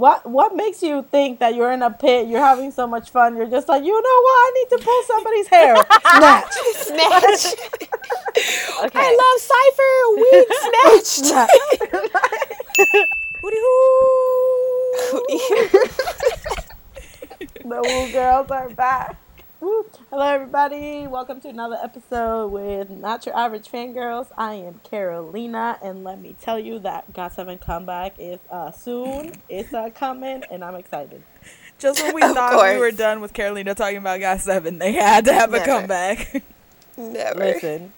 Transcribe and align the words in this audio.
What 0.00 0.24
what 0.24 0.56
makes 0.56 0.82
you 0.82 1.02
think 1.02 1.40
that 1.40 1.54
you're 1.54 1.70
in 1.72 1.82
a 1.82 1.90
pit? 1.90 2.26
You're 2.26 2.40
having 2.40 2.72
so 2.72 2.86
much 2.86 3.10
fun. 3.10 3.36
You're 3.36 3.50
just 3.50 3.68
like, 3.68 3.84
you 3.84 3.92
know 3.92 4.20
what? 4.22 4.32
I 4.32 4.52
need 4.56 4.68
to 4.70 4.82
pull 4.82 5.02
somebody's 5.02 5.46
hair. 5.48 5.76
Snatch. 6.16 6.54
Snatch. 6.88 7.54
Okay. 8.82 8.98
I 8.98 9.08
love 9.20 9.40
Cypher. 9.50 9.94
We 10.16 10.30
snatched. 10.64 11.26
Hooty 13.42 13.60
hoo. 13.60 15.20
the 17.68 17.80
Woo 17.84 18.12
Girls 18.12 18.50
are 18.50 18.70
back. 18.70 19.16
Woo. 19.60 19.84
Hello, 20.08 20.26
everybody. 20.26 21.06
Welcome 21.06 21.40
to 21.42 21.48
another 21.48 21.78
episode 21.82 22.48
with 22.48 22.88
Not 22.88 23.26
Your 23.26 23.36
Average 23.36 23.68
Fangirls. 23.70 24.28
I 24.38 24.54
am 24.54 24.80
Carolina, 24.84 25.78
and 25.82 26.02
let 26.02 26.18
me 26.18 26.34
tell 26.40 26.58
you 26.58 26.78
that 26.80 27.12
Got 27.12 27.34
7 27.34 27.58
comeback 27.58 28.14
is 28.18 28.38
uh, 28.50 28.70
soon. 28.70 29.32
It's 29.50 29.74
uh, 29.74 29.90
coming, 29.94 30.44
and 30.50 30.64
I'm 30.64 30.76
excited. 30.76 31.22
Just 31.78 32.02
when 32.02 32.14
we 32.14 32.22
Of 32.24 32.32
thought 32.32 32.52
we 32.52 32.58
course. 32.58 32.78
were 32.80 32.90
done 32.90 33.20
with 33.20 33.34
Carolina 33.34 33.74
talking 33.74 33.98
about 33.98 34.20
Got 34.20 34.40
Seven, 34.40 34.78
they 34.78 34.92
had 34.92 35.26
to 35.26 35.32
have 35.34 35.50
a 35.52 35.58
Never. 35.58 35.66
comeback. 35.66 36.42
Never. 36.96 37.38
Listen, 37.38 37.92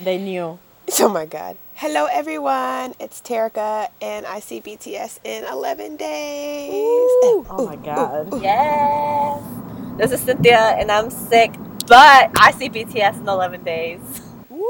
they 0.00 0.16
knew. 0.18 0.58
Oh 1.00 1.08
my 1.08 1.26
god. 1.26 1.56
Hello 1.74 2.06
everyone. 2.12 2.94
It's 3.00 3.20
Terica 3.22 3.88
and 4.02 4.26
I 4.26 4.40
see 4.40 4.60
BTS 4.60 5.18
in 5.24 5.44
11 5.44 5.96
days. 5.96 6.70
Oh 6.72 7.66
my 7.66 7.76
God. 7.84 8.42
Yes. 8.42 9.42
This 9.96 10.10
is 10.10 10.20
Cynthia, 10.20 10.58
and 10.76 10.90
I'm 10.90 11.08
sick, 11.08 11.52
but 11.86 12.30
I 12.36 12.50
see 12.50 12.68
BTS 12.68 13.20
in 13.20 13.28
11 13.28 13.62
days. 13.62 14.00
Woo! 14.50 14.60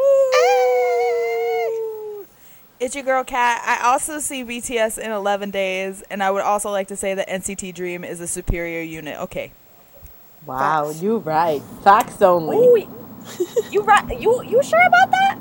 It's 2.78 2.94
your 2.94 3.04
girl 3.04 3.24
Kat. 3.24 3.62
I 3.64 3.88
also 3.88 4.18
see 4.18 4.44
BTS 4.44 4.98
in 4.98 5.10
11 5.10 5.50
days, 5.50 6.02
and 6.10 6.22
I 6.22 6.30
would 6.30 6.42
also 6.42 6.70
like 6.70 6.88
to 6.88 6.96
say 6.96 7.14
that 7.14 7.26
NCT 7.26 7.74
Dream 7.74 8.04
is 8.04 8.20
a 8.20 8.26
superior 8.26 8.82
unit. 8.82 9.18
Okay. 9.20 9.52
Wow, 10.44 10.88
Facts. 10.88 11.00
you 11.02 11.16
right. 11.16 11.62
Facts 11.82 12.20
only. 12.20 12.58
Ooh, 12.58 12.76
you 13.70 13.80
right? 13.82 14.20
You 14.20 14.42
you 14.42 14.62
sure 14.62 14.86
about 14.86 15.10
that? 15.10 15.38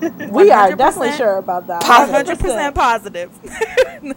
we 0.30 0.50
are 0.50 0.74
definitely 0.74 1.12
sure 1.12 1.36
about 1.36 1.66
that. 1.66 1.82
100% 1.82 2.74
positive. 2.74 3.30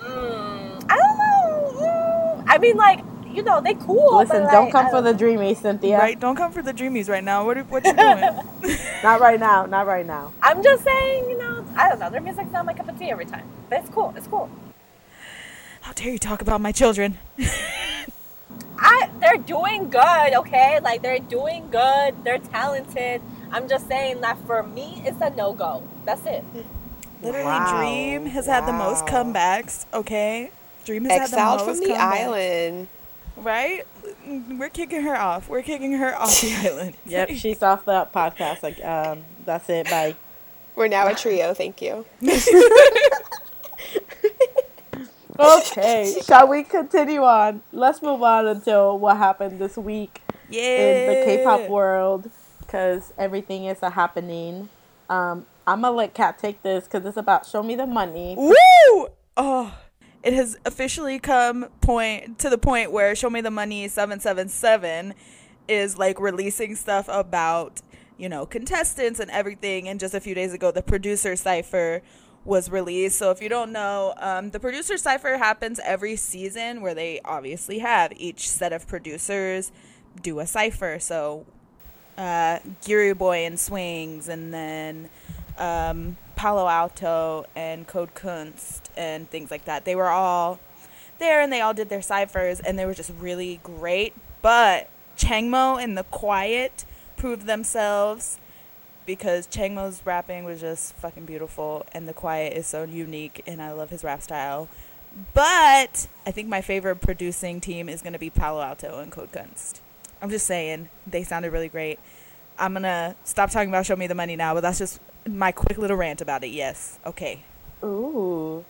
Mm, 0.00 0.82
I 0.88 0.96
don't 0.96 1.18
know. 1.18 1.74
Mm, 1.82 2.44
I 2.48 2.56
mean, 2.56 2.76
like 2.78 3.00
you 3.32 3.42
know, 3.42 3.60
they 3.60 3.74
cool. 3.74 4.16
Listen, 4.18 4.42
but, 4.44 4.50
don't 4.52 4.64
like, 4.64 4.72
come 4.72 4.86
I 4.86 4.90
for 4.90 5.00
the 5.02 5.12
dreamies, 5.14 5.58
Cynthia. 5.58 5.98
Right? 5.98 6.18
Don't 6.18 6.36
come 6.36 6.52
for 6.52 6.62
the 6.62 6.72
dreamies 6.74 7.08
right 7.08 7.22
now. 7.24 7.44
What, 7.46 7.58
are- 7.58 7.64
what 7.64 7.84
you 7.84 7.94
doing? 7.94 8.76
Not 9.02 9.20
right 9.20 9.38
now. 9.40 9.66
Not 9.66 9.86
right 9.86 10.06
now. 10.06 10.32
I'm 10.42 10.62
just 10.62 10.84
saying, 10.84 11.30
you 11.30 11.38
know, 11.38 11.64
I 11.76 11.88
don't 11.88 11.98
know. 11.98 12.10
Their 12.10 12.20
music's 12.20 12.52
not 12.52 12.66
my 12.66 12.74
cup 12.74 12.88
of 12.88 12.98
tea 12.98 13.10
every 13.10 13.24
time, 13.26 13.48
but 13.70 13.80
it's 13.80 13.88
cool. 13.90 14.12
It's 14.16 14.26
cool. 14.26 14.50
How 15.82 15.92
dare 15.92 16.10
you 16.12 16.18
talk 16.18 16.42
about 16.42 16.60
my 16.60 16.72
children? 16.72 17.18
I 18.78 19.10
they're 19.20 19.36
doing 19.36 19.90
good, 19.90 20.34
okay? 20.34 20.80
Like 20.80 21.02
they're 21.02 21.18
doing 21.18 21.70
good. 21.70 22.24
They're 22.24 22.38
talented. 22.38 23.20
I'm 23.52 23.68
just 23.68 23.88
saying 23.88 24.20
that 24.22 24.38
for 24.46 24.62
me, 24.62 25.02
it's 25.04 25.20
a 25.20 25.30
no 25.30 25.52
go. 25.52 25.82
That's 26.04 26.24
it. 26.26 26.44
Literally, 27.22 27.44
Wow. 27.44 27.78
Dream 27.78 28.26
has 28.26 28.46
had 28.46 28.66
the 28.66 28.72
most 28.72 29.04
comebacks, 29.06 29.84
okay? 29.92 30.50
Dream 30.84 31.04
has 31.04 31.20
Exiled 31.20 31.60
had 31.60 31.60
the 31.60 31.66
most 31.66 31.78
from 31.80 31.88
the 31.88 31.94
comebacks. 31.94 31.98
island. 32.24 32.88
Right? 33.40 33.86
We're 34.26 34.68
kicking 34.68 35.02
her 35.02 35.16
off. 35.16 35.48
We're 35.48 35.62
kicking 35.62 35.92
her 35.92 36.14
off 36.14 36.40
the 36.40 36.54
island. 36.68 36.96
Yep, 37.06 37.30
she's 37.30 37.62
off 37.62 37.84
the 37.84 38.06
podcast. 38.14 38.62
Like, 38.62 38.82
um, 38.84 39.24
that's 39.44 39.68
it. 39.70 39.88
Bye. 39.88 40.14
We're 40.76 40.88
now 40.88 41.08
a 41.08 41.14
trio, 41.14 41.52
thank 41.54 41.82
you. 41.82 42.04
Okay, 45.38 46.16
shall 46.26 46.48
we 46.48 46.62
continue 46.64 47.22
on? 47.22 47.62
Let's 47.72 48.02
move 48.02 48.22
on 48.22 48.46
until 48.46 48.98
what 48.98 49.16
happened 49.16 49.58
this 49.58 49.76
week 49.76 50.20
Yeah. 50.50 50.60
in 50.60 51.08
the 51.08 51.24
K-pop 51.24 51.68
world, 51.70 52.30
because 52.60 53.14
everything 53.16 53.64
is 53.64 53.82
a 53.82 53.88
happening. 53.88 54.68
Um, 55.08 55.46
I'm 55.66 55.80
gonna 55.80 55.96
let 55.96 56.12
Kat 56.12 56.38
take 56.38 56.62
this 56.62 56.84
because 56.84 57.06
it's 57.06 57.16
about 57.16 57.46
show 57.46 57.62
me 57.62 57.74
the 57.74 57.86
money. 57.86 58.34
Woo! 58.36 59.08
Oh, 59.36 59.74
it 60.22 60.32
has 60.32 60.56
officially 60.64 61.18
come 61.18 61.66
point 61.80 62.38
to 62.40 62.50
the 62.50 62.58
point 62.58 62.92
where 62.92 63.14
Show 63.14 63.30
Me 63.30 63.40
the 63.40 63.50
Money 63.50 63.88
777 63.88 65.14
is 65.68 65.96
like 65.96 66.20
releasing 66.20 66.74
stuff 66.74 67.06
about, 67.08 67.80
you 68.18 68.28
know, 68.28 68.44
contestants 68.44 69.20
and 69.20 69.30
everything. 69.30 69.88
And 69.88 69.98
just 69.98 70.14
a 70.14 70.20
few 70.20 70.34
days 70.34 70.52
ago, 70.52 70.70
the 70.70 70.82
producer 70.82 71.36
cipher 71.36 72.02
was 72.44 72.70
released. 72.70 73.18
So 73.18 73.30
if 73.30 73.40
you 73.40 73.48
don't 73.48 73.72
know, 73.72 74.14
um, 74.18 74.50
the 74.50 74.60
producer 74.60 74.98
cipher 74.98 75.36
happens 75.38 75.80
every 75.84 76.16
season 76.16 76.80
where 76.80 76.94
they 76.94 77.20
obviously 77.24 77.78
have 77.78 78.12
each 78.16 78.48
set 78.48 78.72
of 78.72 78.86
producers 78.86 79.72
do 80.22 80.40
a 80.40 80.46
cipher. 80.46 80.98
So 80.98 81.46
uh, 82.18 82.58
Giriboy 82.82 83.46
and 83.46 83.58
Swings, 83.58 84.28
and 84.28 84.52
then 84.52 85.08
um, 85.60 86.16
Palo 86.34 86.66
Alto 86.66 87.44
and 87.54 87.86
Code 87.86 88.14
Kunst 88.14 88.90
and 88.96 89.30
things 89.30 89.50
like 89.50 89.66
that. 89.66 89.84
They 89.84 89.94
were 89.94 90.08
all 90.08 90.58
there 91.18 91.42
and 91.42 91.52
they 91.52 91.60
all 91.60 91.74
did 91.74 91.90
their 91.90 92.02
ciphers 92.02 92.60
and 92.60 92.78
they 92.78 92.86
were 92.86 92.94
just 92.94 93.12
really 93.18 93.60
great. 93.62 94.14
But 94.42 94.88
Changmo 95.16 95.82
and 95.82 95.96
The 95.96 96.04
Quiet 96.04 96.84
proved 97.16 97.46
themselves 97.46 98.38
because 99.04 99.46
Changmo's 99.46 100.00
rapping 100.04 100.44
was 100.44 100.60
just 100.60 100.94
fucking 100.96 101.26
beautiful 101.26 101.84
and 101.92 102.08
The 102.08 102.14
Quiet 102.14 102.54
is 102.54 102.66
so 102.66 102.84
unique 102.84 103.42
and 103.46 103.60
I 103.60 103.72
love 103.72 103.90
his 103.90 104.02
rap 104.02 104.22
style. 104.22 104.68
But 105.34 106.06
I 106.24 106.30
think 106.30 106.48
my 106.48 106.62
favorite 106.62 106.96
producing 106.96 107.60
team 107.60 107.88
is 107.88 108.00
going 108.00 108.12
to 108.12 108.18
be 108.18 108.30
Palo 108.30 108.62
Alto 108.62 108.98
and 109.00 109.12
Code 109.12 109.32
Kunst. 109.32 109.80
I'm 110.22 110.30
just 110.30 110.46
saying, 110.46 110.88
they 111.06 111.22
sounded 111.22 111.52
really 111.52 111.68
great. 111.68 111.98
I'm 112.58 112.72
going 112.74 112.84
to 112.84 113.16
stop 113.24 113.50
talking 113.50 113.70
about 113.70 113.86
Show 113.86 113.96
Me 113.96 114.06
the 114.06 114.14
Money 114.14 114.36
now, 114.36 114.54
but 114.54 114.60
that's 114.60 114.78
just 114.78 115.00
my 115.28 115.52
quick 115.52 115.78
little 115.78 115.96
rant 115.96 116.20
about 116.20 116.44
it. 116.44 116.48
Yes. 116.48 116.98
Okay. 117.06 117.42
Ooh. 117.82 118.64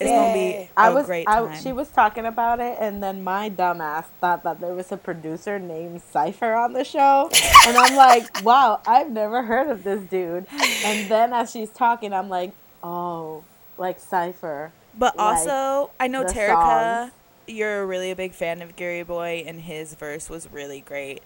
It's 0.00 0.10
to 0.10 0.32
be 0.32 0.54
a 0.54 0.70
I 0.76 0.90
was, 0.90 1.06
great 1.06 1.26
I, 1.28 1.58
she 1.58 1.72
was 1.72 1.88
talking 1.88 2.24
about 2.24 2.60
it, 2.60 2.78
and 2.80 3.02
then 3.02 3.24
my 3.24 3.50
dumbass 3.50 4.04
thought 4.20 4.44
that 4.44 4.60
there 4.60 4.72
was 4.72 4.92
a 4.92 4.96
producer 4.96 5.58
named 5.58 6.02
Cypher 6.02 6.54
on 6.54 6.72
the 6.72 6.84
show, 6.84 7.28
and 7.66 7.76
I'm 7.76 7.96
like, 7.96 8.28
wow, 8.44 8.80
I've 8.86 9.10
never 9.10 9.42
heard 9.42 9.68
of 9.68 9.82
this 9.82 10.00
dude. 10.02 10.46
And 10.84 11.10
then 11.10 11.32
as 11.32 11.50
she's 11.50 11.70
talking, 11.70 12.12
I'm 12.12 12.28
like, 12.28 12.52
oh, 12.82 13.42
like 13.76 13.98
Cypher. 13.98 14.70
But 14.96 15.16
like, 15.16 15.38
also, 15.38 15.90
I 15.98 16.06
know 16.06 16.24
Terica, 16.24 17.02
songs. 17.02 17.12
you're 17.48 17.84
really 17.84 18.12
a 18.12 18.16
big 18.16 18.34
fan 18.34 18.62
of 18.62 18.76
Giriboy, 18.76 19.48
and 19.48 19.60
his 19.60 19.94
verse 19.94 20.30
was 20.30 20.48
really 20.52 20.80
great. 20.80 21.22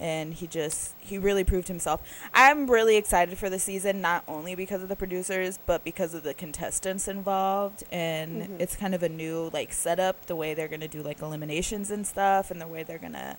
And 0.00 0.34
he 0.34 0.46
just, 0.48 0.94
he 0.98 1.18
really 1.18 1.44
proved 1.44 1.68
himself. 1.68 2.00
I'm 2.34 2.70
really 2.70 2.96
excited 2.96 3.38
for 3.38 3.50
the 3.50 3.58
season, 3.58 4.00
not 4.00 4.24
only 4.26 4.54
because 4.54 4.82
of 4.82 4.88
the 4.88 4.96
producers, 4.96 5.58
but 5.66 5.84
because 5.84 6.14
of 6.14 6.22
the 6.24 6.34
contestants 6.34 7.06
involved. 7.06 7.84
And 7.92 8.42
Mm-hmm. 8.42 8.60
it's 8.60 8.76
kind 8.76 8.94
of 8.94 9.02
a 9.02 9.08
new, 9.10 9.50
like, 9.52 9.72
setup, 9.74 10.26
the 10.26 10.34
way 10.36 10.54
they're 10.54 10.68
going 10.68 10.80
to 10.80 10.88
do, 10.88 11.02
like, 11.02 11.20
eliminations 11.22 11.90
and 11.90 12.06
stuff, 12.06 12.50
and 12.50 12.60
the 12.60 12.66
way 12.66 12.82
they're 12.82 12.98
going 12.98 13.12
to, 13.12 13.36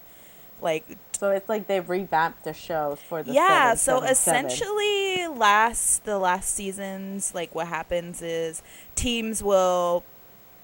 like, 0.62 0.86
So 1.14 1.32
it's 1.32 1.50
like 1.50 1.68
they've 1.68 1.88
revamped 1.90 2.44
the 2.44 2.54
show 2.54 2.96
for 3.10 3.24
the 3.24 3.34
yeah 3.34 3.74
so 3.74 4.00
777. 4.02 4.46
essentially 4.46 5.28
last 5.40 6.06
the 6.06 6.20
last 6.20 6.54
seasons 6.56 7.34
like 7.34 7.54
what 7.56 7.68
happens 7.68 8.22
is 8.22 8.62
teams 8.96 9.42
will 9.44 10.04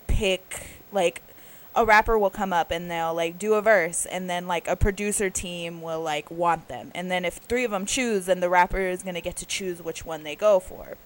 pick 0.08 0.82
like 0.92 1.22
a 1.78 1.86
rapper 1.86 2.18
will 2.20 2.30
come 2.32 2.52
up 2.52 2.72
and 2.72 2.90
they'll 2.92 3.14
like 3.14 3.38
do 3.40 3.54
a 3.54 3.62
verse 3.62 4.06
and 4.08 4.30
then 4.30 4.48
like 4.48 4.68
a 4.68 4.76
producer 4.76 5.30
team 5.30 5.82
will 5.82 6.02
like 6.02 6.30
want 6.30 6.68
them 6.68 6.92
and 6.96 7.10
then 7.12 7.24
if 7.24 7.36
three 7.36 7.64
of 7.64 7.72
them 7.72 7.86
choose 7.86 8.26
then 8.26 8.40
the 8.42 8.50
rapper 8.50 8.80
is 8.80 9.04
going 9.04 9.16
to 9.16 9.22
get 9.22 9.36
to 9.38 9.46
choose 9.46 9.82
which 9.82 10.04
one 10.04 10.24
they 10.24 10.36
go 10.36 10.60
for 10.60 10.98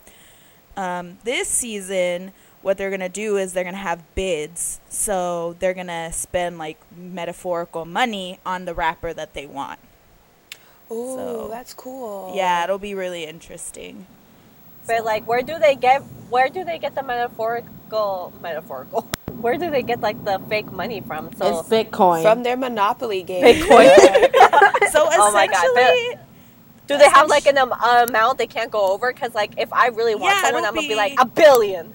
um, 0.77 1.17
this 1.25 1.47
season 1.49 2.31
what 2.61 2.77
they're 2.77 2.89
going 2.89 3.01
to 3.01 3.09
do 3.09 3.35
is 3.37 3.53
they're 3.53 3.65
going 3.65 3.75
to 3.75 3.81
have 3.81 4.01
bids 4.15 4.79
so 4.89 5.55
they're 5.59 5.73
going 5.73 5.87
to 5.87 6.09
spend 6.13 6.57
like 6.57 6.77
metaphorical 6.95 7.83
money 7.85 8.39
on 8.45 8.65
the 8.65 8.73
rapper 8.73 9.13
that 9.13 9.33
they 9.33 9.45
want 9.45 9.79
Ooh, 10.89 11.15
So- 11.15 11.47
that's 11.49 11.73
cool. 11.73 12.33
yeah, 12.35 12.63
it'll 12.63 12.77
be 12.79 12.93
really 12.95 13.25
interesting. 13.25 14.05
But 14.87 15.05
like, 15.05 15.27
where 15.27 15.41
do 15.41 15.57
they 15.59 15.75
get? 15.75 16.01
Where 16.29 16.49
do 16.49 16.63
they 16.65 16.79
get 16.79 16.95
the 16.95 17.03
metaphorical? 17.91 18.33
Metaphorical. 18.41 19.07
Where 19.41 19.57
do 19.57 19.71
they 19.71 19.81
get 19.81 20.01
like 20.01 20.23
the 20.23 20.39
fake 20.49 20.71
money 20.71 21.01
from? 21.01 21.33
So 21.35 21.59
it's 21.59 21.69
Bitcoin. 21.69 22.21
From 22.21 22.43
their 22.43 22.57
Monopoly 22.57 23.23
game. 23.23 23.43
Bitcoin. 23.43 23.89
So 24.91 25.07
Oh 25.09 25.31
my 25.31 25.47
God, 25.47 25.65
essentially, 25.65 26.17
do 26.87 26.97
they 26.97 27.09
have 27.09 27.29
like 27.29 27.45
an 27.45 27.57
um, 27.57 27.71
amount 27.81 28.37
they 28.37 28.47
can't 28.47 28.69
go 28.71 28.91
over? 28.93 29.11
Because 29.13 29.33
like, 29.33 29.53
if 29.57 29.71
I 29.71 29.87
really 29.87 30.15
want 30.15 30.35
Yeah, 30.35 30.41
someone, 30.43 30.65
I'm 30.65 30.73
gonna 30.73 30.81
be 30.81 30.89
be- 30.89 30.95
like 30.95 31.13
a 31.17 31.25
billion. 31.25 31.93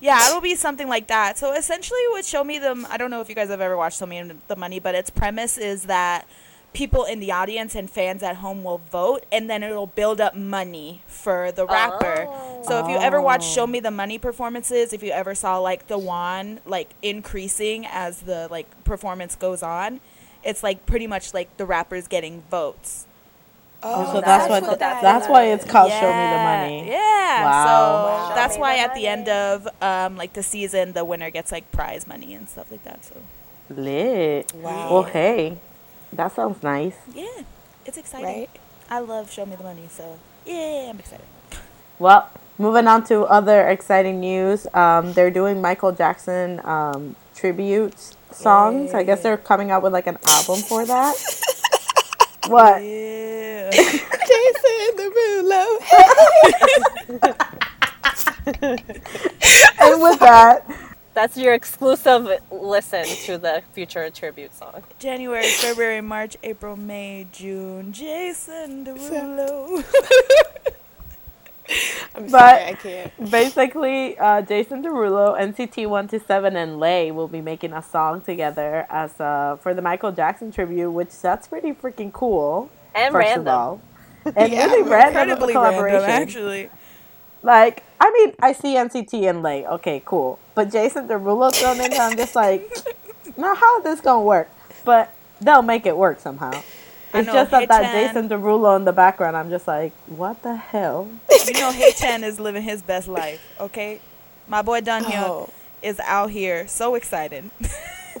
yeah, 0.00 0.28
it'll 0.28 0.40
be 0.40 0.56
something 0.56 0.88
like 0.88 1.06
that. 1.06 1.38
So 1.38 1.52
essentially, 1.52 2.00
what 2.10 2.24
Show 2.24 2.42
Me 2.42 2.58
the 2.58 2.84
I 2.90 2.96
don't 2.96 3.10
know 3.10 3.20
if 3.20 3.28
you 3.28 3.34
guys 3.36 3.48
have 3.48 3.60
ever 3.60 3.76
watched 3.76 4.00
Show 4.00 4.06
Me 4.06 4.22
the 4.48 4.56
Money, 4.56 4.80
but 4.80 4.94
its 4.96 5.10
premise 5.10 5.56
is 5.56 5.84
that 5.84 6.26
people 6.72 7.04
in 7.04 7.20
the 7.20 7.30
audience 7.30 7.74
and 7.74 7.90
fans 7.90 8.22
at 8.22 8.36
home 8.36 8.64
will 8.64 8.78
vote 8.90 9.24
and 9.30 9.48
then 9.50 9.62
it'll 9.62 9.86
build 9.86 10.20
up 10.20 10.34
money 10.34 11.02
for 11.06 11.52
the 11.52 11.66
rapper. 11.66 12.26
Oh. 12.28 12.62
So 12.66 12.82
if 12.84 12.88
you 12.88 12.96
ever 12.96 13.20
watch 13.20 13.42
Oh. 13.44 13.54
Show 13.54 13.66
Me 13.66 13.80
the 13.80 13.90
Money 13.90 14.18
performances, 14.18 14.92
if 14.92 15.02
you 15.02 15.10
ever 15.10 15.34
saw 15.34 15.58
like 15.58 15.88
the 15.88 15.98
wand 15.98 16.60
like 16.64 16.90
increasing 17.02 17.86
as 17.86 18.22
the 18.22 18.48
like 18.50 18.66
performance 18.84 19.36
goes 19.36 19.62
on, 19.62 20.00
it's 20.42 20.62
like 20.62 20.86
pretty 20.86 21.06
much 21.06 21.34
like 21.34 21.54
the 21.58 21.66
rappers 21.66 22.08
getting 22.08 22.42
votes. 22.50 23.06
Oh, 23.84 24.04
so 24.12 24.18
Oh, 24.18 24.20
that's, 24.20 24.46
that's 24.46 24.48
what. 24.48 24.62
what 24.62 24.78
that's, 24.78 25.02
that 25.02 25.30
why 25.30 25.44
it's 25.46 25.64
called 25.64 25.90
"Show 25.90 26.00
Me 26.00 26.30
the 26.30 26.42
Money." 26.42 26.88
Yeah. 26.88 27.44
Wow. 27.44 27.64
So 27.64 28.28
Wow. 28.28 28.34
that's 28.36 28.56
why 28.56 28.76
the 28.76 28.80
at 28.82 28.94
the 28.94 29.06
end 29.08 29.28
of 29.28 29.68
um 29.82 30.16
like 30.16 30.32
the 30.34 30.42
season 30.42 30.92
the 30.92 31.04
winner 31.04 31.30
gets 31.30 31.50
like 31.52 31.70
prize 31.72 32.06
money 32.06 32.32
and 32.32 32.48
stuff 32.48 32.70
like 32.70 32.84
that. 32.84 33.04
So 33.04 33.16
Lit. 33.68 34.52
Wow. 34.54 34.92
Well, 34.92 35.02
hey, 35.04 35.58
that 36.12 36.34
sounds 36.34 36.62
nice. 36.62 36.96
yeah. 37.14 37.42
It's 37.84 37.96
exciting. 37.98 38.26
Right? 38.26 38.50
I 38.88 39.00
love 39.00 39.30
Show 39.30 39.44
Me 39.44 39.56
the 39.56 39.64
Money, 39.64 39.88
so 39.90 40.18
yeah, 40.46 40.88
I'm 40.90 40.98
excited. 41.00 41.24
Well, 41.98 42.30
moving 42.58 42.86
on 42.86 43.04
to 43.04 43.22
other 43.24 43.66
exciting 43.68 44.20
news. 44.20 44.66
Um, 44.74 45.12
they're 45.14 45.30
doing 45.30 45.60
Michael 45.60 45.92
Jackson 45.92 46.60
um, 46.64 47.16
tribute 47.34 47.98
songs. 48.30 48.94
I 48.94 49.02
guess 49.02 49.22
they're 49.22 49.36
coming 49.36 49.70
out 49.70 49.82
with 49.82 49.92
like 49.92 50.06
an 50.06 50.18
album 50.28 50.60
for 50.62 50.84
that. 50.86 51.14
what? 52.46 52.82
Yeah. 52.82 53.70
Jason 53.72 54.96
Derulo. 54.96 55.66
And 59.80 60.02
with 60.02 60.18
that, 60.20 60.66
That's 61.14 61.36
your 61.36 61.52
exclusive 61.52 62.26
listen 62.50 63.04
to 63.26 63.36
the 63.38 63.62
future 63.74 64.08
tribute 64.10 64.54
song. 64.54 64.82
January, 64.98 65.44
February, 65.46 66.00
March, 66.00 66.36
April, 66.42 66.74
May, 66.76 67.26
June. 67.32 67.92
Jason 67.92 68.84
Derulo. 68.86 69.84
I'm 72.14 72.24
But- 72.24 72.30
sorry, 72.30 72.64
I 72.64 72.72
can't. 72.74 73.30
basically, 73.30 74.18
uh, 74.18 74.42
Jason 74.42 74.82
Derulo, 74.82 75.38
NCT 75.38 75.86
127, 75.86 76.56
and 76.56 76.80
Lay 76.80 77.10
will 77.10 77.28
be 77.28 77.40
making 77.40 77.72
a 77.72 77.82
song 77.82 78.20
together 78.20 78.86
as 78.90 79.18
uh, 79.20 79.56
for 79.60 79.72
the 79.74 79.80
Michael 79.82 80.12
Jackson 80.12 80.50
tribute, 80.50 80.90
which 80.90 81.10
that's 81.20 81.46
pretty 81.48 81.72
freaking 81.72 82.12
cool. 82.12 82.70
And 82.94 83.12
first 83.12 83.26
random. 83.28 83.48
of 83.48 83.54
all, 83.54 83.80
and 84.36 84.52
Yeah, 84.52 84.66
really 84.66 84.82
random 84.90 85.22
Incredibly 85.22 85.52
collaboration. 85.54 86.00
random, 86.02 86.22
actually. 86.22 86.70
Like, 87.42 87.82
I 88.00 88.10
mean, 88.10 88.34
I 88.40 88.52
see 88.52 88.74
NCT 88.74 89.28
and 89.28 89.42
Lay. 89.42 89.66
Okay, 89.66 90.02
cool. 90.04 90.38
But 90.54 90.70
Jason 90.70 91.08
Derulo 91.08 91.52
thrown 91.54 91.80
in 91.80 91.90
there, 91.90 92.00
I'm 92.02 92.16
just 92.16 92.36
like, 92.36 92.68
now 93.36 93.54
how 93.54 93.78
is 93.78 93.84
this 93.84 94.00
gonna 94.00 94.22
work? 94.22 94.50
But 94.84 95.12
they'll 95.40 95.62
make 95.62 95.86
it 95.86 95.96
work 95.96 96.20
somehow. 96.20 96.62
It's 97.14 97.26
know, 97.26 97.32
just 97.34 97.50
that 97.50 97.68
that 97.68 97.92
Jason 97.92 98.28
Derulo 98.28 98.76
in 98.76 98.84
the 98.84 98.92
background. 98.92 99.36
I'm 99.36 99.50
just 99.50 99.66
like, 99.66 99.92
what 100.06 100.42
the 100.42 100.56
hell? 100.56 101.08
You 101.46 101.52
know, 101.54 101.70
Haechan 101.72 102.22
is 102.22 102.40
living 102.40 102.62
his 102.62 102.80
best 102.82 103.06
life, 103.08 103.40
okay? 103.60 104.00
My 104.48 104.62
boy 104.62 104.80
Donghyuck 104.80 105.12
Oh, 105.28 105.50
is 105.82 106.00
out 106.00 106.30
here 106.30 106.66
so 106.68 106.94
excited. 106.94 107.50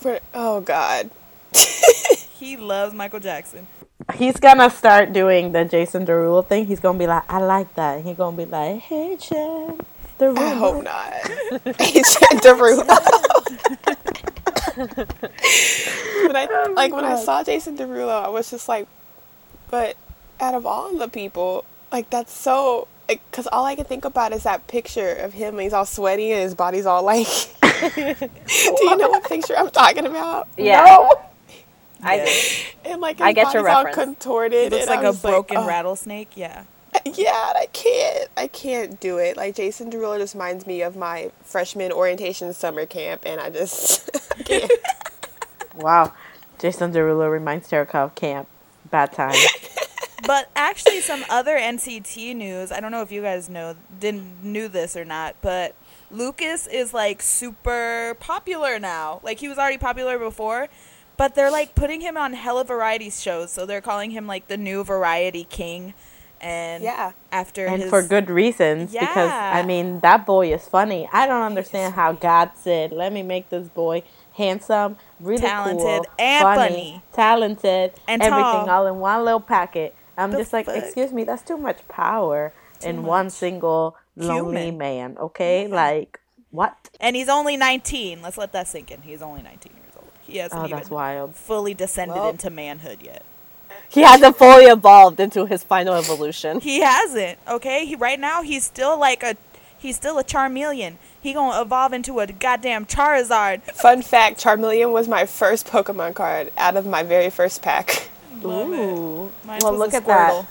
for- 0.00 0.20
oh 0.34 0.60
God. 0.60 1.10
he 2.38 2.56
loves 2.56 2.94
Michael 2.94 3.20
Jackson. 3.20 3.66
He's 4.14 4.36
gonna 4.36 4.70
start 4.70 5.12
doing 5.12 5.52
the 5.52 5.64
Jason 5.64 6.06
Derulo 6.06 6.46
thing. 6.46 6.66
He's 6.66 6.80
gonna 6.80 6.98
be 6.98 7.06
like, 7.06 7.24
I 7.28 7.38
like 7.38 7.74
that. 7.74 8.02
He's 8.04 8.16
gonna 8.16 8.36
be 8.36 8.46
like, 8.46 8.82
Haechan, 8.82 9.84
Derulo. 10.18 10.38
I 10.38 10.54
hope 10.54 10.84
not. 10.84 11.12
Jason 11.78 12.38
Derulo. 12.38 12.86
when 14.76 16.36
I 16.36 16.48
oh 16.50 16.72
like 16.74 16.92
when 16.92 17.04
I 17.04 17.16
saw 17.16 17.44
Jason 17.44 17.76
Derulo, 17.76 18.24
I 18.24 18.28
was 18.28 18.50
just 18.50 18.68
like, 18.68 18.88
but 19.70 19.96
out 20.40 20.54
of 20.54 20.66
all 20.66 20.96
the 20.96 21.08
people, 21.08 21.64
like 21.90 22.10
that's 22.10 22.32
so. 22.32 22.88
Because 23.08 23.46
all 23.48 23.66
I 23.66 23.74
can 23.74 23.84
think 23.84 24.04
about 24.06 24.32
is 24.32 24.44
that 24.44 24.68
picture 24.68 25.10
of 25.16 25.34
him. 25.34 25.58
He's 25.58 25.74
all 25.74 25.84
sweaty 25.84 26.32
and 26.32 26.42
his 26.42 26.54
body's 26.54 26.86
all 26.86 27.02
like. 27.02 27.26
Do 27.60 28.00
you 28.00 28.96
know 28.96 29.10
what 29.10 29.24
picture 29.24 29.54
I'm 29.58 29.70
talking 29.70 30.06
about? 30.06 30.48
Yeah. 30.56 30.84
No. 30.86 31.31
I 32.02 32.16
Yeah. 32.16 32.68
And 32.92 33.00
like 33.00 33.18
his 33.18 33.26
I 33.26 33.32
get 33.32 33.54
your 33.54 33.62
body's 33.62 33.76
all 33.76 33.84
reference. 33.84 34.16
contorted. 34.16 34.64
He 34.64 34.78
looks 34.78 34.88
like 34.88 35.04
a 35.04 35.08
was 35.08 35.22
broken 35.22 35.58
oh. 35.58 35.66
rattlesnake. 35.66 36.36
Yeah. 36.36 36.64
Yeah, 37.14 37.32
I 37.32 37.66
can't. 37.72 38.28
I 38.36 38.46
can't 38.46 39.00
do 39.00 39.16
it. 39.16 39.36
Like 39.36 39.56
Jason 39.56 39.90
Derulo 39.90 40.18
just 40.18 40.34
reminds 40.34 40.66
me 40.66 40.82
of 40.82 40.94
my 40.94 41.32
freshman 41.42 41.90
orientation 41.90 42.52
summer 42.52 42.84
camp, 42.86 43.22
and 43.24 43.40
I 43.40 43.48
just 43.50 44.10
I 44.38 44.42
can't. 44.42 44.72
Wow. 45.74 46.12
Jason 46.58 46.92
Derulo 46.92 47.30
reminds 47.30 47.68
Terica 47.70 47.94
of 47.94 48.14
camp. 48.14 48.46
Bad 48.90 49.12
time. 49.12 49.34
But 50.24 50.48
actually, 50.54 51.00
some 51.00 51.24
other 51.28 51.58
NCT 51.58 52.36
news. 52.36 52.70
I 52.70 52.80
don't 52.80 52.92
know 52.92 53.02
if 53.02 53.10
you 53.10 53.22
guys 53.22 53.48
know, 53.48 53.74
didn't 53.98 54.44
knew 54.44 54.68
this 54.68 54.96
or 54.96 55.04
not, 55.04 55.34
but 55.42 55.74
Lucas 56.10 56.66
is 56.66 56.94
like 56.94 57.20
super 57.22 58.16
popular 58.20 58.78
now. 58.78 59.20
Like 59.24 59.40
he 59.40 59.48
was 59.48 59.58
already 59.58 59.78
popular 59.78 60.18
before, 60.18 60.68
but 61.22 61.36
they're 61.36 61.52
like 61.52 61.76
putting 61.76 62.00
him 62.00 62.16
on 62.16 62.32
hella 62.32 62.64
variety 62.64 63.08
shows. 63.08 63.52
So 63.52 63.64
they're 63.64 63.80
calling 63.80 64.10
him 64.10 64.26
like 64.26 64.48
the 64.48 64.56
new 64.56 64.82
variety 64.82 65.44
king. 65.44 65.94
And 66.40 66.82
Yeah. 66.82 67.12
after 67.30 67.64
and 67.66 67.80
his 67.82 67.90
for 67.90 68.02
good 68.02 68.28
reasons 68.28 68.92
yeah. 68.92 69.02
because 69.06 69.30
I 69.30 69.62
mean 69.62 70.00
that 70.00 70.26
boy 70.26 70.52
is 70.52 70.66
funny. 70.66 71.08
I 71.12 71.28
don't 71.28 71.42
understand 71.42 71.94
how 71.94 72.10
God 72.10 72.50
said, 72.56 72.90
"Let 72.90 73.12
me 73.12 73.22
make 73.22 73.50
this 73.50 73.68
boy 73.68 74.02
handsome, 74.32 74.96
really 75.20 75.40
Talented, 75.40 76.02
cool, 76.06 76.06
and 76.18 76.42
funny, 76.42 76.58
funny. 76.58 77.02
talented, 77.12 77.92
And 78.08 78.20
everything 78.20 78.66
tall. 78.66 78.70
all 78.70 78.86
in 78.88 78.98
one 78.98 79.24
little 79.24 79.38
packet." 79.56 79.94
I'm 80.18 80.32
The 80.32 80.38
just 80.38 80.52
like, 80.52 80.66
fuck? 80.66 80.74
"Excuse 80.76 81.12
me, 81.12 81.22
that's 81.22 81.42
too 81.42 81.56
much 81.56 81.86
power 81.86 82.52
in 82.82 82.96
Too 82.96 83.02
one 83.02 83.30
single 83.30 83.94
lonely 84.16 84.64
Human. 84.74 84.78
man." 84.78 85.16
Okay, 85.20 85.68
Yeah. 85.68 85.74
like 85.76 86.18
what? 86.50 86.74
and 86.98 87.14
he's 87.14 87.28
only 87.28 87.56
19. 87.56 88.20
Let's 88.22 88.36
let 88.36 88.50
that 88.52 88.66
sink 88.66 88.90
in. 88.90 89.02
He's 89.02 89.22
only 89.22 89.42
19 89.42 89.72
years 89.72 89.78
old. 89.78 89.81
He 90.22 90.38
hasn't 90.38 90.62
Oh, 90.62 90.66
even 90.66 90.76
that's 90.78 90.90
wild. 90.90 91.34
fully 91.34 91.74
descended 91.74 92.16
Well- 92.16 92.30
into 92.30 92.50
manhood 92.50 92.98
yet. 93.02 93.22
He 93.88 94.02
hasn't 94.02 94.38
fully 94.38 94.64
evolved 94.64 95.20
into 95.20 95.44
his 95.44 95.62
final 95.62 95.94
evolution. 95.94 96.60
He 96.60 96.80
hasn't. 96.80 97.38
Okay, 97.46 97.84
he 97.84 97.94
right 97.94 98.18
now 98.18 98.42
he's 98.42 98.64
still 98.64 98.98
like 98.98 99.22
a 99.22 99.36
he's 99.78 99.96
still 99.96 100.18
a 100.18 100.24
Charmeleon. 100.24 100.94
He 101.20 101.34
gonna 101.34 101.60
evolve 101.60 101.92
into 101.92 102.18
a 102.20 102.26
goddamn 102.26 102.86
Charizard. 102.86 103.60
Fun 103.74 104.00
fact: 104.00 104.42
Charmeleon 104.42 104.92
was 104.92 105.08
my 105.08 105.26
first 105.26 105.66
Pokemon 105.66 106.14
card 106.14 106.52
out 106.56 106.76
of 106.76 106.86
my 106.86 107.02
very 107.02 107.28
first 107.28 107.60
pack. 107.60 108.08
Love 108.40 108.72
it. 108.72 108.76
Ooh. 108.78 109.30
Mine 109.44 109.60
well, 109.62 109.72
was 109.72 109.78
look 109.78 109.92
a 109.92 109.96
at 109.96 110.06
that. 110.06 110.46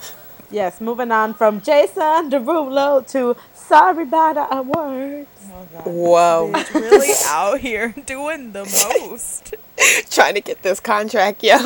Squirtle. 0.51 0.55
Yes, 0.55 0.81
moving 0.81 1.11
on 1.11 1.33
from 1.33 1.61
Jason 1.61 2.29
Derulo 2.29 3.07
to 3.11 3.35
Soribada 3.55 4.49
Awards. 4.51 5.27
Oh 5.51 5.67
god. 5.73 5.85
Whoa! 5.85 6.51
Bitch 6.53 6.73
really 6.73 7.13
out 7.27 7.59
here 7.59 7.93
doing 8.05 8.51
the 8.51 8.65
most. 8.65 9.55
Trying 10.11 10.35
to 10.35 10.41
get 10.41 10.61
this 10.61 10.79
contract, 10.79 11.43
yo. 11.43 11.57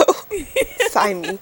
Sign 0.89 1.21
me. 1.21 1.39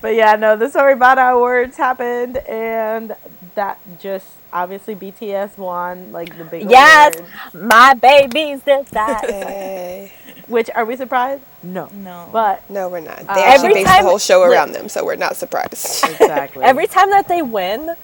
But 0.00 0.14
yeah, 0.14 0.36
no, 0.36 0.56
the 0.56 0.66
Soribada 0.66 1.32
Awards 1.32 1.76
happened, 1.76 2.36
and 2.36 3.16
that 3.54 3.78
just 3.98 4.26
obviously 4.54 4.94
BTS 4.94 5.58
won 5.58 6.12
like 6.12 6.38
the 6.38 6.44
big 6.44 6.70
Yes, 6.70 7.16
award. 7.16 7.64
my 7.70 7.92
babies 7.94 8.60
did 8.62 8.86
that. 8.86 10.10
Which 10.46 10.70
are 10.74 10.84
we 10.84 10.96
surprised? 10.96 11.42
No, 11.62 11.88
No. 11.92 12.28
but 12.32 12.68
No, 12.70 12.88
we're 12.88 13.00
not. 13.00 13.18
They 13.18 13.24
Uh, 13.24 13.38
actually 13.38 13.70
Every 13.70 13.74
based 13.74 13.86
time- 13.88 14.02
the 14.04 14.08
whole 14.10 14.18
show 14.18 14.40
look- 14.40 14.50
around 14.52 14.72
them, 14.72 14.88
so 14.88 15.04
we're 15.04 15.16
not 15.16 15.36
surprised. 15.36 16.04
exactly. 16.04 16.62
Every 16.72 16.86
time 16.86 17.10
that 17.10 17.28
they 17.28 17.42
win, 17.42 17.96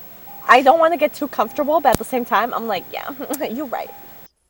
I 0.48 0.62
don't 0.62 0.78
want 0.78 0.92
to 0.92 0.96
get 0.98 1.14
too 1.14 1.28
comfortable, 1.28 1.80
but 1.80 1.90
at 1.92 1.98
the 1.98 2.04
same 2.04 2.24
time, 2.24 2.52
I'm 2.52 2.66
like, 2.66 2.84
yeah, 2.92 3.10
you're 3.50 3.66
right. 3.66 3.90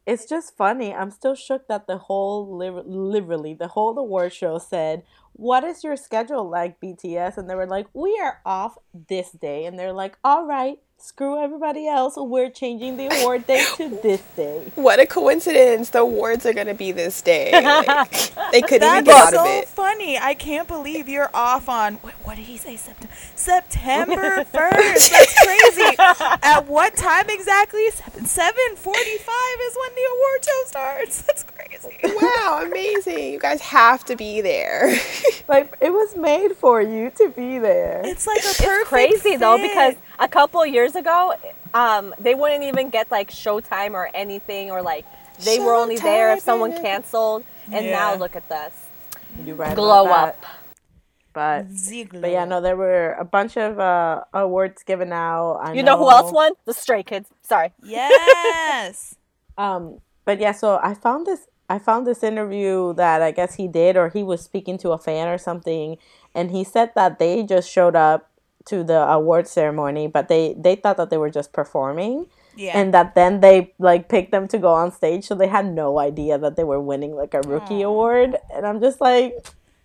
it's 0.07 0.25
just 0.25 0.57
funny. 0.57 0.95
I'm 0.95 1.11
still 1.11 1.35
shook 1.35 1.69
that 1.69 1.87
the 1.87 1.99
whole, 1.99 2.57
li- 2.57 2.83
literally, 2.87 3.55
the 3.55 3.69
whole 3.69 3.97
award 3.99 4.33
show 4.33 4.59
said, 4.59 5.03
"What 5.35 5.63
is 5.63 5.85
your 5.85 5.97
schedule 5.97 6.49
like, 6.49 6.81
BTS?" 6.81 7.37
And 7.39 7.49
they 7.49 7.55
were 7.55 7.67
like, 7.77 7.87
"We 7.93 8.19
are 8.25 8.41
off 8.45 8.75
this 9.13 9.31
day," 9.31 9.67
and 9.67 9.79
they're 9.79 9.93
like, 9.93 10.17
"All 10.25 10.45
right." 10.47 10.79
Screw 11.03 11.43
everybody 11.43 11.89
else. 11.89 12.13
We're 12.19 12.51
changing 12.51 12.99
the 12.99 13.07
award 13.07 13.47
date 13.47 13.67
to 13.79 13.89
this 14.03 14.21
day. 14.37 14.71
what 14.75 15.01
a 15.01 15.07
coincidence! 15.07 15.89
The 15.89 16.01
awards 16.01 16.45
are 16.45 16.53
gonna 16.53 16.75
be 16.75 16.93
this 16.93 17.23
day. 17.23 17.53
Like, 17.53 18.35
they 18.53 18.61
couldn't 18.61 18.87
even 18.87 19.05
get 19.05 19.15
out 19.15 19.31
so 19.33 19.41
of 19.41 19.47
it. 19.47 19.49
That's 19.61 19.71
so 19.71 19.83
funny. 19.83 20.19
I 20.19 20.35
can't 20.35 20.69
believe 20.69 21.09
you're 21.09 21.31
off 21.33 21.71
on 21.71 21.95
what, 21.97 22.13
what 22.25 22.37
did 22.37 22.45
he 22.45 22.59
say? 22.59 22.77
September 22.77 23.09
September 23.35 24.45
first. 24.53 25.11
That's 25.11 25.43
crazy. 25.43 25.97
At 26.43 26.67
what 26.67 26.95
time 26.97 27.31
exactly? 27.31 27.89
Seven 27.91 28.77
forty-five 28.77 29.57
is 29.63 29.77
when 29.81 29.95
the 29.95 30.07
award 30.13 30.45
show 30.45 30.63
starts. 30.67 31.23
That's 31.23 31.45
crazy. 31.45 31.97
Wow, 32.05 32.63
amazing! 32.67 33.33
You 33.33 33.39
guys 33.39 33.63
have 33.63 34.05
to 34.05 34.17
be 34.17 34.43
there. 34.43 34.95
Like 35.49 35.75
it 35.81 35.91
was 35.93 36.15
made 36.15 36.53
for 36.57 36.83
you 36.83 37.11
to 37.17 37.31
be 37.31 37.59
there. 37.59 38.03
It's 38.05 38.27
like 38.27 38.41
a 38.41 38.63
perfect. 38.63 39.13
It's 39.13 39.23
crazy 39.23 39.37
though 39.37 39.57
because 39.57 39.95
a 40.19 40.29
couple 40.29 40.65
years 40.67 40.90
ago, 40.97 41.35
um, 41.75 42.15
they 42.19 42.35
wouldn't 42.35 42.65
even 42.65 42.91
get 42.91 43.11
like 43.11 43.31
Showtime 43.31 43.93
or 43.93 44.11
anything, 44.15 44.71
or 44.71 44.83
like 44.83 45.05
they 45.45 45.59
were 45.59 45.75
only 45.75 45.97
there 45.97 46.33
if 46.33 46.41
someone 46.41 46.73
canceled. 46.81 47.45
And 47.73 47.87
now 47.87 48.15
look 48.17 48.35
at 48.35 48.49
this, 48.49 48.75
You 49.45 49.55
right 49.55 49.75
glow 49.77 50.07
up. 50.09 50.45
But 51.33 51.71
Ziegler. 51.71 52.21
but 52.23 52.31
yeah, 52.33 52.45
no, 52.45 52.61
there 52.61 52.77
were 52.77 53.13
a 53.13 53.25
bunch 53.25 53.57
of 53.57 53.79
uh, 53.79 54.25
awards 54.35 54.83
given 54.83 55.13
out. 55.13 55.59
I 55.63 55.73
You 55.75 55.85
know 55.85 55.97
who 55.97 56.11
else 56.11 56.33
won? 56.33 56.53
The 56.65 56.75
Stray 56.75 57.05
Kids. 57.05 57.29
Sorry. 57.43 57.73
Yes. 57.83 59.15
Um, 59.59 60.01
but 60.25 60.41
yeah, 60.41 60.53
so 60.53 60.81
I 60.83 60.95
found 60.95 61.27
this. 61.27 61.47
I 61.69 61.79
found 61.79 62.07
this 62.07 62.23
interview 62.23 62.95
that 62.95 63.21
I 63.21 63.31
guess 63.31 63.57
he 63.57 63.69
did, 63.69 63.95
or 63.95 64.09
he 64.09 64.23
was 64.23 64.41
speaking 64.41 64.79
to 64.79 64.93
a 64.93 64.99
fan 64.99 65.29
or 65.29 65.37
something, 65.37 65.99
and 66.35 66.51
he 66.51 66.65
said 66.65 66.93
that 66.95 67.19
they 67.19 67.43
just 67.43 67.71
showed 67.71 67.95
up 67.95 68.30
to 68.67 68.85
the 68.85 69.01
award 69.09 69.49
ceremony, 69.49 70.07
but 70.07 70.29
they 70.29 70.55
they 70.59 70.77
thought 70.77 70.97
that 70.97 71.11
they 71.11 71.17
were 71.17 71.31
just 71.31 71.53
performing, 71.53 72.27
yeah. 72.57 72.79
and 72.79 72.93
that 72.95 73.15
then 73.15 73.41
they 73.41 73.73
like 73.79 74.09
picked 74.09 74.33
them 74.33 74.49
to 74.49 74.59
go 74.59 74.69
on 74.69 74.93
stage, 74.93 75.25
so 75.25 75.35
they 75.35 75.49
had 75.49 75.67
no 75.67 75.99
idea 75.99 76.39
that 76.39 76.57
they 76.57 76.65
were 76.65 76.81
winning 76.81 77.15
like 77.15 77.35
a 77.35 77.41
rookie 77.41 77.85
Aw. 77.85 77.89
award, 77.89 78.37
and 78.55 78.67
I'm 78.67 78.81
just 78.81 79.01
like, 79.01 79.35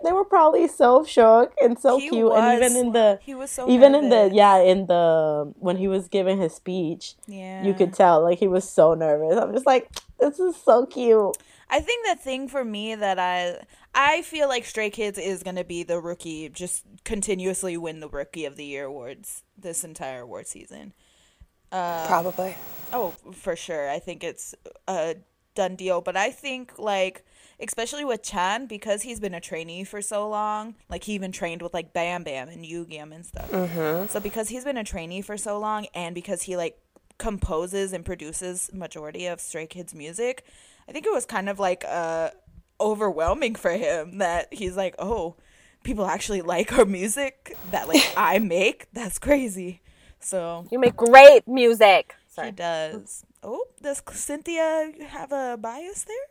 they 0.03 0.11
were 0.11 0.25
probably 0.25 0.67
so 0.67 1.03
shook 1.03 1.53
and 1.61 1.79
so 1.79 1.97
He 1.97 2.09
cute, 2.09 2.31
and 2.31 2.61
even 2.61 2.77
in 2.77 2.91
the 2.91 3.19
he 3.21 3.33
was 3.33 3.49
so 3.49 3.69
even 3.69 3.95
in 3.95 4.09
the 4.09 4.29
yeah 4.33 4.57
in 4.57 4.87
the 4.87 5.53
when 5.59 5.77
he 5.77 5.87
was 5.87 6.07
giving 6.07 6.37
his 6.37 6.53
speech 6.53 7.15
yeah. 7.27 7.63
you 7.63 7.73
could 7.73 7.93
tell 7.93 8.21
like 8.21 8.39
he 8.39 8.47
was 8.47 8.69
so 8.69 8.93
nervous. 8.93 9.37
I'm 9.37 9.53
just 9.53 9.65
like 9.65 9.89
this 10.19 10.39
is 10.39 10.55
so 10.55 10.85
cute. 10.85 11.37
I 11.69 11.79
think 11.79 12.05
the 12.07 12.15
thing 12.15 12.47
for 12.47 12.63
me 12.63 12.93
that 12.95 13.17
I 13.17 13.65
I 13.95 14.21
feel 14.21 14.47
like 14.49 14.65
Stray 14.65 14.89
Kids 14.89 15.17
is 15.17 15.41
gonna 15.41 15.63
be 15.63 15.83
the 15.83 15.99
rookie, 15.99 16.49
just 16.49 16.83
continuously 17.05 17.77
win 17.77 18.01
the 18.01 18.09
Rookie 18.09 18.45
of 18.45 18.57
the 18.57 18.65
Year 18.65 18.85
awards 18.85 19.43
this 19.57 19.83
entire 19.83 20.21
award 20.21 20.47
season. 20.47 20.93
Uh, 21.71 22.05
Probably. 22.05 22.55
Oh, 22.93 23.15
for 23.33 23.55
sure. 23.55 23.89
I 23.89 23.99
think 23.99 24.23
it's 24.23 24.53
a 24.87 25.15
done 25.55 25.75
deal. 25.75 26.01
But 26.01 26.15
I 26.15 26.29
think 26.29 26.77
like 26.77 27.25
especially 27.59 28.03
with 28.03 28.21
Chan 28.21 28.67
because 28.67 29.01
he's 29.03 29.19
been 29.19 29.33
a 29.33 29.39
trainee 29.39 29.85
for 29.85 30.01
so 30.01 30.27
long. 30.27 30.75
Like 30.89 31.05
he 31.05 31.13
even 31.13 31.31
trained 31.31 31.61
with 31.61 31.73
like 31.73 31.93
Bam 31.93 32.23
Bam 32.23 32.49
and 32.49 32.65
Yu 32.65 32.85
Yugyeom 32.85 33.13
and 33.13 33.25
stuff. 33.25 33.49
Mm-hmm. 33.49 34.07
So 34.07 34.19
because 34.19 34.49
he's 34.49 34.65
been 34.65 34.77
a 34.77 34.83
trainee 34.83 35.21
for 35.21 35.37
so 35.37 35.57
long 35.57 35.87
and 35.95 36.13
because 36.13 36.43
he 36.43 36.57
like 36.57 36.77
composes 37.17 37.93
and 37.93 38.05
produces 38.05 38.69
majority 38.73 39.25
of 39.25 39.39
Stray 39.39 39.67
Kids 39.67 39.95
music, 39.95 40.43
I 40.87 40.91
think 40.91 41.05
it 41.05 41.13
was 41.13 41.25
kind 41.25 41.49
of 41.49 41.59
like 41.59 41.83
uh 41.87 42.31
overwhelming 42.79 43.55
for 43.55 43.71
him 43.71 44.17
that 44.19 44.53
he's 44.53 44.75
like, 44.75 44.95
"Oh, 44.99 45.35
people 45.83 46.05
actually 46.05 46.41
like 46.41 46.73
our 46.73 46.85
music 46.85 47.55
that 47.71 47.87
like 47.87 48.03
I 48.17 48.39
make. 48.39 48.87
That's 48.93 49.19
crazy." 49.19 49.81
So, 50.19 50.65
You 50.71 50.79
make 50.79 50.95
great 50.95 51.47
music. 51.47 52.15
he 52.27 52.33
Sorry. 52.33 52.51
does. 52.51 53.23
Oh, 53.43 53.65
does 53.81 54.01
Cynthia 54.11 54.91
have 55.07 55.31
a 55.31 55.55
bias 55.57 56.03
there? 56.05 56.25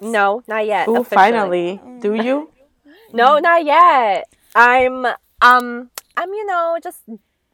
No, 0.00 0.42
not 0.46 0.66
yet. 0.66 0.88
Ooh, 0.88 1.02
finally 1.02 1.80
do 2.00 2.14
you 2.14 2.50
No, 3.12 3.38
not 3.38 3.64
yet. 3.64 4.28
I'm 4.54 5.06
um 5.40 5.90
I'm 6.16 6.32
you 6.34 6.46
know 6.46 6.78
just 6.82 7.00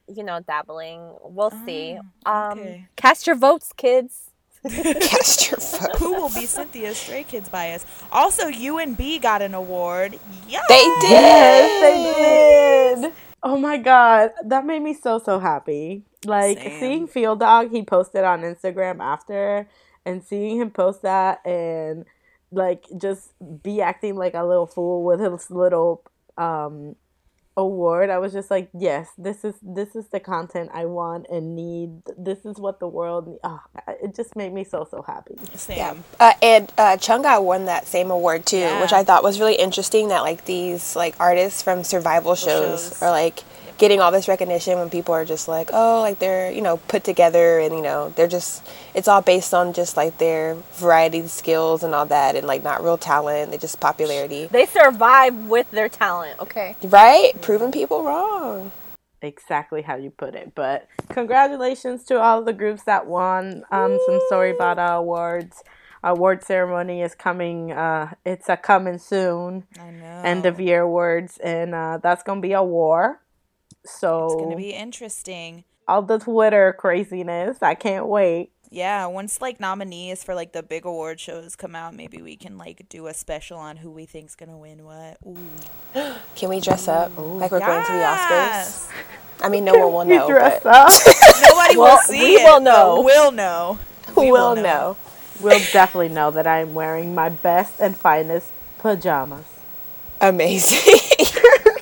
you 0.08 0.24
know 0.24 0.40
dabbling. 0.40 1.14
We'll 1.22 1.52
see. 1.66 1.98
Ah, 2.26 2.50
Um 2.50 2.58
okay. 2.58 2.86
cast 2.96 3.26
your 3.26 3.36
votes, 3.36 3.72
kids. 3.76 4.30
Cast 4.70 5.50
your 5.50 5.60
vote. 5.60 5.98
Who 5.98 6.14
will 6.14 6.30
be 6.30 6.46
Cynthia's 6.46 6.96
Stray 6.96 7.24
Kids 7.24 7.48
bias? 7.48 7.84
Also, 8.10 8.48
UNB 8.50 9.20
got 9.20 9.42
an 9.42 9.54
award. 9.54 10.18
Yeah. 10.48 10.62
They 10.68 10.82
did. 11.00 11.10
yes 11.10 11.80
they 11.80 13.02
did 13.02 13.12
oh 13.44 13.58
my 13.58 13.76
god 13.76 14.30
that 14.44 14.64
made 14.64 14.80
me 14.80 14.94
so 14.94 15.18
so 15.18 15.38
happy 15.38 16.02
like 16.24 16.58
Same. 16.58 16.80
seeing 16.80 17.08
Feeldog 17.08 17.70
he 17.70 17.82
posted 17.82 18.24
on 18.24 18.40
instagram 18.40 19.00
after 19.00 19.68
and 20.06 20.24
seeing 20.24 20.58
him 20.58 20.70
post 20.70 21.02
that 21.02 21.46
and 21.46 22.06
like 22.50 22.84
just 22.96 23.32
be 23.62 23.82
acting 23.82 24.16
like 24.16 24.34
a 24.34 24.44
little 24.44 24.66
fool 24.66 25.04
with 25.04 25.20
his 25.20 25.50
little 25.50 26.02
um 26.38 26.96
award 27.56 28.10
i 28.10 28.18
was 28.18 28.32
just 28.32 28.50
like 28.50 28.68
yes 28.76 29.10
this 29.16 29.44
is 29.44 29.54
this 29.62 29.94
is 29.94 30.08
the 30.08 30.18
content 30.18 30.68
i 30.74 30.84
want 30.84 31.26
and 31.30 31.54
need 31.54 31.90
this 32.18 32.44
is 32.44 32.56
what 32.58 32.80
the 32.80 32.88
world. 32.88 33.38
Oh, 33.44 33.60
it 34.02 34.14
just 34.14 34.34
made 34.36 34.52
me 34.52 34.64
so 34.64 34.86
so 34.90 35.02
happy 35.02 35.36
Same. 35.54 35.76
Yeah. 35.78 35.94
Uh, 36.20 36.32
and 36.42 36.72
uh, 36.78 36.96
Chungha 36.96 37.42
won 37.42 37.66
that 37.66 37.86
same 37.86 38.10
award 38.10 38.46
too, 38.46 38.58
Yeah. 38.58 38.80
which 38.80 38.92
I 38.92 39.04
thought 39.04 39.22
was 39.22 39.38
really 39.40 39.54
interesting. 39.54 40.08
That 40.08 40.20
like 40.22 40.44
these 40.46 40.96
like 40.96 41.14
artists 41.20 41.62
from 41.62 41.84
survival 41.84 42.34
shows, 42.34 42.88
shows. 42.88 43.02
are 43.02 43.10
like 43.10 43.40
getting 43.78 44.00
all 44.00 44.10
this 44.12 44.28
recognition 44.28 44.78
when 44.78 44.88
people 44.90 45.12
are 45.14 45.24
just 45.24 45.48
like, 45.48 45.70
oh, 45.72 46.00
like 46.00 46.18
they're 46.18 46.50
you 46.52 46.62
know 46.62 46.76
put 46.76 47.04
together 47.04 47.58
and 47.58 47.74
you 47.74 47.82
know 47.82 48.12
they're 48.16 48.28
just 48.28 48.62
it's 48.94 49.08
all 49.08 49.20
based 49.22 49.52
on 49.52 49.72
just 49.72 49.96
like 49.96 50.18
their 50.18 50.54
variety 50.74 51.20
of 51.20 51.30
skills 51.30 51.82
and 51.82 51.94
all 51.94 52.06
that 52.06 52.36
and 52.36 52.46
like 52.46 52.62
not 52.62 52.82
real 52.82 52.98
talent. 52.98 53.50
They 53.50 53.58
just 53.58 53.80
popularity, 53.80 54.46
They 54.50 54.66
survive 54.66 55.34
with 55.48 55.70
their 55.70 55.88
talent, 55.88 56.38
okay? 56.40 56.76
right? 56.84 57.32
Proving 57.42 57.72
people 57.72 58.02
wrong. 58.04 58.70
exactly 59.22 59.82
how 59.82 59.96
you 59.96 60.10
put 60.10 60.34
it. 60.34 60.54
But 60.54 60.86
congratulations 61.08 62.04
to 62.04 62.20
all 62.20 62.42
the 62.42 62.52
groups 62.52 62.84
that 62.84 63.06
won 63.06 63.64
um, 63.70 63.98
some 64.06 64.20
Soribada 64.30 64.96
awards. 64.98 65.62
Award 66.02 66.44
ceremony 66.44 67.00
is 67.00 67.14
coming. 67.14 67.72
Uh, 67.72 68.12
it's 68.26 68.50
a 68.50 68.56
coming 68.58 68.98
soon. 68.98 69.64
I 69.80 69.90
know. 69.90 70.20
End 70.22 70.44
of 70.44 70.60
year 70.60 70.82
awards, 70.82 71.38
and 71.38 71.74
uh, 71.74 71.98
that's 72.02 72.22
gonna 72.22 72.42
be 72.42 72.52
a 72.52 72.62
war. 72.62 73.20
So 73.84 74.26
It's 74.26 74.34
gonna 74.42 74.56
be 74.56 74.70
interesting. 74.72 75.64
all 75.86 76.02
the 76.02 76.18
Twitter 76.18 76.74
craziness. 76.78 77.58
I 77.62 77.74
can't 77.74 78.06
wait. 78.06 78.50
Yeah, 78.70 79.06
once 79.06 79.40
like 79.40 79.60
nominees 79.60 80.24
for 80.24 80.34
like 80.34 80.52
the 80.52 80.62
big 80.62 80.84
award 80.84 81.20
shows 81.20 81.54
come 81.54 81.76
out, 81.76 81.94
maybe 81.94 82.20
we 82.22 82.36
can 82.36 82.58
like 82.58 82.88
do 82.88 83.06
a 83.06 83.14
special 83.14 83.56
on 83.58 83.76
who 83.76 83.90
we 83.90 84.04
think's 84.04 84.34
gonna 84.34 84.58
win 84.58 84.84
what. 84.84 85.18
Ooh. 85.26 85.36
Can 86.34 86.48
we 86.48 86.60
dress 86.60 86.88
up 86.88 87.12
like 87.16 87.52
we're 87.52 87.60
going 87.60 87.84
to 87.84 87.92
the 87.92 87.98
Oscars? 87.98 88.88
I 89.42 89.48
mean, 89.48 89.64
no 89.64 89.86
one 89.88 90.08
will 90.08 90.14
You 90.14 90.20
know, 90.20 90.28
dress 90.28 90.60
but 90.64 90.74
up. 90.74 90.90
Nobody 91.50 91.76
will 91.76 91.84
Well, 91.84 91.98
see 91.98 92.18
we 92.20 92.36
it. 92.36 92.42
will 92.44 92.58
but 92.58 92.62
know. 92.64 93.02
We'll 93.04 93.30
know. 93.32 93.78
We 94.16 94.32
we'll 94.32 94.56
know. 94.56 94.96
we'll 95.40 95.58
definitely 95.72 96.08
know 96.08 96.30
that 96.32 96.46
I'm 96.46 96.74
wearing 96.74 97.14
my 97.14 97.28
best 97.28 97.78
and 97.78 97.96
finest 97.96 98.50
pajamas. 98.78 99.44
Amazing. 100.20 100.98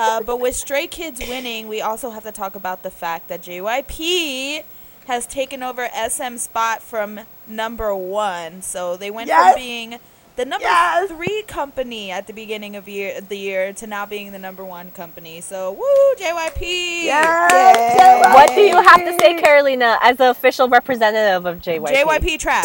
Uh, 0.00 0.22
but 0.22 0.40
with 0.40 0.56
Stray 0.56 0.86
Kids 0.86 1.20
winning, 1.20 1.68
we 1.68 1.80
also 1.80 2.10
have 2.10 2.22
to 2.24 2.32
talk 2.32 2.54
about 2.54 2.82
the 2.82 2.90
fact 2.90 3.28
that 3.28 3.42
JYP 3.42 4.64
has 5.06 5.26
taken 5.26 5.62
over 5.62 5.88
SM 6.08 6.36
spot 6.36 6.82
from 6.82 7.20
number 7.46 7.94
one. 7.94 8.62
So 8.62 8.96
they 8.96 9.10
went 9.10 9.28
Yes! 9.28 9.52
from 9.54 9.60
being 9.62 9.98
the 10.36 10.44
number 10.44 10.64
Yes! 10.64 11.10
three 11.10 11.42
company 11.46 12.10
at 12.10 12.26
the 12.26 12.32
beginning 12.32 12.76
of 12.76 12.88
year 12.88 13.20
the 13.20 13.36
year 13.36 13.72
to 13.74 13.86
now 13.86 14.06
being 14.06 14.32
the 14.32 14.38
number 14.38 14.64
one 14.64 14.90
company. 14.92 15.40
So 15.40 15.72
woo, 15.72 16.14
JYP! 16.24 16.60
Yes, 17.04 17.98
Yay. 17.98 18.32
What 18.32 18.54
do 18.54 18.60
you 18.60 18.80
have 18.80 19.04
to 19.04 19.18
say, 19.20 19.34
Carolina, 19.40 19.98
as 20.00 20.16
the 20.16 20.30
official 20.30 20.68
representative 20.68 21.44
of 21.44 21.58
JYP? 21.58 21.86
JYP 21.88 22.38
trash. 22.38 22.64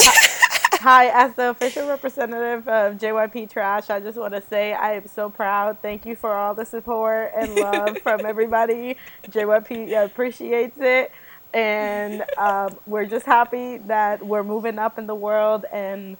Hi, 0.85 1.07
as 1.07 1.33
the 1.33 1.49
official 1.49 1.87
representative 1.87 2.67
of 2.67 2.99
JYP 2.99 3.49
Trash, 3.49 3.89
I 3.89 3.99
just 3.99 4.19
want 4.19 4.35
to 4.35 4.41
say 4.43 4.71
I 4.75 4.93
am 4.93 5.07
so 5.07 5.31
proud. 5.31 5.79
Thank 5.81 6.05
you 6.05 6.15
for 6.15 6.31
all 6.31 6.53
the 6.53 6.63
support 6.63 7.31
and 7.35 7.55
love 7.55 7.97
from 8.03 8.23
everybody. 8.23 8.95
JYP 9.27 10.05
appreciates 10.05 10.77
it. 10.79 11.11
And 11.55 12.23
um, 12.37 12.77
we're 12.85 13.07
just 13.07 13.25
happy 13.25 13.77
that 13.87 14.23
we're 14.23 14.43
moving 14.43 14.77
up 14.77 14.99
in 14.99 15.07
the 15.07 15.15
world. 15.15 15.65
And 15.73 16.17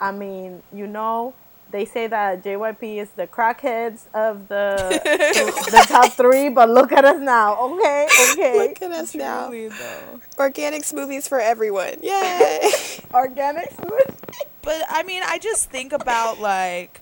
I 0.00 0.10
mean, 0.12 0.62
you 0.72 0.86
know, 0.86 1.34
they 1.70 1.84
say 1.84 2.06
that 2.06 2.42
JYP 2.42 2.96
is 2.96 3.10
the 3.10 3.26
crackheads 3.26 4.06
of 4.14 4.48
the 4.48 5.00
the 5.70 5.86
top 5.88 6.12
three, 6.12 6.48
but 6.48 6.70
look 6.70 6.92
at 6.92 7.04
us 7.04 7.20
now. 7.20 7.58
Okay, 7.60 8.08
okay. 8.32 8.58
Look 8.58 8.82
at 8.82 8.90
us 8.92 9.14
now. 9.14 9.48
Truly, 9.48 9.68
though. 9.68 10.20
Organic 10.38 10.82
smoothies 10.82 11.28
for 11.28 11.40
everyone. 11.40 11.94
Yay! 12.02 12.70
Organic 13.14 13.70
food. 13.72 14.16
But 14.62 14.82
I 14.88 15.02
mean, 15.02 15.22
I 15.24 15.38
just 15.38 15.70
think 15.70 15.92
about 15.92 16.40
like 16.40 17.00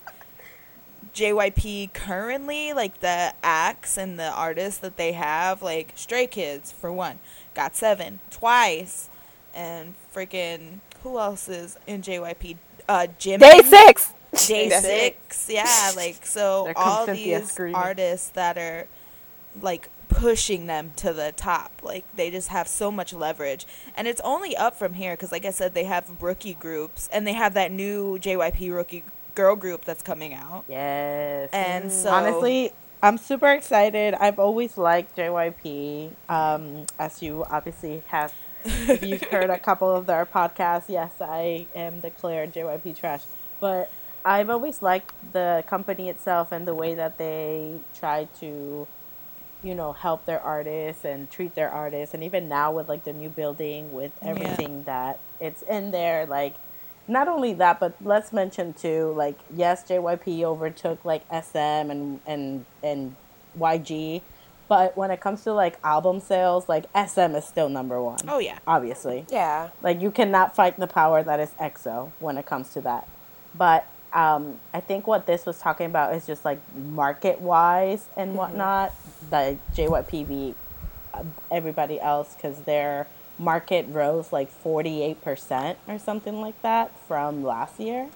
JYP 1.14 1.92
currently, 1.92 2.72
like 2.72 3.00
the 3.00 3.32
acts 3.42 3.96
and 3.96 4.18
the 4.18 4.30
artists 4.30 4.80
that 4.80 4.96
they 4.96 5.12
have, 5.12 5.62
like 5.62 5.92
Stray 5.94 6.26
Kids 6.26 6.72
for 6.72 6.92
one, 6.92 7.18
got 7.54 7.76
seven 7.76 8.20
twice, 8.30 9.08
and 9.54 9.94
freaking 10.14 10.80
who 11.02 11.18
else 11.18 11.48
is 11.48 11.78
in 11.86 12.02
JYP? 12.02 12.56
Uh, 12.88 13.06
Jimmy. 13.18 13.38
Day 13.38 13.62
six. 13.62 14.12
Day 14.48 14.68
Day 14.68 14.80
six. 14.80 15.48
Yeah, 15.50 15.92
like 15.96 16.24
so 16.26 16.64
There 16.66 16.74
comes 16.74 16.86
all 16.86 17.06
these 17.06 17.50
screaming. 17.50 17.74
artists 17.74 18.28
that 18.30 18.58
are 18.58 18.86
like 19.60 19.88
pushing 20.08 20.66
them 20.66 20.92
to 20.96 21.12
the 21.12 21.32
top. 21.36 21.72
Like 21.82 22.04
they 22.16 22.30
just 22.30 22.48
have 22.48 22.68
so 22.68 22.90
much 22.90 23.12
leverage, 23.12 23.66
and 23.96 24.06
it's 24.06 24.20
only 24.22 24.56
up 24.56 24.74
from 24.76 24.94
here 24.94 25.14
because, 25.14 25.32
like 25.32 25.44
I 25.44 25.50
said, 25.50 25.74
they 25.74 25.84
have 25.84 26.22
rookie 26.22 26.54
groups 26.54 27.08
and 27.12 27.26
they 27.26 27.32
have 27.34 27.54
that 27.54 27.70
new 27.72 28.18
JYP 28.18 28.74
rookie 28.74 29.04
girl 29.34 29.56
group 29.56 29.84
that's 29.84 30.02
coming 30.02 30.34
out. 30.34 30.64
Yes. 30.68 31.50
And 31.52 31.92
so 31.92 32.10
honestly, 32.10 32.72
I'm 33.02 33.18
super 33.18 33.52
excited. 33.52 34.14
I've 34.14 34.38
always 34.38 34.76
liked 34.76 35.16
JYP. 35.16 36.10
Um, 36.28 36.86
as 36.98 37.22
you 37.22 37.44
obviously 37.48 38.02
have, 38.08 38.32
if 38.64 39.02
you've 39.04 39.22
heard 39.22 39.50
a 39.50 39.58
couple 39.68 39.90
of 39.94 40.06
their 40.06 40.26
podcasts, 40.26 40.88
yes, 40.88 41.12
I 41.20 41.66
am 41.74 42.00
declared 42.00 42.52
JYP 42.52 42.96
trash. 42.96 43.22
But 43.60 43.90
I've 44.26 44.50
always 44.50 44.82
liked 44.82 45.12
the 45.32 45.62
company 45.68 46.08
itself 46.08 46.50
and 46.50 46.66
the 46.66 46.74
way 46.74 46.94
that 46.94 47.16
they 47.16 47.76
try 47.96 48.26
to, 48.40 48.86
you 49.62 49.74
know, 49.74 49.92
help 49.92 50.26
their 50.26 50.40
artists 50.40 51.04
and 51.04 51.30
treat 51.30 51.54
their 51.54 51.70
artists. 51.70 52.12
And 52.12 52.24
even 52.24 52.48
now 52.48 52.72
with 52.72 52.88
like 52.88 53.04
the 53.04 53.12
new 53.12 53.28
building, 53.28 53.92
with 53.92 54.10
Yeah. 54.20 54.30
everything 54.30 54.82
that 54.82 55.20
it's 55.38 55.62
in 55.62 55.92
there, 55.92 56.26
like 56.26 56.56
not 57.06 57.28
only 57.28 57.52
that, 57.54 57.78
but 57.78 57.94
let's 58.02 58.32
mention 58.32 58.72
too, 58.72 59.12
like 59.16 59.38
yes, 59.54 59.84
JYP 59.88 60.42
overtook 60.42 61.04
like 61.04 61.22
SM 61.30 61.88
and 61.92 62.18
and 62.26 62.64
and 62.82 63.14
YG, 63.56 64.22
but 64.66 64.96
when 64.96 65.12
it 65.12 65.20
comes 65.20 65.44
to 65.44 65.52
like 65.52 65.78
album 65.84 66.18
sales, 66.18 66.68
like 66.68 66.86
SM 66.94 67.36
is 67.36 67.44
still 67.44 67.68
number 67.68 68.02
one. 68.02 68.18
Oh 68.26 68.40
yeah. 68.40 68.58
obviously. 68.66 69.24
Yeah. 69.30 69.68
Like 69.84 70.00
you 70.00 70.10
cannot 70.10 70.56
fight 70.56 70.80
the 70.80 70.88
power 70.88 71.22
that 71.22 71.38
is 71.38 71.50
EXO 71.60 72.10
when 72.18 72.36
it 72.38 72.44
comes 72.44 72.70
to 72.72 72.80
that. 72.80 73.06
But 73.54 73.86
um, 74.16 74.58
I 74.72 74.80
think 74.80 75.06
what 75.06 75.26
this 75.26 75.44
was 75.44 75.58
talking 75.58 75.84
about 75.84 76.14
is 76.14 76.26
just 76.26 76.42
like 76.42 76.58
market 76.74 77.38
wise 77.38 78.06
and 78.16 78.34
whatnot. 78.34 78.94
The 79.28 79.58
JYP 79.74 80.26
beat 80.26 80.56
uh, 81.12 81.22
everybody 81.50 82.00
else 82.00 82.34
because 82.34 82.60
their 82.60 83.08
market 83.38 83.84
rose 83.90 84.32
like 84.32 84.48
forty 84.48 85.02
eight 85.02 85.22
percent 85.22 85.78
or 85.86 85.98
something 85.98 86.40
like 86.40 86.60
that 86.62 86.98
from 87.06 87.44
last 87.44 87.78
year, 87.78 88.08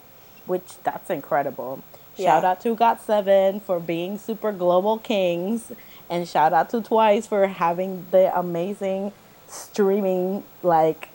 which 0.47 0.83
that's 0.83 1.11
incredible. 1.11 1.83
Shout 2.17 2.45
out 2.45 2.61
to 2.63 2.75
Got 2.75 3.03
Seven 3.03 3.61
for 3.61 3.79
being 3.79 4.17
super 4.17 4.53
global 4.53 4.99
kings, 4.99 5.71
and 6.09 6.27
shout 6.27 6.55
out 6.55 6.71
to 6.71 6.81
Twice 6.81 7.27
for 7.27 7.47
having 7.47 8.07
the 8.11 8.37
amazing 8.39 9.13
streaming 9.49 10.45
like 10.63 11.11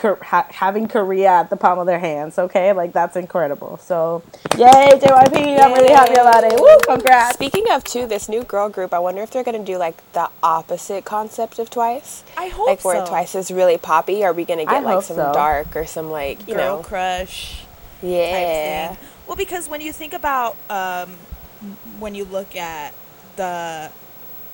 ha- 0.00 0.46
having 0.50 0.88
Korea 0.88 1.28
at 1.40 1.50
the 1.50 1.56
palm 1.56 1.78
of 1.78 1.86
their 1.86 1.98
hands. 1.98 2.38
Okay, 2.38 2.72
like 2.72 2.92
that's 2.92 3.16
incredible. 3.16 3.78
So, 3.78 4.22
yay 4.56 4.90
JYP! 4.94 5.60
I'm 5.60 5.72
really 5.72 5.92
happy 5.92 6.14
about 6.14 6.44
it. 6.44 6.58
Woo! 6.60 6.78
Congrats. 6.86 7.34
Speaking 7.34 7.64
of 7.70 7.84
too, 7.84 8.06
this 8.06 8.28
new 8.28 8.42
girl 8.44 8.68
group, 8.68 8.92
I 8.92 8.98
wonder 8.98 9.22
if 9.22 9.30
they're 9.30 9.44
gonna 9.44 9.64
do 9.64 9.76
like 9.78 9.96
the 10.12 10.28
opposite 10.42 11.04
concept 11.04 11.58
of 11.58 11.70
Twice. 11.70 12.24
I 12.36 12.48
hope 12.48 12.66
like 12.66 12.84
where 12.84 13.04
so. 13.04 13.10
Twice 13.10 13.34
is 13.34 13.50
really 13.50 13.78
poppy. 13.78 14.24
Are 14.24 14.32
we 14.32 14.44
gonna 14.44 14.62
I 14.62 14.66
get 14.66 14.84
like 14.84 15.02
some 15.04 15.16
so. 15.16 15.32
dark 15.32 15.74
or 15.76 15.86
some 15.86 16.10
like 16.10 16.46
you 16.48 16.54
Girl 16.54 16.78
know? 16.78 16.82
crush. 16.82 17.60
type 18.00 18.10
Yeah. 18.10 18.88
thing. 18.94 18.98
Well, 19.26 19.36
because 19.36 19.68
when 19.68 19.80
you 19.80 19.92
think 19.92 20.12
about 20.12 20.56
um, 20.68 21.10
when 21.98 22.14
you 22.14 22.24
look 22.24 22.54
at 22.56 22.92
the 23.36 23.90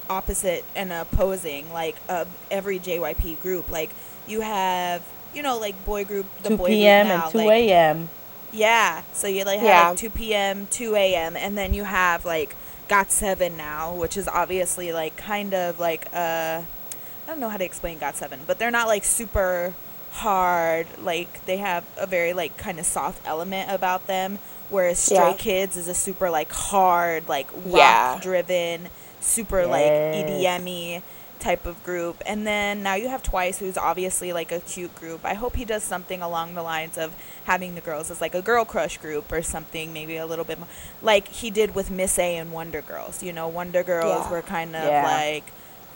opposite 0.09 0.64
and 0.76 0.92
opposing, 0.92 1.73
like 1.73 1.97
uh, 2.09 2.25
every 2.50 2.78
JYP 2.78 3.40
group, 3.42 3.70
like 3.70 3.90
you 4.26 4.40
have, 4.42 5.02
you 5.35 5.43
know, 5.43 5.59
like 5.59 5.85
boy 5.85 6.05
group, 6.05 6.27
the 6.43 6.51
2 6.51 6.57
boy 6.57 6.77
p.m. 6.77 7.07
group 7.07 7.09
now, 7.09 7.27
and 7.27 7.33
2 7.33 7.39
like, 7.39 7.49
a.m. 7.49 8.09
yeah. 8.53 9.03
So 9.13 9.27
you 9.29 9.45
like 9.45 9.61
have 9.61 9.67
Yeah. 9.67 9.89
like 9.91 9.97
2 9.97 10.11
p.m., 10.11 10.67
2 10.71 10.95
a.m., 10.97 11.37
and 11.37 11.57
then 11.57 11.75
you 11.75 11.85
have 11.85 12.25
like 12.25 12.57
Got 12.89 13.11
Seven 13.13 13.57
now, 13.57 13.95
which 13.95 14.17
is 14.17 14.29
obviously 14.29 14.93
like 14.93 15.17
kind 15.17 15.55
of 15.55 15.79
like 15.81 16.07
uh, 16.13 16.63
I 16.63 17.27
don't 17.27 17.41
know 17.41 17.49
how 17.49 17.57
to 17.57 17.65
explain 17.65 17.99
Got 17.99 18.17
Seven, 18.17 18.41
but 18.47 18.59
they're 18.59 18.71
not 18.71 18.89
like 18.89 19.05
super 19.05 19.75
hard. 20.13 20.87
Like 20.99 21.45
they 21.47 21.59
have 21.59 21.85
a 21.99 22.07
very 22.07 22.33
like 22.33 22.57
kind 22.57 22.79
of 22.79 22.87
soft 22.87 23.23
element 23.27 23.71
about 23.71 24.07
them, 24.07 24.39
whereas 24.71 24.99
Stray 24.99 25.33
Yeah. 25.33 25.35
Kids 25.35 25.77
is 25.77 25.89
a 25.89 25.95
super 25.95 26.31
like 26.31 26.53
hard, 26.53 27.29
like 27.29 27.49
Yeah. 27.65 28.15
rock 28.15 28.23
driven, 28.23 28.89
super 29.21 29.67
like 29.67 29.95
Yes. 30.13 30.61
Type 31.40 31.64
of 31.64 31.82
group. 31.82 32.23
And 32.26 32.47
then 32.47 32.82
now 32.82 32.94
you 32.94 33.09
have 33.09 33.23
Twice, 33.23 33.59
who's 33.59 33.78
obviously 33.78 34.32
like 34.32 34.52
a 34.52 34.61
cute 34.61 34.94
group. 34.94 35.25
I 35.25 35.35
hope 35.35 35.56
he 35.56 35.64
does 35.64 35.82
something 35.82 36.20
along 36.20 36.54
the 36.54 36.62
lines 36.62 36.99
of 36.99 37.14
having 37.44 37.75
the 37.75 37.80
girls 37.80 38.11
as 38.11 38.20
like 38.20 38.35
a 38.35 38.42
girl 38.42 38.64
crush 38.66 38.99
group 38.99 39.32
or 39.32 39.40
something, 39.42 39.92
maybe 39.92 40.16
a 40.16 40.26
little 40.26 40.44
bit 40.44 40.59
more 40.59 40.68
like 41.00 41.28
he 41.28 41.50
did 41.50 41.75
with 41.75 41.90
Miss 41.90 42.18
A 42.18 42.37
and 42.37 42.52
Wonder 42.52 42.82
Girls. 42.82 43.23
You 43.23 43.32
know, 43.32 43.49
Wonder 43.49 43.82
Girls 43.82 44.25
Yeah. 44.26 44.30
were 44.30 44.42
kind 44.42 44.76
of 44.76 44.85
Yeah. 44.85 45.02
like 45.02 45.44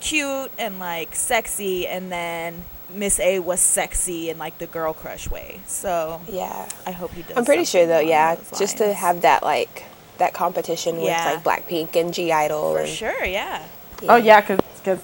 cute 0.00 0.50
and 0.58 0.78
like 0.80 1.14
sexy, 1.14 1.86
and 1.86 2.10
then 2.10 2.64
Miss 2.88 3.20
A 3.20 3.38
was 3.40 3.60
sexy 3.60 4.30
in 4.30 4.38
like 4.38 4.56
the 4.58 4.66
girl 4.66 4.92
crush 4.94 5.28
way. 5.30 5.60
So 5.66 6.20
Yeah. 6.26 6.68
I 6.86 6.90
hope 6.92 7.12
he 7.12 7.22
does. 7.22 7.36
I'm 7.36 7.44
pretty 7.44 7.64
sure 7.64 7.86
though, 7.86 8.00
yeah, 8.00 8.36
just 8.58 8.78
to 8.78 8.92
have 8.94 9.20
that 9.22 9.42
like 9.42 9.84
that 10.18 10.32
competition 10.32 11.00
Yeah. 11.00 11.34
with 11.34 11.44
like 11.46 11.64
Blackpink 11.66 11.96
and 12.00 12.14
(G)I-DLE 12.14 12.72
for 12.72 12.78
and 12.80 12.88
sure, 12.88 13.24
yeah. 13.24 13.62
Oh 14.09 14.16
yeah, 14.16 14.40
cause 14.40 14.61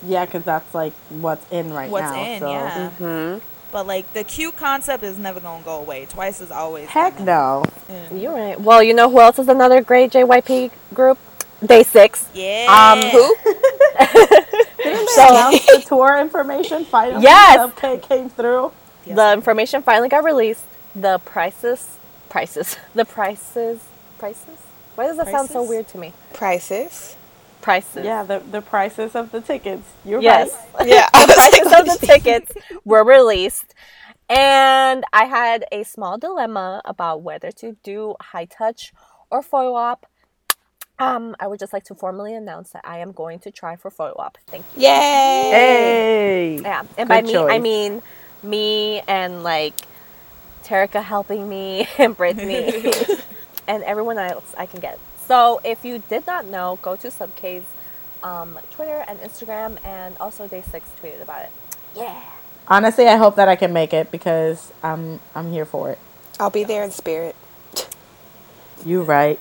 yeah, 0.07 0.27
cause 0.27 0.43
that's 0.45 0.75
like 0.75 0.93
what's 1.09 1.45
in 1.51 1.73
right 1.73 1.91
What's 1.91 2.11
now. 2.11 2.23
in, 2.23 2.41
so. 2.41 2.51
yeah. 2.51 2.91
hmm 2.91 3.39
But 3.73 3.87
like 3.87 4.13
the 4.13 4.25
cute 4.25 4.57
concept 4.57 5.03
is 5.05 5.17
never 5.19 5.41
gonna 5.41 5.65
go 5.65 5.79
away. 5.81 6.07
Twice 6.07 6.41
is 6.41 6.51
always 6.51 6.89
Heck 6.89 7.15
gonna- 7.19 7.25
no. 7.25 7.65
Yeah. 7.89 8.13
You're 8.15 8.35
right. 8.35 8.61
Well, 8.61 8.83
you 8.83 8.93
know 8.95 9.09
who 9.11 9.21
else 9.21 9.39
is 9.39 9.49
another 9.49 9.81
great 9.81 10.11
JYP 10.13 10.71
group? 10.95 11.19
Day 11.65 11.83
Six. 11.83 12.27
Yeah. 12.35 12.67
Um, 12.71 13.11
Who? 13.11 13.37
Did 14.83 15.09
So 15.11 15.29
announced 15.29 15.67
the 15.67 15.85
tour 15.87 16.19
information 16.19 16.85
finally. 16.87 17.23
Yes! 17.23 17.59
Okay, 17.73 17.99
came 17.99 18.31
through. 18.31 18.73
Yes. 19.05 19.17
The 19.17 19.33
information 19.35 19.83
finally 19.83 20.09
got 20.09 20.25
released. 20.25 20.65
The 20.95 21.19
prices, 21.19 21.99
prices, 22.31 22.77
the 22.95 23.05
prices, 23.05 23.81
prices. 24.19 24.59
Why 24.95 25.07
does 25.07 25.19
that 25.19 25.29
sound 25.29 25.51
so 25.51 25.63
weird 25.63 25.87
to 25.89 25.99
me? 25.99 26.13
Prices. 26.33 27.17
Prices. 27.61 28.05
Yeah, 28.05 28.23
the 28.23 28.39
the 28.41 28.63
prices 28.63 29.15
of 29.15 29.31
the 29.33 29.41
tickets. 29.41 29.87
You're 30.05 30.21
Yes. 30.23 30.51
right. 30.79 30.89
Yeah. 30.89 31.09
the 31.13 31.35
prices 31.35 31.73
of 31.73 32.01
the 32.01 32.07
tickets 32.13 32.53
were 32.85 33.05
released. 33.05 33.75
And 34.29 35.05
I 35.13 35.25
had 35.25 35.65
a 35.73 35.83
small 35.83 36.17
dilemma 36.17 36.81
about 36.85 37.23
whether 37.23 37.51
to 37.53 37.77
do 37.83 38.15
high 38.21 38.45
touch 38.45 38.93
or 39.31 39.43
photo 39.43 39.75
op. 39.75 40.07
Um, 41.01 41.35
I 41.41 41.47
would 41.49 41.59
just 41.59 41.73
like 41.73 41.85
to 41.85 41.95
formally 41.95 42.35
announce 42.35 42.71
that 42.71 42.83
I 42.85 42.99
am 42.99 43.13
going 43.13 43.39
to 43.41 43.51
try 43.51 43.75
for 43.77 43.91
photo 43.91 44.15
op. 44.21 44.39
Thank 44.47 44.65
you. 44.77 44.83
Yay! 44.83 45.51
Hey. 45.51 46.61
Yeah, 46.63 46.83
and 46.97 47.09
by 47.09 47.23
Good 47.23 47.27
me, 47.33 47.37
I 47.55 47.59
mean 47.59 48.03
me 48.43 49.01
and 49.09 49.43
like 49.43 49.75
Terica 50.65 51.03
helping 51.03 51.49
me 51.49 51.89
and 51.99 52.17
Brittany 52.17 52.93
and 53.67 53.83
everyone 53.83 54.19
else 54.19 54.55
I 54.57 54.67
can 54.67 54.81
get. 54.81 54.99
So 55.31 55.61
if 55.63 55.85
you 55.85 56.03
did 56.09 56.27
not 56.27 56.47
know, 56.47 56.81
go 56.83 56.97
to 56.97 57.07
Subk's 57.07 57.65
um, 58.21 58.59
Twitter 58.73 59.05
and 59.07 59.21
Instagram, 59.21 59.79
and 59.85 60.17
also 60.19 60.49
Day 60.49 60.61
Six 60.61 60.91
tweeted 61.01 61.23
about 61.23 61.43
it. 61.43 61.53
Yeah. 61.95 62.21
Honestly, 62.67 63.07
I 63.07 63.15
hope 63.17 63.37
that 63.37 63.49
I 63.49 63.55
can 63.55 63.73
make 63.73 63.95
it 63.95 64.11
because 64.11 64.73
I'm 64.83 65.21
I'm 65.37 65.53
here 65.53 65.65
for 65.65 65.89
it. 65.93 66.01
I'll 66.41 66.51
be 66.51 66.65
there 66.65 66.83
in 66.83 66.91
spirit. 66.91 67.37
You 68.85 69.03
right. 69.03 69.39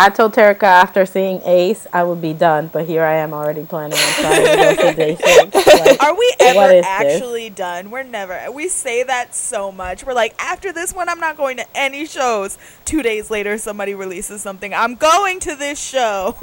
I 0.00 0.08
told 0.08 0.32
Terica 0.34 0.62
after 0.62 1.04
seeing 1.04 1.42
Ace, 1.44 1.86
I 1.92 2.04
would 2.04 2.22
be 2.22 2.32
done, 2.32 2.68
but 2.72 2.86
here 2.86 3.02
I 3.04 3.16
am 3.16 3.34
already 3.34 3.64
planning 3.64 3.98
on 3.98 4.14
trying 4.14 4.44
to 4.46 4.56
go 4.56 4.76
to 4.90 4.94
day 4.96 5.16
six. 5.16 5.54
Like, 5.54 6.02
Are 6.02 6.16
we 6.16 6.34
ever 6.40 6.72
is 6.72 6.86
this? 6.86 6.86
actually 6.86 7.50
done? 7.50 7.90
We're 7.90 8.02
never. 8.04 8.50
We 8.50 8.68
say 8.68 9.02
that 9.02 9.34
so 9.34 9.70
much. 9.70 10.04
We're 10.04 10.14
like, 10.14 10.34
after 10.38 10.72
this 10.72 10.94
one, 10.94 11.08
I'm 11.10 11.20
not 11.20 11.36
going 11.36 11.58
to 11.58 11.66
any 11.74 12.06
shows. 12.06 12.56
Two 12.86 13.02
days 13.02 13.30
later, 13.30 13.58
somebody 13.58 13.94
releases 13.94 14.40
something. 14.40 14.72
I'm 14.72 14.94
going 14.94 15.38
to 15.40 15.54
this 15.54 15.78
show. 15.78 16.36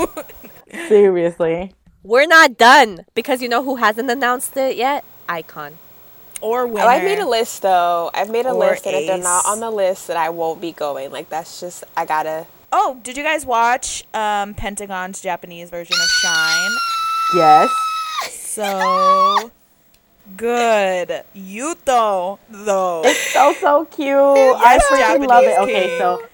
seriously. 0.87 1.73
We're 2.03 2.27
not 2.27 2.57
done 2.57 3.05
because 3.15 3.41
you 3.41 3.49
know 3.49 3.63
who 3.63 3.77
hasn't 3.77 4.09
announced 4.09 4.55
it 4.57 4.77
yet? 4.77 5.03
iKON. 5.27 5.73
or 6.41 6.67
winner. 6.67 6.85
Oh, 6.85 6.89
I've 6.89 7.03
made 7.03 7.19
a 7.19 7.27
list 7.27 7.63
though. 7.63 8.11
I've 8.13 8.29
made 8.29 8.45
a 8.45 8.51
Or 8.51 8.59
list, 8.69 8.85
and 8.85 8.95
if 8.95 9.07
they're 9.07 9.17
not 9.17 9.45
on 9.47 9.59
the 9.59 9.71
list, 9.71 10.07
that 10.07 10.17
I 10.17 10.29
won't 10.29 10.61
be 10.61 10.71
going. 10.71 11.11
Like 11.11 11.29
that's 11.29 11.59
just 11.59 11.83
I 11.97 12.05
gotta. 12.05 12.47
Oh, 12.71 12.99
did 13.03 13.15
you 13.17 13.23
guys 13.23 13.45
watch 13.45 14.03
um, 14.13 14.53
Pentagon's 14.53 15.21
Japanese 15.21 15.69
version 15.69 15.95
of 15.95 16.09
Shine? 16.09 16.71
Yes. 17.33 17.71
So 18.31 19.51
good. 20.35 21.23
Yuto, 21.35 22.39
though. 22.49 23.01
It's 23.05 23.33
so 23.33 23.53
so 23.53 23.85
cute. 23.85 24.17
I 24.17 24.73
Yes, 24.75 24.85
freaking 24.91 25.27
love 25.27 25.43
it. 25.43 25.47
Japanese 25.55 25.75
Okay, 25.75 25.87
king. 25.89 25.99
so 25.99 26.27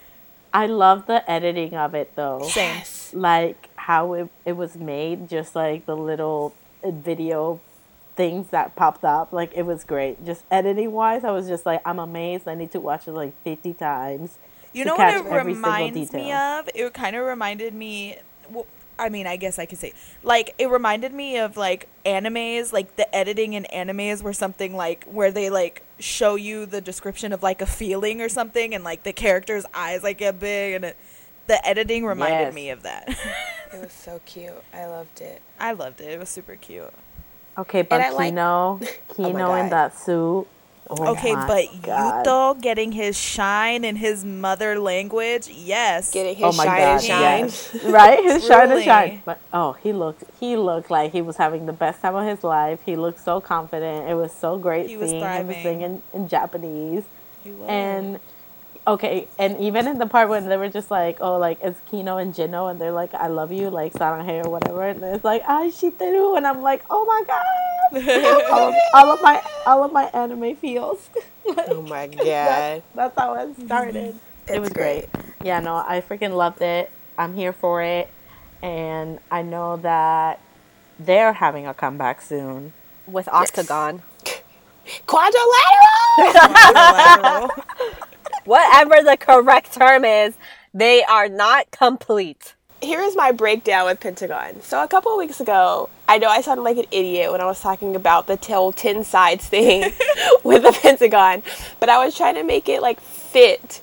I 0.54 0.66
love 0.68 1.06
the 1.06 1.30
editing 1.30 1.76
of 1.76 1.94
it 1.94 2.16
though. 2.16 2.42
Same. 2.44 2.82
Like 3.14 3.70
how 3.76 4.14
it, 4.14 4.30
it 4.46 4.54
was 4.54 4.76
made, 4.76 5.30
just 5.30 5.56
like 5.56 5.86
the 5.86 5.96
little 5.96 6.54
uh, 6.84 6.90
video 6.92 7.60
things 8.16 8.48
that 8.50 8.76
popped 8.76 9.04
up. 9.04 9.32
Like 9.32 9.52
it 9.56 9.64
was 9.68 9.84
great. 9.84 10.26
Just 10.26 10.44
editing 10.50 10.92
wise, 10.92 11.24
I 11.24 11.32
was 11.32 11.48
just 11.48 11.66
like, 11.66 11.82
I'm 11.86 12.00
amazed. 12.00 12.48
I 12.48 12.56
need 12.56 12.72
to 12.72 12.80
watch 12.80 13.08
it 13.08 13.12
like 13.12 13.34
50 13.44 13.74
times. 13.74 14.38
You 14.74 14.86
know 14.86 14.96
what 14.96 15.14
it 15.16 15.24
reminds 15.46 16.14
me 16.14 16.32
of? 16.34 16.70
It 16.74 16.94
kind 16.94 17.16
of 17.16 17.26
reminded 17.26 17.74
me. 17.74 18.18
Well, 18.50 18.66
I 19.00 19.10
mean, 19.10 19.26
I 19.26 19.38
guess 19.38 19.58
I 19.58 19.66
could 19.66 19.80
say, 19.80 19.94
like, 20.24 20.54
it 20.60 20.70
reminded 20.70 21.14
me 21.14 21.38
of 21.40 21.58
like 21.58 21.88
animes, 22.06 22.72
like 22.74 22.96
the 22.96 23.14
editing 23.16 23.54
in 23.54 23.66
animes 23.74 24.22
were 24.22 24.34
something 24.34 24.76
like 24.76 25.04
where 25.06 25.32
they 25.32 25.50
like 25.50 25.84
show 26.00 26.36
you 26.36 26.66
the 26.66 26.82
description 26.82 27.34
of 27.34 27.42
like 27.42 27.62
a 27.62 27.66
feeling 27.66 28.22
or 28.22 28.30
something, 28.30 28.74
and 28.76 28.84
like 28.84 29.04
the 29.04 29.14
character's 29.14 29.66
eyes 29.74 30.04
like 30.04 30.20
get 30.20 30.40
big, 30.40 30.76
and 30.76 30.86
it, 30.86 30.98
the 31.48 31.66
editing 31.68 32.06
reminded 32.06 32.40
Yes. 32.48 32.54
me 32.54 32.70
of 32.70 32.84
that. 32.84 33.08
It 33.74 33.82
was 33.82 33.92
so 33.92 34.22
cute. 34.28 34.54
I 34.72 34.86
loved 34.86 35.20
it. 35.20 35.42
I 35.60 35.72
loved 35.72 36.00
it. 36.00 36.10
It 36.12 36.20
was 36.20 36.30
super 36.30 36.56
cute. 36.56 36.94
Okay, 37.58 37.82
but 37.82 38.02
I 38.02 38.12
like- 38.12 38.30
Kino, 38.30 38.80
oh 38.84 39.14
Kino 39.16 39.54
in 39.56 39.70
that 39.72 39.98
suit, 39.98 40.46
Oh 40.90 41.14
Okay, 41.14 41.34
my 41.34 41.48
but 41.48 41.82
God. 41.82 42.26
Yuto 42.26 42.62
getting 42.62 42.92
his 42.92 43.18
shine 43.20 43.84
in 43.84 43.96
his 43.98 44.24
mother 44.26 44.80
language, 44.80 45.48
yes. 45.50 46.12
Getting 46.12 46.36
oh 46.44 46.52
his 46.52 46.56
Oh 46.56 46.58
my 46.58 46.66
shine 46.66 46.78
god, 46.78 46.94
and 46.96 47.04
shine. 47.04 47.40
yes. 47.40 47.76
right? 47.86 48.24
His 48.24 48.46
shine 48.46 48.72
and 48.72 48.72
Truly. 48.72 48.84
shine. 48.84 49.22
But 49.26 49.40
oh, 49.54 49.74
he 49.74 49.94
looked 49.94 50.24
he 50.40 50.56
looked 50.58 50.92
like 50.92 51.12
he 51.12 51.22
was 51.22 51.38
having 51.38 51.66
the 51.66 51.74
best 51.74 52.02
time 52.02 52.16
of 52.16 52.26
his 52.28 52.44
life. 52.44 52.82
He 52.86 52.96
looked 52.96 53.20
so 53.20 53.42
confident. 53.42 54.10
It 54.10 54.16
was 54.16 54.32
so 54.34 54.58
great 54.58 54.88
He 54.88 54.98
was 54.98 55.10
seeing 55.10 55.22
him 55.22 55.48
singing 55.64 55.82
in, 55.82 56.04
in 56.14 56.28
Japanese. 56.28 57.06
He 57.44 57.52
was. 57.52 57.68
And 57.70 58.20
okay, 58.88 59.28
and 59.40 59.58
even 59.60 59.88
in 59.88 59.98
the 59.98 60.06
part 60.08 60.30
when 60.30 60.48
they 60.50 60.58
were 60.58 60.70
just 60.70 60.92
like, 60.92 61.18
oh, 61.22 61.38
like 61.38 61.60
it's 61.62 61.80
Kino 61.90 62.18
and 62.18 62.34
Jinho, 62.34 62.70
and 62.70 62.80
they're 62.80 62.92
like, 62.92 63.14
I 63.14 63.28
love 63.28 63.52
you, 63.52 63.70
like 63.70 63.94
Saranghae 63.94 64.46
or 64.46 64.50
whatever, 64.50 64.88
and 64.88 65.04
it's 65.04 65.24
like, 65.24 65.44
I 65.48 65.68
shiteru, 65.70 66.38
and 66.38 66.46
I'm 66.48 66.62
like, 66.62 66.84
oh 66.90 67.06
my 67.06 67.24
god, 67.28 67.94
all, 68.52 68.70
of, 68.70 68.76
all 68.94 69.12
of 69.14 69.22
my 69.22 69.42
all 69.66 69.84
of 69.84 69.92
my 69.94 70.06
anime 70.14 70.56
feels. 70.56 71.10
Like, 71.46 71.68
Oh 71.70 71.82
my 71.82 72.08
that- 72.24 72.26
god. 72.26 72.84
that's 72.96 73.20
how 73.20 73.34
it 73.36 73.54
started. 73.66 74.16
it 74.48 74.60
was 74.62 74.70
great. 74.70 75.08
Yeah, 75.44 75.60
no, 75.60 75.76
I 75.76 76.00
freaking 76.00 76.38
loved 76.38 76.62
it. 76.62 76.90
I'm 77.18 77.36
here 77.36 77.52
for 77.52 77.82
it, 77.84 78.10
and 78.62 79.20
I 79.30 79.42
know 79.42 79.76
that 79.78 80.40
they're 80.98 81.34
having 81.34 81.68
a 81.68 81.74
comeback 81.74 82.22
soon. 82.22 82.72
With 83.08 83.28
Octagon. 83.28 84.04
Quadrilateral! 85.06 87.50
Whatever 88.46 89.02
the 89.04 89.18
correct 89.18 89.74
term 89.74 90.04
is, 90.04 90.34
they 90.74 91.04
are 91.04 91.30
not 91.30 91.72
complete. 91.72 92.56
Here 92.82 93.00
is 93.00 93.16
my 93.16 93.32
breakdown 93.32 93.86
with 93.86 94.02
Pentagon. 94.02 94.62
So 94.62 94.84
a 94.84 94.88
couple 94.88 95.14
of 95.14 95.18
weeks 95.18 95.40
ago, 95.40 95.90
I 96.10 96.18
know 96.18 96.28
I 96.28 96.42
sounded 96.42 96.64
like 96.64 96.78
an 96.78 96.86
idiot 96.92 97.32
when 97.32 97.40
I 97.40 97.46
was 97.46 97.62
talking 97.62 97.96
about 97.96 98.28
the 98.28 98.36
till 98.36 98.74
10 98.74 99.06
sides 99.06 99.48
thing 99.48 99.94
with 100.44 100.64
the 100.64 100.78
Pentagon, 100.82 101.44
but 101.80 101.88
I 101.88 102.04
was 102.04 102.18
trying 102.18 102.36
to 102.36 102.44
make 102.44 102.68
it 102.68 102.82
like 102.82 103.00
fit 103.00 103.82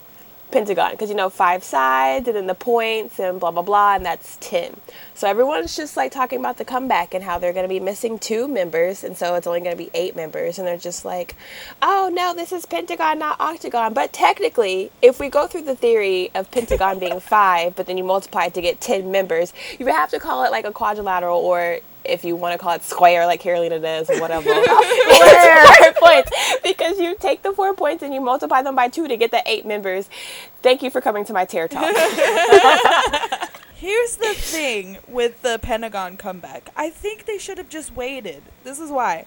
Pentagon 0.51 0.93
because 0.93 1.09
you 1.11 1.17
know 1.17 1.31
five 1.31 1.63
sides 1.65 2.27
and 2.29 2.37
then 2.37 2.47
the 2.47 2.55
points 2.55 3.19
and 3.19 3.41
blah 3.41 3.51
blah 3.51 3.63
blah 3.63 3.95
and 3.95 4.05
that's 4.05 4.37
10. 4.41 4.77
So 5.15 5.29
everyone's 5.29 5.77
just 5.77 5.97
like 5.97 6.13
talking 6.13 6.39
about 6.39 6.57
the 6.59 6.65
comeback 6.65 7.15
and 7.15 7.25
how 7.25 7.39
they're 7.39 7.53
going 7.53 7.65
to 7.65 7.69
be 7.69 7.81
missing 7.81 8.19
two 8.19 8.49
members 8.49 9.05
and 9.05 9.17
so 9.17 9.35
it's 9.35 9.47
only 9.47 9.61
going 9.61 9.77
to 9.77 9.83
be 9.83 9.91
8 9.95 10.17
members 10.17 10.59
and 10.59 10.67
they're 10.67 10.77
just 10.77 11.05
like, 11.05 11.37
"Oh 11.83 12.11
no, 12.13 12.35
this 12.35 12.53
is 12.53 12.67
Pentagon 12.67 13.19
not 13.19 13.41
Octagon." 13.41 13.95
But 13.95 14.13
technically, 14.13 14.91
if 15.03 15.21
we 15.21 15.29
go 15.29 15.47
through 15.47 15.63
the 15.63 15.77
theory 15.77 16.31
of 16.35 16.51
Pentagon 16.51 16.99
being 16.99 17.21
5, 17.31 17.77
but 17.77 17.87
then 17.87 17.97
you 17.99 18.05
multiply 18.05 18.47
it 18.47 18.55
to 18.55 18.63
get 18.63 18.81
10 18.81 19.11
members, 19.11 19.53
you 19.79 19.85
would 19.87 19.95
have 19.95 20.11
to 20.11 20.21
call 20.21 20.45
it 20.45 20.51
like 20.51 20.65
a 20.65 20.73
quadrilateral 20.73 21.39
or 21.39 21.81
if 22.11 22.25
you 22.25 22.37
want 22.37 22.53
to 22.53 22.59
call 22.59 22.73
it 22.73 22.83
square 22.83 23.27
like 23.27 23.41
Carolina 23.41 23.79
does 23.79 24.11
or 24.11 24.21
whatever. 24.21 24.53
Four 24.55 25.93
points 25.99 26.31
because 26.63 26.99
you 26.99 27.15
take 27.19 27.43
the 27.43 27.53
four 27.53 27.75
points 27.75 28.03
and 28.03 28.13
you 28.13 28.21
multiply 28.21 28.63
them 28.63 28.75
by 28.75 28.89
two 28.89 29.09
to 29.09 29.17
get 29.17 29.31
the 29.31 29.43
eight 29.47 29.67
members. 29.67 30.09
Thank 30.63 30.83
you 30.83 30.91
for 30.91 31.01
coming 31.01 31.25
to 31.27 31.33
my 31.33 31.45
tear 31.45 31.69
talk. 31.69 31.95
Here's 33.75 34.17
the 34.17 34.35
thing 34.35 34.99
with 35.09 35.41
the 35.43 35.59
Pentagon 35.61 36.17
comeback. 36.17 36.71
I 36.77 36.91
think 36.91 37.25
they 37.25 37.39
should 37.39 37.57
have 37.57 37.71
just 37.71 37.97
waited. 37.97 38.43
This 38.63 38.79
is 38.79 38.91
why. 38.91 39.25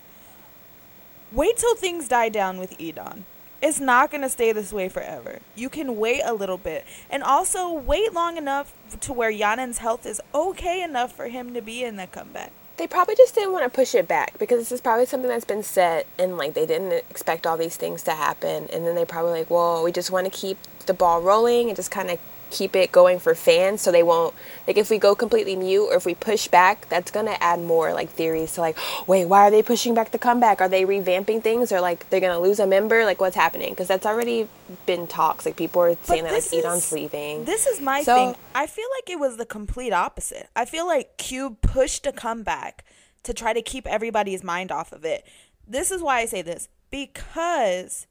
Wait 1.31 1.57
till 1.57 1.75
things 1.75 2.07
die 2.07 2.29
down 2.29 2.59
with 2.59 2.77
E'Dawn. 2.77 3.23
It's 3.63 3.79
not 3.79 4.11
going 4.11 4.21
to 4.21 4.29
stay 4.29 4.51
this 4.51 4.73
way 4.73 4.89
forever. 4.89 5.39
You 5.55 5.69
can 5.69 5.97
wait 5.97 6.21
a 6.23 6.33
little 6.33 6.57
bit. 6.57 6.85
And 7.09 7.23
also 7.23 7.71
wait 7.71 8.13
long 8.13 8.37
enough 8.37 8.73
to 8.99 9.13
where 9.13 9.29
Yan 9.29 9.57
An's 9.57 9.77
health 9.79 10.05
is 10.05 10.21
okay 10.35 10.83
enough 10.83 11.13
for 11.13 11.29
him 11.29 11.53
to 11.53 11.61
be 11.61 11.83
in 11.83 11.95
the 11.95 12.05
comeback. 12.05 12.51
They 12.77 12.87
probably 12.87 13.15
just 13.15 13.35
didn't 13.35 13.51
want 13.51 13.63
to 13.63 13.69
push 13.69 13.93
it 13.93 14.07
back 14.07 14.37
because 14.39 14.59
this 14.59 14.71
is 14.71 14.81
probably 14.81 15.05
something 15.05 15.29
that's 15.29 15.45
been 15.45 15.63
set 15.63 16.07
and 16.17 16.37
like 16.37 16.53
they 16.53 16.65
didn't 16.65 16.91
expect 17.09 17.45
all 17.45 17.57
these 17.57 17.77
things 17.77 18.03
to 18.03 18.11
happen 18.11 18.67
and 18.73 18.85
then 18.85 18.95
they 18.95 19.05
probably 19.05 19.31
like 19.31 19.49
well 19.49 19.83
we 19.83 19.91
just 19.91 20.11
want 20.11 20.25
to 20.25 20.31
keep 20.31 20.57
the 20.85 20.93
ball 20.93 21.21
rolling 21.21 21.69
and 21.69 21.75
just 21.75 21.91
kind 21.91 22.09
of 22.09 22.19
keep 22.53 22.75
it 22.75 22.91
going 22.91 23.17
for 23.19 23.33
fans 23.33 23.81
so 23.81 23.91
they 23.91 24.03
won't 24.03 24.33
like 24.67 24.77
if 24.77 24.89
we 24.89 24.97
go 24.97 25.15
completely 25.15 25.55
mute 25.55 25.87
or 25.87 25.95
if 25.95 26.05
we 26.05 26.13
push 26.15 26.47
back 26.47 26.87
that's 26.89 27.09
going 27.11 27.25
to 27.25 27.43
add 27.43 27.59
more 27.59 27.91
like 27.93 28.09
theories 28.09 28.53
to 28.53 28.61
like 28.61 28.77
wait 29.07 29.25
why 29.25 29.41
are 29.47 29.51
they 29.51 29.63
pushing 29.63 29.93
back 29.93 30.11
the 30.11 30.19
comeback 30.19 30.61
are 30.61 30.69
they 30.69 30.83
revamping 30.85 31.41
things 31.41 31.71
or 31.71 31.81
like 31.81 32.07
they're 32.09 32.19
going 32.19 32.31
to 32.31 32.39
lose 32.39 32.59
a 32.59 32.67
member 32.67 33.03
like 33.05 33.19
what's 33.19 33.35
happening 33.35 33.71
because 33.71 33.87
that's 33.87 34.05
already 34.05 34.47
been 34.85 35.07
talks 35.07 35.45
like 35.45 35.57
people 35.57 35.81
are 35.81 35.97
saying 36.03 36.23
that 36.23 36.31
like 36.33 36.43
this 36.43 36.53
E'Dawn's 36.53 36.85
is- 36.87 36.91
leaving 36.91 37.43
This 37.45 37.65
is 37.67 37.81
my 37.81 38.03
So- 38.03 38.15
thing. 38.15 38.35
I 38.55 38.67
feel 38.67 38.87
like 38.99 39.09
it 39.09 39.19
was 39.19 39.37
the 39.37 39.45
complete 39.47 39.91
opposite. 39.93 40.47
I 40.55 40.65
feel 40.65 40.85
like 40.85 41.17
Cube 41.17 41.59
pushed 41.61 42.05
a 42.05 42.11
comeback 42.11 42.85
to 43.23 43.33
try 43.33 43.51
to 43.53 43.61
keep 43.63 43.87
everybody's 43.87 44.43
mind 44.43 44.71
off 44.71 44.91
of 44.91 45.03
it. 45.03 45.25
This 45.67 45.89
is 45.89 46.01
why 46.03 46.19
I 46.19 46.25
say 46.25 46.41
this 46.43 46.67
because 46.91 48.05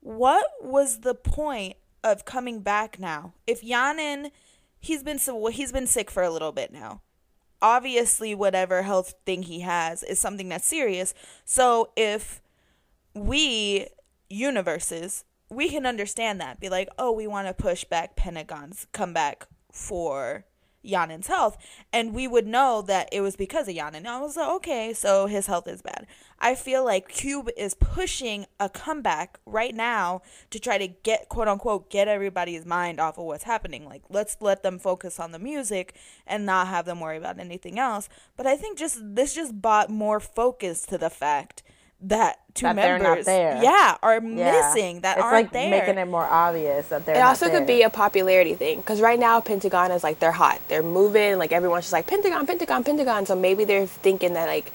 what 0.00 0.44
was 0.60 1.00
the 1.00 1.14
point 1.14 1.76
of 2.06 2.24
coming 2.24 2.60
back 2.60 2.98
now? 2.98 3.34
If 3.46 3.62
Yan 3.64 3.98
An, 3.98 4.30
he's 4.80 5.02
been 5.02 5.18
so 5.18 5.46
he's 5.48 5.72
been 5.72 5.86
sick 5.86 6.10
for 6.10 6.22
a 6.22 6.30
little 6.30 6.52
bit 6.52 6.72
now. 6.72 7.02
Obviously, 7.60 8.34
whatever 8.34 8.82
health 8.82 9.14
thing 9.24 9.42
he 9.42 9.60
has 9.60 10.02
is 10.02 10.18
something 10.18 10.48
that's 10.48 10.66
serious. 10.66 11.14
So 11.44 11.90
if 11.96 12.40
we 13.14 13.88
universes 14.28 15.24
we 15.48 15.68
can 15.68 15.86
understand 15.86 16.40
that 16.40 16.60
be 16.60 16.68
like 16.68 16.88
oh 16.98 17.12
we 17.12 17.26
want 17.26 17.46
to 17.46 17.54
push 17.54 17.84
back 17.84 18.16
pentagon's 18.16 18.86
comeback 18.92 19.46
for 19.70 20.44
Yan 20.86 21.10
An's 21.10 21.26
health 21.26 21.56
and 21.92 22.14
we 22.14 22.26
would 22.26 22.46
know 22.46 22.82
that 22.82 23.08
it 23.12 23.20
was 23.20 23.36
because 23.36 23.68
of 23.68 23.74
Yan 23.74 23.94
An. 23.94 24.06
I 24.06 24.20
was 24.20 24.36
like, 24.36 24.48
okay, 24.48 24.92
so 24.92 25.26
his 25.26 25.46
health 25.46 25.68
is 25.68 25.82
bad. 25.82 26.06
I 26.38 26.54
feel 26.54 26.84
like 26.84 27.08
Cube 27.08 27.48
is 27.56 27.74
pushing 27.74 28.46
a 28.60 28.68
comeback 28.68 29.38
right 29.46 29.74
now 29.74 30.22
to 30.50 30.58
try 30.58 30.78
to 30.78 30.88
get 30.88 31.28
quote 31.28 31.48
unquote 31.48 31.90
get 31.90 32.08
everybody's 32.08 32.66
mind 32.66 33.00
off 33.00 33.18
of 33.18 33.24
what's 33.24 33.44
happening. 33.44 33.84
Like 33.86 34.02
let's 34.10 34.36
let 34.40 34.62
them 34.62 34.78
focus 34.78 35.18
on 35.18 35.32
the 35.32 35.38
music 35.38 35.94
and 36.26 36.46
not 36.46 36.68
have 36.68 36.84
them 36.84 37.00
worry 37.00 37.16
about 37.16 37.38
anything 37.38 37.78
else. 37.78 38.08
But 38.36 38.46
I 38.46 38.56
think 38.56 38.78
just 38.78 38.98
this 39.02 39.34
just 39.34 39.60
brought 39.60 39.90
more 39.90 40.20
focus 40.20 40.82
to 40.86 40.98
the 40.98 41.10
fact 41.10 41.62
that 42.02 42.38
two 42.54 42.64
That 42.66 42.76
members 42.76 43.02
not 43.02 43.24
there. 43.24 43.62
yeah 43.62 43.96
are 44.02 44.20
Yeah. 44.20 44.52
missing 44.74 45.00
that 45.00 45.16
it's 45.18 45.24
aren't 45.24 45.34
like 45.34 45.52
there. 45.52 45.70
making 45.70 45.98
it 45.98 46.06
more 46.06 46.24
obvious 46.24 46.88
that 46.88 47.04
they're. 47.06 47.16
it 47.16 47.20
not 47.20 47.28
also 47.28 47.46
there. 47.48 47.58
could 47.58 47.66
be 47.66 47.82
a 47.82 47.90
popularity 47.90 48.54
thing 48.54 48.80
because 48.80 49.00
right 49.00 49.18
now 49.18 49.40
Pentagon 49.40 49.90
is 49.90 50.04
like 50.04 50.18
they're 50.20 50.32
hot, 50.32 50.60
they're 50.68 50.82
moving, 50.82 51.38
like 51.38 51.52
everyone's 51.52 51.84
just 51.84 51.92
like 51.92 52.06
Pentagon, 52.06 52.46
Pentagon, 52.46 52.84
Pentagon. 52.84 53.26
So 53.26 53.34
maybe 53.34 53.64
they're 53.64 53.86
thinking 53.86 54.34
that 54.34 54.46
like, 54.46 54.72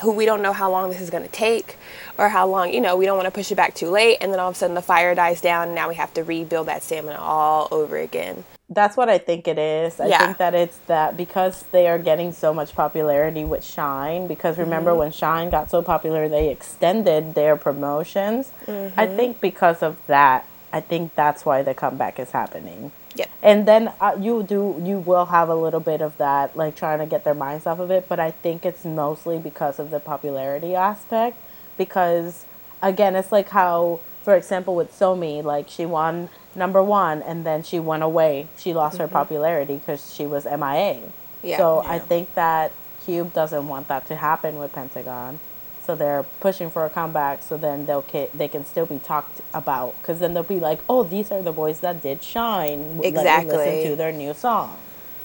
who 0.00 0.12
we 0.12 0.24
don't 0.26 0.42
know 0.42 0.52
how 0.52 0.70
long 0.70 0.90
this 0.90 1.00
is 1.00 1.10
gonna 1.10 1.26
take, 1.28 1.76
or 2.18 2.28
how 2.28 2.46
long 2.46 2.72
you 2.72 2.80
know 2.80 2.96
we 2.96 3.04
don't 3.04 3.16
want 3.16 3.26
to 3.26 3.32
push 3.32 3.50
it 3.50 3.56
back 3.56 3.74
too 3.74 3.90
late, 3.90 4.18
and 4.20 4.32
then 4.32 4.38
all 4.40 4.50
of 4.50 4.54
a 4.54 4.58
sudden 4.58 4.74
the 4.74 4.82
fire 4.82 5.14
dies 5.14 5.40
down, 5.40 5.66
and 5.68 5.74
now 5.74 5.88
we 5.88 5.94
have 5.96 6.12
to 6.14 6.22
rebuild 6.22 6.68
that 6.68 6.82
stamina 6.84 7.18
all 7.18 7.66
over 7.72 7.96
again. 7.96 8.44
That's 8.70 8.96
what 8.98 9.08
I 9.08 9.16
think 9.18 9.48
it 9.48 9.58
is. 9.58 9.98
I 9.98 10.06
Yeah. 10.08 10.18
think 10.18 10.38
that 10.38 10.54
it's 10.54 10.76
that 10.88 11.16
because 11.16 11.64
they 11.72 11.88
are 11.88 11.98
getting 11.98 12.32
so 12.32 12.52
much 12.52 12.74
popularity 12.74 13.44
with 13.44 13.64
Shine. 13.64 14.26
Because 14.26 14.58
remember 14.58 14.90
Mm-hmm. 14.90 14.98
when 15.00 15.10
Shine 15.12 15.48
got 15.50 15.70
so 15.70 15.80
popular, 15.82 16.28
they 16.28 16.50
extended 16.50 17.34
their 17.34 17.56
promotions. 17.56 18.52
I 18.66 18.70
Mm-hmm. 18.70 19.16
think 19.16 19.40
because 19.40 19.82
of 19.82 19.96
that, 20.06 20.44
I 20.70 20.80
think 20.80 21.14
that's 21.14 21.46
why 21.46 21.62
the 21.62 21.72
comeback 21.72 22.18
is 22.18 22.32
happening. 22.32 22.92
Yeah. 23.14 23.24
And 23.42 23.66
then 23.66 23.90
uh, 24.02 24.16
you 24.20 24.42
do 24.42 24.76
you 24.84 24.98
will 24.98 25.26
have 25.26 25.48
a 25.48 25.54
little 25.54 25.80
bit 25.80 26.02
of 26.02 26.18
that, 26.18 26.54
like 26.54 26.76
trying 26.76 26.98
to 26.98 27.06
get 27.06 27.24
their 27.24 27.34
minds 27.34 27.66
off 27.66 27.78
of 27.78 27.90
it. 27.90 28.06
But 28.06 28.20
I 28.20 28.30
think 28.32 28.66
it's 28.66 28.84
mostly 28.84 29.38
because 29.38 29.78
of 29.78 29.88
the 29.90 29.98
popularity 29.98 30.74
aspect. 30.74 31.38
Because 31.78 32.44
again, 32.82 33.16
it's 33.16 33.32
like 33.32 33.48
how, 33.48 34.00
for 34.22 34.36
example, 34.36 34.74
with 34.76 34.92
Somi, 34.92 35.42
like 35.42 35.68
she 35.70 35.86
won 35.86 36.28
number 36.54 36.82
one, 36.82 37.22
and 37.22 37.44
then 37.44 37.62
she 37.62 37.78
went 37.78 38.02
away. 38.02 38.48
She 38.56 38.74
lost 38.74 38.98
her 38.98 39.04
mm-hmm. 39.04 39.12
popularity 39.12 39.76
because 39.76 40.12
she 40.12 40.26
was 40.26 40.44
MIA. 40.44 41.02
Yeah. 41.42 41.56
So 41.56 41.80
I 41.80 41.98
think 41.98 42.34
that 42.34 42.72
Cube 43.04 43.32
doesn't 43.32 43.68
want 43.68 43.88
that 43.88 44.06
to 44.08 44.16
happen 44.16 44.58
with 44.58 44.72
Pentagon. 44.72 45.40
So 45.84 45.94
they're 45.94 46.24
pushing 46.40 46.68
for 46.68 46.84
a 46.84 46.90
comeback. 46.90 47.42
So 47.42 47.56
then 47.56 47.86
they'll 47.86 48.02
ca- 48.02 48.28
they 48.34 48.48
can 48.48 48.64
still 48.64 48.84
be 48.84 48.98
talked 48.98 49.40
about 49.54 49.94
because 50.02 50.18
then 50.18 50.34
they'll 50.34 50.42
be 50.42 50.60
like, 50.60 50.80
oh, 50.88 51.02
these 51.02 51.30
are 51.30 51.40
the 51.40 51.52
boys 51.52 51.80
that 51.80 52.02
did 52.02 52.22
shine. 52.22 52.96
Let 52.96 52.96
me 52.96 53.06
Exactly. 53.06 53.56
listen 53.56 53.90
to 53.90 53.96
their 53.96 54.12
new 54.12 54.34
song. 54.34 54.76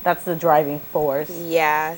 That's 0.04 0.24
the 0.24 0.36
driving 0.36 0.80
force. 0.80 1.30
Yeah, 1.30 1.98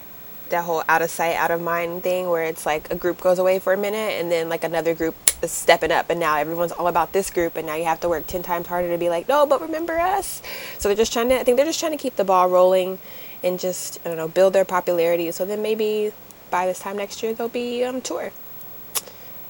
that 0.49 0.63
whole 0.63 0.84
out 0.88 1.01
of 1.01 1.10
sight, 1.10 1.36
out 1.36 1.51
of 1.51 1.62
mind 1.62 2.03
thing 2.03 2.29
where 2.29 2.43
it's 2.43 2.65
like 2.65 2.91
a 2.91 2.95
group 2.95 3.21
goes 3.21 3.39
away 3.39 3.60
for 3.60 3.73
a 3.73 3.77
minute 3.77 4.19
and 4.19 4.31
then 4.31 4.49
like 4.49 4.63
another 4.63 4.93
group 4.93 5.15
is 5.41 5.51
stepping 5.51 5.91
up 5.91 6.10
and 6.10 6.19
now 6.19 6.38
everyone's 6.38 6.71
all 6.71 6.88
about 6.88 7.13
this 7.13 7.29
group 7.29 7.55
and 7.55 7.67
now 7.67 7.75
you 7.75 7.86
have 7.86 7.99
to 7.99 8.10
work 8.10 8.27
10 8.27 8.43
times 8.43 8.67
harder 8.67 8.89
to 8.91 8.97
be 8.97 9.10
like, 9.10 9.27
no, 9.27 9.45
but 9.45 9.62
remember 9.62 9.97
us. 9.99 10.41
So 10.77 10.89
they're 10.89 10.95
just 10.95 11.13
trying 11.13 11.29
to, 11.29 11.39
I 11.39 11.43
think 11.43 11.58
they're 11.58 11.65
just 11.65 11.79
trying 11.79 11.91
to 11.93 11.97
keep 11.97 12.15
the 12.15 12.23
ball 12.25 12.49
rolling 12.49 12.99
and 13.43 13.60
just, 13.60 13.99
I 14.05 14.10
don't 14.10 14.17
know, 14.17 14.27
build 14.27 14.53
their 14.53 14.65
popularity. 14.65 15.31
So 15.31 15.45
then 15.45 15.62
maybe 15.62 16.12
by 16.51 16.65
this 16.65 16.79
time 16.79 16.97
next 16.97 17.21
year 17.23 17.34
they'll 17.34 17.49
be 17.49 17.84
on 17.84 18.01
tour 18.01 18.31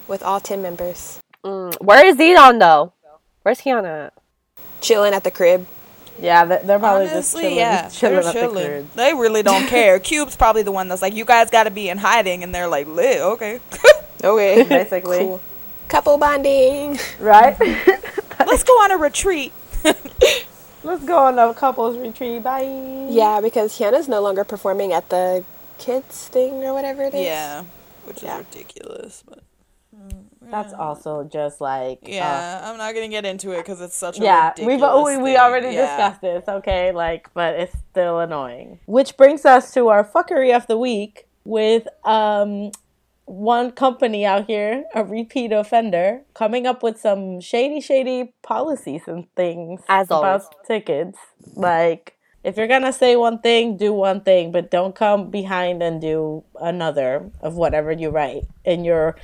with 0.08 0.22
all 0.22 0.40
10 0.40 0.62
members 0.62 1.20
Mm, 1.46 1.76
Where 1.80 2.04
is 2.04 2.16
E'Dawn 2.16 2.58
though? 2.58 2.92
Where's 3.42 3.60
Kiana? 3.60 4.06
at? 4.06 4.12
chilling 4.80 5.14
at 5.14 5.22
the 5.22 5.30
crib. 5.30 5.64
Yeah, 6.20 6.44
they're, 6.46 6.62
they're 6.62 6.78
probably 6.78 7.08
just 7.08 7.32
chilling, 7.36 7.56
yeah, 7.56 7.88
chilling 7.88 8.16
they're 8.20 8.28
at 8.28 8.34
the 8.34 8.40
chilling. 8.40 8.90
They 8.94 9.12
really 9.14 9.42
don't 9.42 9.66
care. 9.68 9.98
Cube's 9.98 10.36
probably 10.36 10.62
the 10.62 10.72
one 10.72 10.88
that's 10.88 11.02
like, 11.02 11.14
you 11.14 11.24
guys 11.24 11.50
got 11.50 11.64
to 11.64 11.70
be 11.70 11.88
in 11.88 11.98
hiding, 11.98 12.42
and 12.42 12.54
they're 12.54 12.68
like, 12.68 12.86
lit, 12.86 13.20
okay. 13.20 13.60
Okay. 14.24 14.62
Basically. 14.68 15.18
Cool. 15.18 15.40
Couple 15.88 16.16
bonding. 16.16 16.98
right? 17.20 17.54
Let's 18.40 18.64
go 18.64 18.72
on 18.72 18.90
a 18.90 18.96
retreat. 18.96 19.52
Let's 20.82 21.04
go 21.04 21.18
on 21.18 21.38
a 21.38 21.52
couples 21.52 21.98
retreat. 21.98 22.42
Bye. 22.42 22.62
Yeah, 23.10 23.40
because 23.42 23.78
HyunA's 23.78 24.08
no 24.08 24.22
longer 24.22 24.42
performing 24.42 24.92
at 24.94 25.10
the 25.10 25.44
kids 25.78 26.28
thing 26.28 26.64
or 26.64 26.72
whatever 26.72 27.02
it 27.02 27.12
is. 27.14 27.26
Yeah, 27.26 27.64
which 28.06 28.16
is 28.18 28.22
Yeah. 28.22 28.38
ridiculous. 28.38 29.22
But 29.28 29.40
That's 30.50 30.72
also 30.72 31.24
just 31.24 31.60
like 31.60 32.00
uh, 32.04 32.08
yeah, 32.10 32.60
I'm 32.64 32.78
not 32.78 32.94
gonna 32.94 33.08
get 33.08 33.24
into 33.24 33.52
it 33.52 33.58
because 33.58 33.80
it's 33.80 33.96
such 33.96 34.18
a 34.18 34.22
yeah, 34.22 34.52
we've 34.58 34.80
we, 34.80 35.16
we 35.18 35.36
already 35.36 35.74
Yeah. 35.74 35.86
discussed 35.86 36.20
this, 36.20 36.44
okay? 36.48 36.92
Like, 36.92 37.28
but 37.34 37.54
it's 37.54 37.76
still 37.90 38.20
annoying. 38.20 38.78
Which 38.86 39.16
brings 39.16 39.44
us 39.44 39.72
to 39.74 39.88
our 39.88 40.04
fuckery 40.04 40.54
of 40.54 40.66
the 40.66 40.78
week 40.78 41.26
with 41.44 41.86
um 42.04 42.70
one 43.26 43.72
company 43.72 44.24
out 44.24 44.46
here, 44.46 44.84
a 44.94 45.04
repeat 45.04 45.52
offender, 45.52 46.22
coming 46.34 46.66
up 46.66 46.82
with 46.82 47.00
some 47.00 47.40
shady, 47.40 47.80
shady 47.80 48.32
policies 48.42 49.02
and 49.06 49.26
things 49.34 49.82
As 49.88 50.06
about 50.06 50.42
always. 50.42 50.48
tickets. 50.66 51.18
Like, 51.56 52.14
if 52.44 52.56
you're 52.56 52.68
gonna 52.68 52.92
say 52.92 53.16
one 53.16 53.40
thing, 53.40 53.76
do 53.76 53.92
one 53.92 54.20
thing, 54.20 54.52
but 54.52 54.70
don't 54.70 54.94
come 54.94 55.30
behind 55.30 55.82
and 55.82 56.00
do 56.00 56.44
another 56.60 57.30
of 57.40 57.54
whatever 57.56 57.90
you 57.90 58.10
write 58.10 58.44
in 58.64 58.84
your 58.84 59.16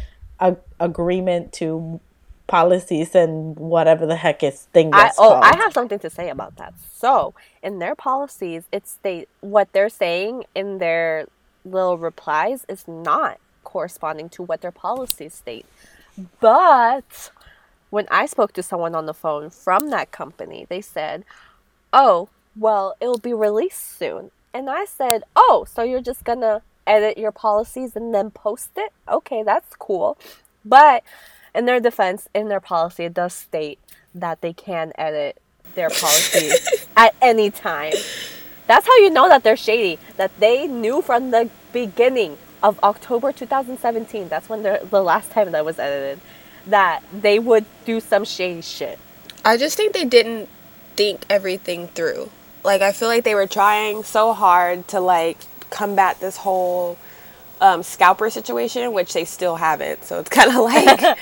a- 0.42 0.56
agreement 0.80 1.52
to 1.54 2.00
policies 2.46 3.14
and 3.14 3.56
whatever 3.56 4.04
the 4.04 4.16
heck 4.16 4.42
is 4.42 4.64
thing 4.74 4.90
I 4.92 5.10
oh 5.16 5.28
called. 5.28 5.44
I 5.44 5.56
have 5.56 5.72
something 5.72 5.98
to 6.00 6.10
say 6.10 6.28
about 6.28 6.56
that. 6.56 6.74
So 6.94 7.34
in 7.62 7.78
their 7.78 7.94
policies, 7.94 8.64
it's 8.70 8.98
they 9.02 9.26
what 9.40 9.72
they're 9.72 9.88
saying 9.88 10.44
in 10.54 10.78
their 10.78 11.26
little 11.64 11.96
replies 11.96 12.66
is 12.68 12.86
not 12.86 13.38
corresponding 13.64 14.28
to 14.30 14.42
what 14.42 14.60
their 14.60 14.72
policies 14.72 15.34
state. 15.34 15.64
But 16.40 17.30
when 17.90 18.06
I 18.10 18.26
spoke 18.26 18.52
to 18.54 18.62
someone 18.62 18.94
on 18.94 19.06
the 19.06 19.14
phone 19.14 19.48
from 19.48 19.90
that 19.90 20.10
company, 20.10 20.66
they 20.68 20.80
said, 20.82 21.24
"Oh, 21.92 22.28
well, 22.56 22.96
it'll 23.00 23.18
be 23.18 23.32
released 23.32 23.98
soon." 23.98 24.30
And 24.52 24.68
I 24.68 24.84
said, 24.84 25.22
"Oh, 25.34 25.64
so 25.66 25.82
you're 25.82 26.02
just 26.02 26.24
gonna 26.24 26.62
edit 26.86 27.18
your 27.18 27.32
policies 27.32 27.96
and 27.96 28.14
then 28.14 28.30
post 28.30 28.70
it? 28.76 28.92
Okay, 29.08 29.42
that's 29.42 29.74
cool." 29.76 30.18
But 30.64 31.02
in 31.54 31.66
their 31.66 31.80
defense, 31.80 32.28
in 32.34 32.48
their 32.48 32.60
policy, 32.60 33.04
it 33.04 33.14
does 33.14 33.34
state 33.34 33.78
that 34.14 34.40
they 34.40 34.52
can 34.52 34.92
edit 34.96 35.40
their 35.74 35.90
policies 35.90 36.86
at 36.96 37.14
any 37.20 37.50
time. 37.50 37.94
That's 38.66 38.86
how 38.86 38.96
you 38.98 39.10
know 39.10 39.28
that 39.28 39.42
they're 39.42 39.56
shady. 39.56 39.98
That 40.16 40.30
they 40.38 40.66
knew 40.66 41.02
from 41.02 41.30
the 41.30 41.50
beginning 41.72 42.38
of 42.62 42.82
October 42.82 43.32
2017. 43.32 44.28
That's 44.28 44.48
when 44.48 44.62
the 44.62 45.02
last 45.02 45.30
time 45.32 45.52
that 45.52 45.64
was 45.64 45.78
edited. 45.78 46.20
That 46.66 47.02
they 47.12 47.38
would 47.38 47.64
do 47.84 48.00
some 48.00 48.24
shady 48.24 48.60
shit. 48.60 48.98
I 49.44 49.56
just 49.56 49.76
think 49.76 49.92
they 49.92 50.04
didn't 50.04 50.48
think 50.96 51.24
everything 51.28 51.88
through. 51.88 52.30
Like 52.62 52.80
I 52.82 52.92
feel 52.92 53.08
like 53.08 53.24
they 53.24 53.34
were 53.34 53.48
trying 53.48 54.04
so 54.04 54.32
hard 54.32 54.86
to 54.88 55.00
like 55.00 55.38
combat 55.72 56.20
this 56.20 56.36
whole 56.36 56.96
um, 57.60 57.82
scalper 57.82 58.28
situation, 58.30 58.92
which 58.92 59.12
they 59.12 59.24
still 59.24 59.56
haven't. 59.56 60.04
So 60.04 60.18
it's 60.20 60.28
kind 60.30 60.48
of 60.50 60.56
like 60.72 61.18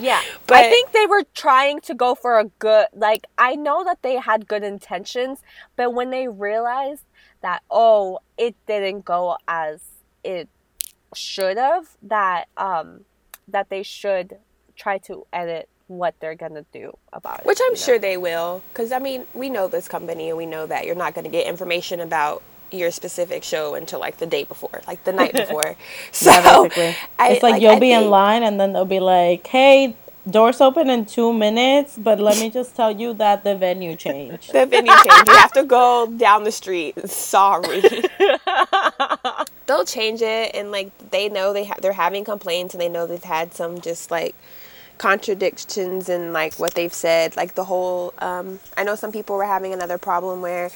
Yeah. 0.00 0.20
But- 0.46 0.56
I 0.58 0.70
think 0.70 0.92
they 0.92 1.06
were 1.06 1.24
trying 1.34 1.80
to 1.82 1.94
go 1.94 2.14
for 2.14 2.38
a 2.38 2.44
good 2.58 2.86
like 2.94 3.26
I 3.38 3.54
know 3.54 3.84
that 3.84 4.02
they 4.02 4.16
had 4.16 4.46
good 4.48 4.62
intentions, 4.64 5.40
but 5.76 5.94
when 5.94 6.10
they 6.10 6.28
realized 6.28 7.04
that 7.42 7.62
oh, 7.70 8.18
it 8.36 8.54
didn't 8.66 9.04
go 9.04 9.36
as 9.48 9.80
it 10.24 10.48
should 11.14 11.56
have, 11.58 11.88
that 12.02 12.48
um 12.56 13.04
that 13.48 13.68
they 13.68 13.82
should 13.82 14.38
try 14.76 14.98
to 14.98 15.26
edit 15.32 15.68
what 15.86 16.14
they're 16.20 16.34
gonna 16.34 16.64
do 16.72 16.96
about 17.12 17.40
it. 17.40 17.46
Which 17.46 17.60
I'm 17.60 17.66
you 17.66 17.72
know? 17.72 17.76
sure 17.86 17.98
they 17.98 18.16
will, 18.16 18.62
because 18.72 18.90
I 18.92 18.98
mean, 18.98 19.26
we 19.34 19.48
know 19.48 19.68
this 19.68 19.88
company 19.88 20.28
and 20.28 20.36
we 20.38 20.46
know 20.46 20.66
that 20.66 20.86
you're 20.86 20.94
not 20.96 21.14
going 21.14 21.24
to 21.24 21.30
get 21.30 21.46
information 21.46 22.00
about 22.00 22.42
your 22.72 22.90
specific 22.90 23.44
show 23.44 23.74
until 23.74 24.00
like 24.00 24.18
the 24.18 24.26
day 24.26 24.44
before, 24.44 24.82
like 24.86 25.04
the 25.04 25.12
night 25.12 25.32
before. 25.42 25.76
So 26.12 26.30
Yeah. 26.30 26.94
I- 27.18 27.30
it's 27.32 27.42
like, 27.42 27.60
you'll 27.62 27.72
I 27.76 27.80
be 27.80 27.92
in 27.92 28.10
line 28.10 28.42
and 28.42 28.58
then 28.60 28.72
they'll 28.72 28.84
be 28.84 29.00
like, 29.00 29.46
"Hey, 29.46 29.94
doors 30.28 30.60
open 30.60 30.88
in 30.90 31.04
two 31.06 31.32
minutes, 31.32 31.96
but 31.98 32.20
let 32.20 32.38
me 32.38 32.48
just 32.50 32.76
tell 32.76 32.90
you 32.92 33.12
that 33.14 33.44
the 33.44 33.54
venue 33.56 33.96
changed." 33.96 34.52
The 34.52 34.66
venue 34.66 34.92
change. 34.92 35.28
You 35.28 35.34
have 35.36 35.52
to 35.52 35.64
go 35.64 36.06
down 36.16 36.44
the 36.44 36.52
street. 36.52 37.08
Sorry. 37.08 37.82
They'll 39.66 39.84
change 39.84 40.22
it, 40.22 40.54
and 40.54 40.70
like 40.70 40.90
they 41.10 41.28
know 41.28 41.52
they 41.52 41.64
ha- 41.64 41.76
they're 41.80 41.92
having 41.92 42.24
complaints, 42.24 42.74
and 42.74 42.80
they 42.80 42.88
know 42.88 43.06
they've 43.06 43.22
had 43.22 43.54
some 43.54 43.80
just 43.80 44.10
like 44.10 44.34
contradictions 44.98 46.08
in 46.08 46.32
like 46.32 46.54
what 46.54 46.74
they've 46.74 46.92
said. 46.92 47.36
Like 47.36 47.54
the 47.54 47.64
whole. 47.64 48.12
Um, 48.18 48.58
I 48.76 48.82
know 48.84 48.94
some 48.96 49.12
people 49.12 49.36
were 49.36 49.44
having 49.44 49.72
another 49.72 49.98
problem 49.98 50.40
where. 50.42 50.70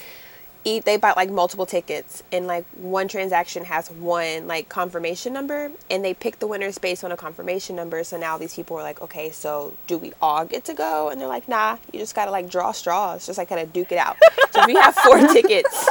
Eat, 0.66 0.84
they 0.84 0.96
bought 0.96 1.16
like 1.16 1.30
multiple 1.30 1.64
tickets 1.64 2.24
and 2.32 2.48
like 2.48 2.64
one 2.74 3.06
transaction 3.06 3.64
has 3.66 3.88
one 3.88 4.48
like 4.48 4.68
confirmation 4.68 5.32
number 5.32 5.70
and 5.88 6.04
they 6.04 6.12
picked 6.12 6.40
the 6.40 6.46
winners 6.48 6.76
based 6.76 7.04
on 7.04 7.12
a 7.12 7.16
confirmation 7.16 7.76
number. 7.76 8.02
So 8.02 8.18
now 8.18 8.36
these 8.36 8.54
people 8.54 8.76
are 8.76 8.82
like 8.82 9.00
okay 9.00 9.30
so 9.30 9.74
do 9.86 9.96
we 9.96 10.12
all 10.20 10.44
get 10.44 10.64
to 10.64 10.74
go? 10.74 11.08
And 11.08 11.20
they're 11.20 11.28
like 11.28 11.48
nah 11.48 11.78
you 11.92 12.00
just 12.00 12.16
gotta 12.16 12.32
like 12.32 12.50
draw 12.50 12.72
straws 12.72 13.26
just 13.26 13.38
like 13.38 13.48
kind 13.48 13.60
of 13.60 13.72
duke 13.72 13.92
it 13.92 13.98
out. 13.98 14.16
So 14.50 14.62
if 14.62 14.66
we 14.66 14.74
have 14.74 14.96
four 14.96 15.18
tickets 15.32 15.88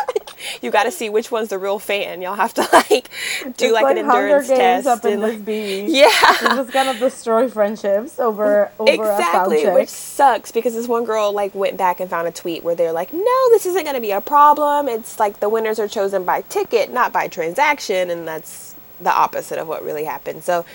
you 0.61 0.71
gotta 0.71 0.91
see 0.91 1.09
which 1.09 1.31
one's 1.31 1.49
the 1.49 1.57
real 1.57 1.79
fan. 1.79 2.21
Y'all 2.21 2.35
have 2.35 2.53
to 2.55 2.61
like 2.73 3.09
do 3.57 3.65
It's 3.65 3.71
like, 3.71 3.91
an 3.91 3.97
endurance 3.97 4.47
test 4.47 4.87
up 4.87 5.05
in 5.05 5.23
and, 5.23 5.45
this 5.45 5.87
like, 5.87 5.87
yeah 5.95 6.35
You're 6.41 6.63
just 6.63 6.71
gonna 6.71 6.97
destroy 6.97 7.47
friendships 7.49 8.19
over 8.19 8.71
over 8.79 8.91
exactly 8.91 9.61
a 9.61 9.65
sound 9.65 9.75
which 9.75 9.89
sucks 9.89 10.51
because 10.51 10.73
this 10.73 10.87
one 10.87 11.05
girl 11.05 11.31
like 11.31 11.53
went 11.55 11.77
back 11.77 11.99
and 11.99 12.09
found 12.09 12.27
a 12.27 12.31
tweet 12.31 12.63
where 12.63 12.75
they're 12.75 12.91
like 12.91 13.13
no 13.13 13.49
this 13.51 13.65
isn't 13.65 13.83
going 13.83 13.95
to 13.95 14.01
be 14.01 14.11
a 14.11 14.21
problem. 14.21 14.87
It's 14.87 15.19
like 15.19 15.39
the 15.39 15.49
winners 15.49 15.79
are 15.79 15.87
chosen 15.87 16.25
by 16.25 16.41
ticket 16.41 16.91
not 16.91 17.13
by 17.13 17.27
transaction 17.27 18.09
and 18.09 18.27
that's 18.27 18.75
the 18.99 19.11
opposite 19.11 19.57
of 19.59 19.67
what 19.67 19.83
really 19.83 20.05
happened. 20.05 20.43
So 20.43 20.65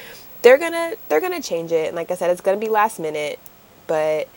they're 0.43 0.59
gonna 0.59 0.95
they're 1.09 1.21
gonna 1.21 1.43
change 1.43 1.73
it. 1.73 1.89
And 1.89 1.97
like 1.97 2.11
i 2.11 2.15
said 2.15 2.31
it's 2.31 2.41
gonna 2.41 2.57
be 2.59 2.69
last 2.69 2.99
minute 2.99 3.39
but 3.87 4.29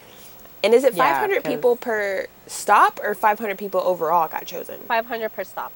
and 0.63 0.73
is 0.73 0.83
it 0.83 0.95
Yeah, 0.95 1.27
people 1.43 1.75
per 1.75 2.27
stop 2.47 2.99
or 3.03 3.15
500 3.15 3.57
people 3.57 3.81
overall 3.81 4.27
got 4.27 4.45
chosen 4.45 4.79
five 4.81 5.05
hundred 5.05 5.33
per 5.33 5.43
stop. 5.43 5.71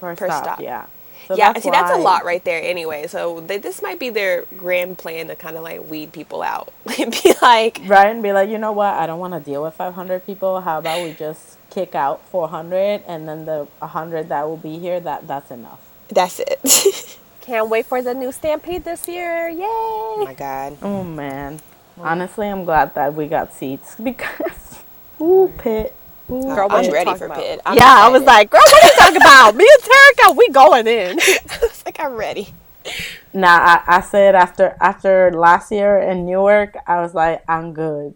per, 0.00 0.14
per 0.16 0.26
stop, 0.26 0.44
stop. 0.44 0.60
Yeah. 0.60 0.86
So 1.28 1.36
yeah 1.36 1.52
see 1.58 1.70
that's 1.70 1.90
a 1.90 1.96
lot 1.98 2.24
right 2.24 2.44
there 2.44 2.60
anyway 2.62 3.06
so 3.06 3.40
they, 3.40 3.58
this 3.58 3.80
might 3.80 4.00
be 4.00 4.10
their 4.10 4.44
grand 4.56 4.98
plan 4.98 5.28
to 5.28 5.36
kind 5.36 5.56
of 5.56 5.62
like 5.62 5.88
weed 5.88 6.12
people 6.12 6.42
out 6.42 6.72
and 6.98 7.12
be 7.12 7.34
like 7.40 7.80
Right, 7.86 8.08
and 8.08 8.22
be 8.22 8.32
like, 8.32 8.48
you 8.50 8.58
know 8.58 8.72
what? 8.72 8.94
I 8.94 9.06
don't 9.06 9.20
want 9.20 9.34
to 9.34 9.40
deal 9.40 9.62
with 9.62 9.74
500 9.74 10.26
people. 10.26 10.60
How 10.62 10.78
about 10.78 11.02
we 11.02 11.12
just 11.12 11.58
kick 11.70 11.94
out 11.94 12.26
400, 12.28 13.02
and 13.06 13.28
then 13.28 13.44
the 13.46 13.66
100 13.78 14.28
that 14.28 14.42
will 14.48 14.56
be 14.56 14.78
here, 14.78 15.00
that 15.00 15.26
that's 15.28 15.50
enough. 15.50 15.80
that's 16.08 16.40
it 16.40 17.18
Can't 17.40 17.68
wait 17.68 17.86
for 17.86 18.02
the 18.02 18.14
new 18.14 18.30
Stampede 18.32 18.84
this 18.84 19.08
year. 19.08 19.48
Yay! 19.48 19.64
oh 19.66 20.22
my 20.24 20.34
god 20.34 20.76
Oh 20.82 21.02
man, 21.04 21.60
honestly, 21.98 22.48
I'm 22.48 22.64
glad 22.64 22.94
that 22.94 23.14
we 23.14 23.26
got 23.26 23.52
seats 23.54 23.94
because, 24.02 24.80
ooh, 25.20 25.52
pit. 25.58 25.94
Ooh, 26.30 26.42
Girl, 26.42 26.68
what 26.68 26.72
I'm 26.78 26.84
you 26.84 26.92
ready 26.92 27.04
talking 27.06 27.18
for 27.18 27.24
about? 27.26 27.38
pit. 27.38 27.60
I'm 27.66 27.76
yeah, 27.76 27.96
I 28.06 28.08
was 28.08 28.22
like, 28.22 28.48
girl, 28.48 28.60
what 28.64 28.84
are 28.84 28.86
you 28.86 28.92
talking 28.98 29.16
about? 29.16 29.54
Me 29.56 29.68
and 29.70 29.82
Terica, 29.82 30.36
we 30.36 30.48
going 30.50 30.86
in. 30.86 31.18
I 31.50 31.58
was 31.60 31.82
like, 31.84 32.00
I'm 32.00 32.14
ready. 32.14 32.54
Nah, 33.34 33.48
I, 33.48 33.82
I 33.86 34.00
said 34.00 34.34
after 34.34 34.76
after 34.80 35.30
last 35.32 35.70
year 35.72 35.98
in 35.98 36.24
Newark, 36.26 36.76
I 36.86 37.00
was 37.00 37.14
like, 37.14 37.42
I'm 37.48 37.72
good. 37.74 38.14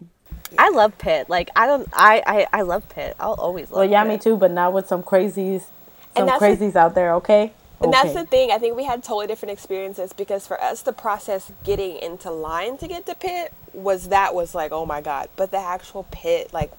I 0.59 0.71
love 0.71 0.97
pit. 0.99 1.29
Like 1.29 1.51
I 1.57 1.67
don't. 1.67 1.89
I 1.93 2.23
I, 2.27 2.47
I 2.53 2.63
love 2.63 2.89
pit. 2.89 3.17
I'll 3.21 3.35
always 3.35 3.71
love. 3.71 3.81
Well, 3.81 3.91
yeah, 3.91 4.03
pit. 4.05 4.13
me 4.13 4.19
too. 4.19 4.37
But 4.37 4.51
not 4.53 4.73
with 4.73 4.87
some 4.87 5.03
crazies, 5.03 5.61
some 5.63 5.71
And 6.17 6.29
that's 6.29 6.41
the- 6.41 6.47
crazies 6.47 6.77
out 6.77 6.95
there. 6.95 7.15
Okay. 7.17 7.53
And 7.81 7.93
that's 7.93 8.15
the 8.15 8.25
thing. 8.25 8.51
I 8.51 8.57
think 8.59 8.75
we 8.75 8.85
had 8.85 9.03
totally 9.05 9.27
different 9.27 9.53
experiences 9.53 10.15
because 10.15 10.47
for 10.47 10.59
us, 10.63 10.81
the 10.81 10.95
process 10.95 11.53
getting 11.63 11.99
into 11.99 12.31
line 12.31 12.79
to 12.79 12.89
get 12.89 13.05
to 13.05 13.15
pit 13.15 13.53
was 13.77 14.09
that 14.09 14.35
was 14.35 14.55
like, 14.55 14.73
oh 14.73 14.87
my 14.87 15.01
god. 15.01 15.29
But 15.37 15.51
the 15.51 15.59
actual 15.59 16.05
pit, 16.11 16.53
like, 16.53 16.73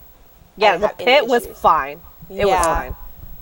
Yeah, 0.56 0.78
the 0.78 0.90
Pit 0.90 1.28
was 1.28 1.46
fine. 1.48 2.02
It 2.30 2.46
was 2.46 2.66
fine. 2.66 2.96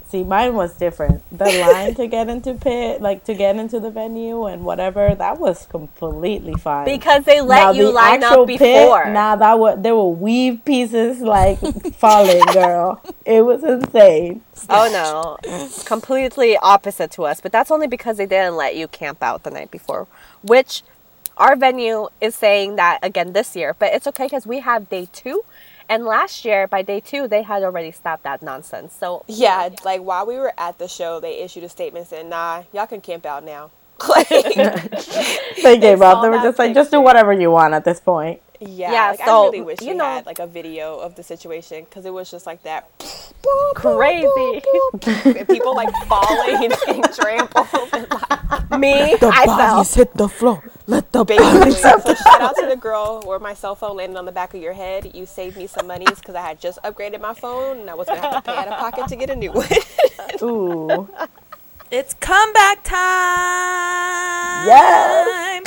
See, 0.08 0.24
mine 0.24 0.54
was 0.54 0.78
different. 0.78 1.24
The 1.36 1.46
line 1.74 1.96
to 1.96 2.08
get 2.08 2.30
into 2.30 2.54
pit, 2.54 3.02
like 3.02 3.24
to 3.26 3.34
get 3.34 3.56
into 3.56 3.80
the 3.80 3.90
venue 3.90 4.46
and 4.46 4.64
whatever, 4.64 5.16
that 5.16 5.40
was 5.40 5.66
completely 5.66 6.54
fine. 6.54 6.86
Because 6.86 7.26
they 7.26 7.42
let 7.42 7.64
Now, 7.64 7.72
you 7.72 7.86
the 7.86 7.92
line 7.92 8.24
up 8.24 8.46
before. 8.48 9.10
Now 9.10 9.36
that 9.36 9.58
was 9.58 9.82
there 9.82 9.96
were 9.96 10.10
weave 10.10 10.64
pieces 10.64 11.22
like 11.22 11.60
falling, 11.96 12.44
girl. 12.54 13.02
It 13.26 13.42
was 13.44 13.64
insane. 13.64 14.42
Oh 14.70 14.90
no, 14.92 15.38
it's 15.44 15.84
completely 15.84 16.56
opposite 16.58 17.10
to 17.12 17.24
us. 17.24 17.42
But 17.42 17.52
that's 17.52 17.72
only 17.72 17.88
because 17.88 18.18
they 18.18 18.28
didn't 18.28 18.56
let 18.56 18.76
you 18.76 18.88
camp 18.88 19.24
out 19.24 19.44
the 19.44 19.50
night 19.52 19.72
before, 19.72 20.08
which 20.44 20.84
our 21.38 21.56
venue 21.56 22.08
is 22.22 22.36
saying 22.36 22.76
that 22.78 23.00
again 23.02 23.34
this 23.34 23.56
year. 23.56 23.76
But 23.78 23.94
it's 23.94 24.08
okay 24.08 24.26
because 24.26 24.48
we 24.48 24.60
have 24.60 24.90
day 24.90 25.08
two, 25.12 25.44
and 25.90 26.06
last 26.06 26.46
year 26.46 26.68
by 26.68 26.82
day 26.82 27.00
two 27.00 27.28
they 27.28 27.44
had 27.44 27.64
already 27.64 27.92
stopped 27.92 28.24
that 28.24 28.42
nonsense. 28.42 28.94
So 28.94 29.24
Yeah, 29.28 29.70
like 29.84 30.02
while 30.02 30.26
we 30.26 30.36
were 30.38 30.54
at 30.58 30.78
the 30.80 30.88
show, 30.88 31.20
they 31.20 31.40
issued 31.40 31.64
a 31.64 31.70
statement 31.70 32.08
saying, 32.08 32.30
nah, 32.30 32.64
y'all 32.74 32.88
can 32.88 33.02
camp 33.02 33.26
out 33.26 33.44
now. 33.44 33.72
like, 34.10 34.30
they 34.30 35.78
gave 35.80 36.00
saw 36.00 36.18
up. 36.18 36.22
They 36.22 36.30
were 36.30 36.36
that 36.36 36.44
just 36.44 36.60
like, 36.60 36.74
just 36.74 36.92
do 36.92 37.02
whatever 37.02 37.34
you 37.34 37.52
want 37.52 37.74
at 37.74 37.86
this 37.86 38.00
point. 38.00 38.42
Yeah, 38.60 38.92
Yeah, 38.92 39.10
like, 39.12 39.20
so, 39.26 39.44
I 39.44 39.46
really 39.46 39.62
wish 39.62 39.82
you 39.82 39.90
we 39.92 39.94
know- 39.98 40.06
had 40.06 40.26
like 40.26 40.40
a 40.40 40.48
video 40.48 40.98
of 41.00 41.16
the 41.16 41.24
situation 41.24 41.84
because 41.86 42.06
it 42.06 42.14
was 42.14 42.30
just 42.32 42.46
like 42.46 42.64
that. 42.64 42.90
Crazy. 43.76 44.62
and 45.40 45.48
people 45.48 45.76
like 45.76 45.94
falling 46.08 46.64
and 46.66 46.74
getting 46.86 47.04
trampled. 47.14 47.68
And, 47.94 48.08
like, 48.10 48.80
Me, 48.80 49.14
I 49.22 49.46
fell. 49.46 49.84
hit 49.84 50.14
the 50.16 50.28
floor. 50.28 50.64
Let 50.88 51.12
the 51.12 51.24
basically. 51.26 51.72
So 51.72 52.00
shout 52.00 52.42
out 52.42 52.56
to 52.58 52.66
the 52.68 52.76
girl 52.76 53.22
where 53.26 53.40
my 53.40 53.54
cell 53.54 53.76
phone 53.76 53.98
landed 53.98 54.18
on 54.18 54.26
the 54.26 54.32
back 54.32 54.54
of 54.54 54.62
your 54.62 54.74
head. 54.74 55.12
You 55.14 55.26
saved 55.26 55.58
me 55.58 55.68
some 55.68 55.88
monies 55.88 56.20
because 56.20 56.36
I 56.36 56.42
had 56.42 56.60
just 56.60 56.80
upgraded 56.84 57.22
my 57.22 57.34
phone 57.34 57.80
and 57.82 57.90
I 57.90 57.96
was 57.96 58.08
gonna 58.08 58.22
have 58.22 58.44
to 58.44 58.52
pay 58.52 58.58
out 58.58 58.68
of 58.68 58.78
pocket 58.80 59.08
to 59.10 59.16
get 59.16 59.30
a 59.30 59.36
new 59.36 59.52
one. 59.52 59.68
Ooh. 60.42 61.10
It's 61.92 62.14
comeback 62.16 62.84
time. 62.84 64.66
Yes. 64.68 65.62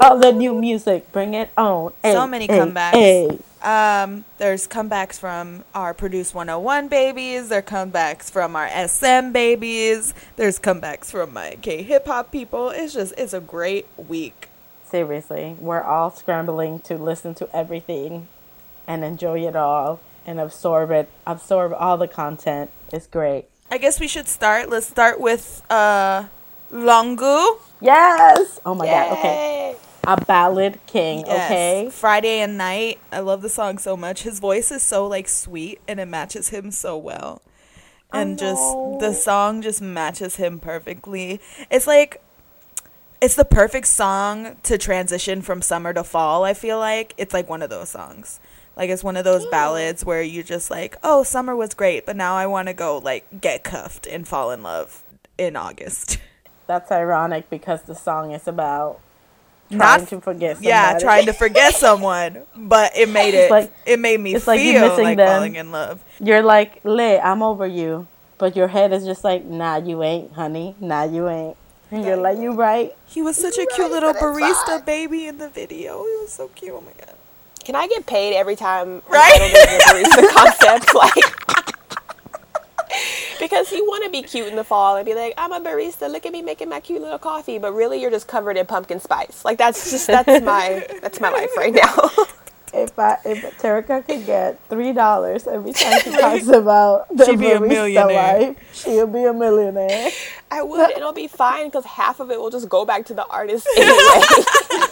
Oh, 0.00 0.18
the 0.20 0.32
new 0.32 0.54
music. 0.54 1.10
Bring 1.12 1.34
it 1.34 1.50
on. 1.56 1.92
So 2.02 2.20
Ay, 2.20 2.26
many 2.26 2.48
ay, 2.50 2.58
comebacks. 2.58 3.38
ay. 3.62 4.02
Um, 4.04 4.24
there's 4.38 4.66
comebacks 4.68 5.18
from 5.18 5.64
our 5.74 5.94
Produce 5.94 6.34
101 6.34 6.88
babies. 6.88 7.48
There 7.48 7.60
are 7.60 7.62
comebacks 7.62 8.30
from 8.30 8.56
our 8.56 8.68
SM 8.68 9.32
babies. 9.32 10.12
There's 10.36 10.58
comebacks 10.58 11.06
from 11.10 11.32
my 11.32 11.56
K 11.62 11.82
hip 11.82 12.06
hop 12.06 12.30
people. 12.32 12.70
It's 12.70 12.92
just, 12.94 13.14
it's 13.16 13.32
a 13.32 13.40
great 13.40 13.86
week. 13.96 14.48
Seriously, 14.84 15.56
we're 15.60 15.82
all 15.82 16.10
scrambling 16.10 16.80
to 16.80 16.96
listen 16.96 17.34
to 17.36 17.48
everything 17.56 18.28
and 18.86 19.02
enjoy 19.04 19.46
it 19.46 19.56
all 19.56 20.00
and 20.26 20.38
absorb 20.40 20.90
it, 20.90 21.08
absorb 21.26 21.72
all 21.72 21.96
the 21.96 22.08
content. 22.08 22.70
It's 22.92 23.06
great. 23.06 23.46
I 23.74 23.76
guess 23.76 23.98
we 23.98 24.06
should 24.06 24.28
start. 24.28 24.70
Let's 24.70 24.86
start 24.86 25.18
with 25.18 25.60
uh, 25.68 26.26
Longu. 26.70 27.58
Yes. 27.80 28.60
Oh 28.64 28.72
my 28.72 28.86
god. 28.86 29.18
Okay. 29.18 29.74
A 30.06 30.24
ballad 30.24 30.78
king. 30.86 31.24
Yes. 31.26 31.50
Okay. 31.50 31.90
Friday 31.90 32.38
and 32.38 32.56
Night. 32.56 33.00
I 33.10 33.18
love 33.18 33.42
the 33.42 33.48
song 33.48 33.78
so 33.78 33.96
much. 33.96 34.22
His 34.22 34.38
voice 34.38 34.70
is 34.70 34.84
so 34.84 35.08
like 35.08 35.26
sweet 35.26 35.80
and 35.88 35.98
it 35.98 36.06
matches 36.06 36.50
him 36.50 36.70
so 36.70 36.96
well. 36.96 37.42
And 38.12 38.38
just 38.38 38.62
the 39.00 39.12
song 39.12 39.60
just 39.60 39.82
matches 39.82 40.36
him 40.36 40.60
perfectly. 40.60 41.40
It's 41.68 41.88
like 41.88 42.22
it's 43.20 43.34
the 43.34 43.44
perfect 43.44 43.88
song 43.88 44.54
to 44.62 44.78
transition 44.78 45.42
from 45.42 45.60
summer 45.62 45.92
to 45.94 46.04
fall, 46.04 46.44
I 46.44 46.54
feel 46.54 46.78
like. 46.78 47.12
It's 47.16 47.34
like 47.34 47.48
one 47.48 47.60
of 47.60 47.70
those 47.70 47.88
songs. 47.88 48.38
Like 48.76 48.90
it's 48.90 49.04
one 49.04 49.16
of 49.16 49.24
those 49.24 49.46
ballads 49.46 50.04
where 50.04 50.22
you 50.22 50.42
just 50.42 50.70
like, 50.70 50.96
"Oh, 51.02 51.22
summer 51.22 51.54
was 51.54 51.74
great, 51.74 52.06
but 52.06 52.16
now 52.16 52.34
I 52.34 52.46
want 52.46 52.68
to 52.68 52.74
go 52.74 52.98
like 52.98 53.40
get 53.40 53.62
cuffed 53.64 54.06
and 54.06 54.26
fall 54.26 54.50
in 54.50 54.62
love 54.62 55.02
in 55.38 55.56
August." 55.56 56.18
That's 56.66 56.90
ironic 56.90 57.50
because 57.50 57.82
the 57.82 57.94
song 57.94 58.32
is 58.32 58.48
about 58.48 58.98
trying 59.70 59.78
Not- 60.00 60.08
to 60.08 60.20
forget. 60.20 60.56
Somebody. 60.56 60.68
Yeah, 60.68 60.98
trying 60.98 61.26
to 61.26 61.32
forget 61.32 61.74
someone, 61.86 62.42
but 62.56 62.96
it 62.96 63.08
made 63.08 63.34
it. 63.34 63.50
like- 63.50 63.72
it 63.86 63.98
made 64.00 64.18
me 64.20 64.34
it's 64.34 64.44
feel 64.46 64.54
like 64.54 64.64
you're 64.64 64.88
missing 64.88 65.04
like 65.04 65.16
them. 65.18 65.28
falling 65.28 65.54
in 65.56 65.70
love. 65.72 66.02
You're 66.20 66.42
like, 66.42 66.80
Lit, 66.84 67.20
I'm 67.22 67.42
over 67.42 67.66
you, 67.66 68.06
but 68.38 68.56
your 68.56 68.68
head 68.68 68.92
is 68.92 69.04
just 69.04 69.24
like, 69.24 69.44
Nah, 69.44 69.76
you 69.76 70.02
ain't, 70.02 70.32
honey. 70.32 70.74
Nah, 70.80 71.04
you 71.04 71.28
ain't. 71.28 71.56
And 71.90 72.04
you're 72.04 72.16
like, 72.16 72.38
you 72.38 72.52
right. 72.54 72.92
He 73.06 73.22
was 73.22 73.36
such 73.36 73.56
a 73.58 73.66
cute 73.66 73.90
little 73.90 74.14
barista 74.14 74.84
baby 74.84 75.26
in 75.26 75.38
the 75.38 75.48
video. 75.48 75.98
He 76.02 76.16
was 76.22 76.32
so 76.32 76.48
cute. 76.48 76.72
Oh 76.74 76.80
my 76.80 76.92
god. 76.98 77.14
Can 77.64 77.74
I 77.76 77.86
get 77.88 78.06
paid 78.06 78.34
every 78.34 78.56
time 78.56 79.02
Right? 79.08 79.32
I 79.34 79.92
don't 79.92 80.02
know 80.02 80.22
the 80.22 80.28
concept? 80.32 80.94
Like, 80.94 81.14
because 83.40 83.72
you 83.72 83.84
want 83.86 84.04
to 84.04 84.10
be 84.10 84.22
cute 84.22 84.48
in 84.48 84.56
the 84.56 84.64
fall 84.64 84.96
and 84.96 85.04
be 85.06 85.14
like, 85.14 85.34
I'm 85.36 85.52
a 85.52 85.60
barista. 85.60 86.10
Look 86.10 86.26
at 86.26 86.32
me 86.32 86.42
making 86.42 86.68
my 86.68 86.80
cute 86.80 87.00
little 87.02 87.18
coffee. 87.18 87.58
But 87.58 87.72
really, 87.72 88.00
you're 88.00 88.10
just 88.10 88.28
covered 88.28 88.56
in 88.56 88.66
pumpkin 88.66 89.00
spice. 89.00 89.44
Like 89.44 89.58
that's 89.58 89.90
just 89.90 90.06
that's 90.06 90.28
my 90.44 90.86
that's 91.02 91.20
my 91.20 91.30
life 91.30 91.50
right 91.56 91.74
now. 91.74 92.10
If 92.72 92.98
I 92.98 93.18
if 93.24 93.42
Terica 93.58 94.04
could 94.06 94.26
get 94.26 94.58
three 94.68 94.92
dollars 94.92 95.46
every 95.46 95.72
time 95.72 96.00
she 96.00 96.10
talks 96.10 96.48
about 96.48 97.08
the 97.16 97.24
She'd 97.24 97.38
be 97.38 97.52
a 97.52 97.58
barista 97.60 97.60
millionaire. 97.60 98.06
life, 98.08 98.56
she'll 98.72 99.06
be 99.06 99.24
a 99.24 99.32
millionaire. 99.32 100.10
I 100.50 100.62
would. 100.62 100.90
It'll 100.90 101.12
be 101.12 101.28
fine 101.28 101.66
because 101.66 101.84
half 101.84 102.20
of 102.20 102.30
it 102.30 102.40
will 102.40 102.50
just 102.50 102.68
go 102.68 102.84
back 102.84 103.04
to 103.06 103.14
the 103.14 103.26
artist 103.26 103.66
anyway. 103.76 104.86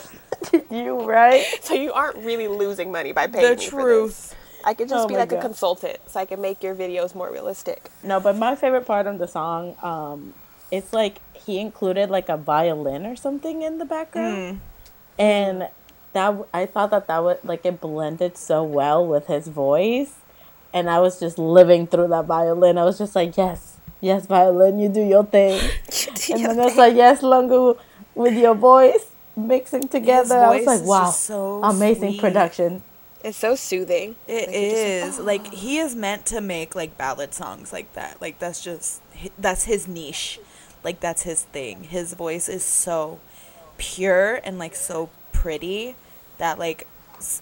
You 0.70 1.02
right? 1.04 1.44
so 1.62 1.74
you 1.74 1.92
aren't 1.92 2.16
really 2.18 2.48
losing 2.48 2.90
money 2.92 3.12
by 3.12 3.26
paying 3.26 3.56
The 3.56 3.56
me 3.60 3.68
for 3.68 3.80
truth. 3.82 4.10
this. 4.30 4.34
I 4.64 4.74
could 4.74 4.88
just 4.88 5.04
Oh 5.04 5.08
be 5.08 5.14
my 5.14 5.20
like 5.20 5.32
a 5.32 5.40
consultant, 5.40 5.98
so 6.06 6.20
I 6.20 6.24
can 6.24 6.40
make 6.40 6.62
your 6.62 6.74
videos 6.74 7.14
more 7.14 7.30
realistic. 7.32 7.90
No, 8.04 8.20
but 8.20 8.36
my 8.36 8.54
favorite 8.54 8.86
part 8.86 9.06
of 9.08 9.18
the 9.18 9.26
song, 9.26 9.76
um, 9.82 10.34
it's 10.70 10.92
like 10.92 11.18
he 11.34 11.58
included 11.58 12.10
like 12.10 12.28
a 12.28 12.36
violin 12.36 13.04
or 13.04 13.16
something 13.16 13.62
in 13.62 13.78
the 13.78 13.84
background, 13.84 14.60
and 15.18 15.68
that 16.12 16.36
I 16.54 16.66
thought 16.66 16.90
that 16.90 17.06
that 17.08 17.24
would 17.24 17.38
like 17.44 17.66
it 17.66 17.80
blended 17.80 18.36
so 18.36 18.62
well 18.62 19.04
with 19.04 19.26
his 19.26 19.48
voice, 19.48 20.14
and 20.72 20.88
I 20.88 21.00
was 21.00 21.18
just 21.18 21.38
living 21.38 21.86
through 21.88 22.08
that 22.08 22.26
violin. 22.26 22.78
I 22.78 22.84
was 22.84 22.98
just 22.98 23.16
like, 23.16 23.36
yes, 23.36 23.78
yes, 24.00 24.26
violin, 24.26 24.78
you 24.78 24.88
do 24.88 25.02
your 25.02 25.24
thing, 25.24 25.58
and 26.30 26.44
then 26.44 26.60
it's 26.60 26.76
like, 26.76 26.94
yes, 26.94 27.20
Lungu, 27.20 27.78
with 28.14 28.34
your 28.34 28.54
voice 28.54 29.06
mixing 29.36 29.88
together. 29.88 30.36
I 30.36 30.48
was 30.50 30.58
voice 30.58 30.66
like, 30.66 30.80
is 30.82 30.86
wow, 30.86 31.04
just 31.04 31.24
so 31.24 31.62
amazing 31.62 32.10
sweet. 32.12 32.20
production. 32.20 32.82
It's 33.24 33.38
so 33.38 33.54
soothing. 33.54 34.16
It 34.26 34.48
Like, 34.48 34.60
you're 34.60 34.70
just 34.70 35.18
is 35.18 35.18
like 35.20 35.52
he 35.52 35.78
is 35.78 35.94
meant 35.94 36.26
to 36.26 36.40
make 36.40 36.74
like 36.74 36.98
ballad 36.98 37.34
songs 37.34 37.72
like 37.72 37.92
that. 37.94 38.20
Like 38.20 38.38
that's 38.38 38.62
just 38.62 39.00
that's 39.38 39.64
his 39.64 39.86
niche. 39.86 40.40
Like 40.84 41.00
that's 41.00 41.22
his 41.22 41.42
thing. 41.44 41.84
His 41.84 42.14
voice 42.14 42.48
is 42.48 42.64
so 42.64 43.20
pure 43.78 44.40
and 44.44 44.58
like 44.58 44.74
so 44.74 45.10
pretty 45.32 45.94
that 46.38 46.58
like 46.58 46.86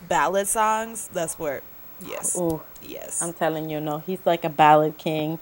ballad 0.09 0.47
songs. 0.49 1.09
That's 1.13 1.39
where, 1.39 1.63
yes, 2.05 2.37
Ooh, 2.37 2.61
yes, 2.83 3.23
I'm 3.23 3.33
telling 3.33 3.71
you, 3.71 3.81
no, 3.81 3.99
he's 3.99 4.21
like 4.25 4.45
a 4.45 4.51
ballad 4.51 4.99
king. 4.99 5.39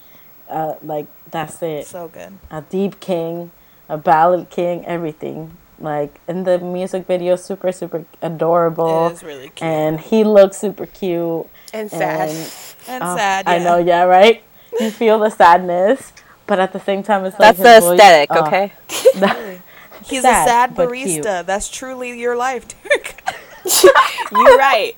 Uh, 0.48 0.76
like 0.82 1.06
that's 1.30 1.60
it. 1.62 1.86
so 1.86 2.08
good. 2.08 2.38
a 2.50 2.62
deep 2.62 3.00
king, 3.00 3.50
a 3.88 3.98
ballad 3.98 4.50
king, 4.50 4.84
everything. 4.86 5.56
Like 5.80 6.20
in 6.26 6.44
the 6.44 6.58
music 6.58 7.06
video, 7.06 7.36
super 7.36 7.70
super 7.72 8.04
adorable, 8.20 9.06
It 9.08 9.12
is 9.12 9.22
really 9.22 9.48
cute 9.50 9.62
and 9.62 10.00
he 10.00 10.24
looks 10.24 10.56
super 10.58 10.86
cute. 10.86 11.46
and 11.72 11.90
sad. 11.90 12.28
And, 12.30 12.52
and 12.88 13.04
oh, 13.04 13.16
sad. 13.16 13.46
I 13.46 13.58
know, 13.58 13.78
yeah, 13.78 14.02
right. 14.02 14.42
You 14.80 14.90
feel 14.90 15.18
the 15.18 15.30
sadness, 15.30 16.12
but 16.46 16.58
at 16.58 16.72
the 16.72 16.80
same 16.80 17.02
time, 17.02 17.24
it's 17.24 17.36
That's 17.36 17.58
like 17.58 17.62
that's 17.62 17.62
the 17.62 17.74
his 17.74 17.84
voice- 17.84 18.00
aesthetic, 18.00 18.28
oh, 18.32 18.46
okay? 18.46 18.72
that- 19.20 19.60
He's 20.04 20.22
sad, 20.22 20.46
a 20.46 20.48
sad 20.48 20.74
barista. 20.76 21.44
That's 21.44 21.68
truly 21.68 22.18
your 22.18 22.36
life, 22.36 22.66
Derek. 22.68 23.22
You're 24.32 24.56
right. 24.56 24.96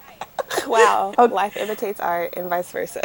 Wow. 0.67 1.15
Okay. 1.19 1.33
Life 1.35 1.57
imitates 1.57 1.99
art 2.01 2.35
and 2.37 2.49
vice 2.49 2.71
versa. 2.71 3.01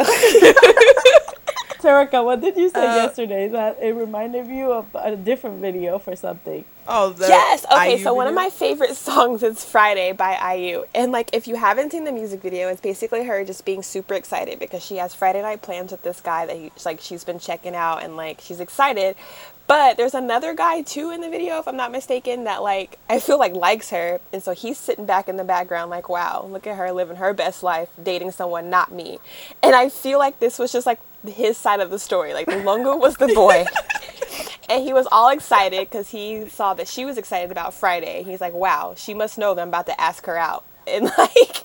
Terica, 1.79 2.23
what 2.23 2.41
did 2.41 2.55
you 2.57 2.69
say 2.69 2.85
Uh, 2.85 2.95
yesterday? 2.95 3.47
That 3.47 3.77
it 3.81 3.93
reminded 3.93 4.47
you 4.47 4.71
of 4.71 4.87
a 4.95 5.15
different 5.15 5.61
video 5.61 5.97
for 5.99 6.15
something. 6.15 6.65
Oh, 6.87 7.11
the 7.11 7.27
yes. 7.27 7.65
Okay. 7.71 7.97
IU 7.97 8.03
So 8.03 8.13
one 8.13 8.27
of 8.27 8.33
my 8.33 8.49
favorite 8.49 8.95
songs 8.95 9.43
is 9.43 9.63
Friday 9.63 10.11
by 10.11 10.55
IU. 10.55 10.83
And 10.93 11.11
like 11.11 11.29
if 11.33 11.47
you 11.47 11.55
haven't 11.55 11.91
seen 11.91 12.03
the 12.03 12.11
music 12.11 12.41
video, 12.41 12.69
it's 12.69 12.81
basically 12.81 13.25
her 13.25 13.43
just 13.43 13.65
being 13.65 13.83
super 13.83 14.13
excited 14.13 14.59
because 14.59 14.83
she 14.83 14.97
has 14.97 15.13
Friday 15.13 15.41
night 15.41 15.61
plans 15.61 15.91
with 15.91 16.03
this 16.03 16.21
guy 16.21 16.45
that 16.45 16.55
he, 16.55 16.71
like 16.85 17.01
she's 17.01 17.23
been 17.23 17.39
checking 17.39 17.75
out 17.75 18.03
and 18.03 18.15
like 18.15 18.41
she's 18.41 18.59
excited. 18.59 19.15
But 19.67 19.97
there's 19.97 20.13
another 20.13 20.53
guy 20.53 20.83
too 20.83 21.09
in 21.09 21.21
the 21.21 21.29
video, 21.29 21.57
if 21.57 21.67
I'm 21.67 21.75
not 21.75 21.91
mistaken, 21.91 22.43
that 22.43 22.61
like 22.61 22.99
I 23.09 23.19
feel 23.19 23.39
like 23.39 23.53
likes 23.53 23.89
her, 23.89 24.19
and 24.31 24.43
so 24.43 24.51
he's 24.51 24.77
sitting 24.77 25.05
back 25.05 25.27
in 25.27 25.37
the 25.37 25.43
background 25.43 25.89
like, 25.89 26.07
wow, 26.07 26.47
look 26.47 26.67
at 26.67 26.77
her 26.77 26.91
living 26.91 27.15
her 27.15 27.33
best 27.33 27.63
life, 27.63 27.89
dating 28.01 28.31
someone 28.31 28.69
not 28.69 28.91
me. 28.91 29.17
And 29.63 29.73
I 29.73 29.89
feel 29.89 30.19
like 30.19 30.39
this 30.39 30.59
was 30.59 30.71
just 30.71 30.85
like 30.85 30.99
his 31.25 31.57
side 31.57 31.79
of 31.79 31.89
the 31.89 31.97
story. 31.97 32.33
Like 32.33 32.47
Lungu 32.47 32.99
was 32.99 33.17
the 33.17 33.27
boy, 33.27 33.65
and 34.69 34.83
he 34.83 34.93
was 34.93 35.07
all 35.11 35.29
excited 35.29 35.89
because 35.89 36.09
he 36.09 36.47
saw 36.49 36.73
that 36.73 36.87
she 36.87 37.05
was 37.05 37.17
excited 37.17 37.51
about 37.51 37.73
Friday. 37.73 38.23
He's 38.23 38.41
like, 38.41 38.53
wow, 38.53 38.93
she 38.95 39.13
must 39.13 39.37
know 39.37 39.53
that 39.53 39.61
I'm 39.61 39.67
about 39.69 39.85
to 39.87 39.99
ask 40.01 40.25
her 40.25 40.37
out. 40.37 40.63
And 40.87 41.05
like 41.17 41.63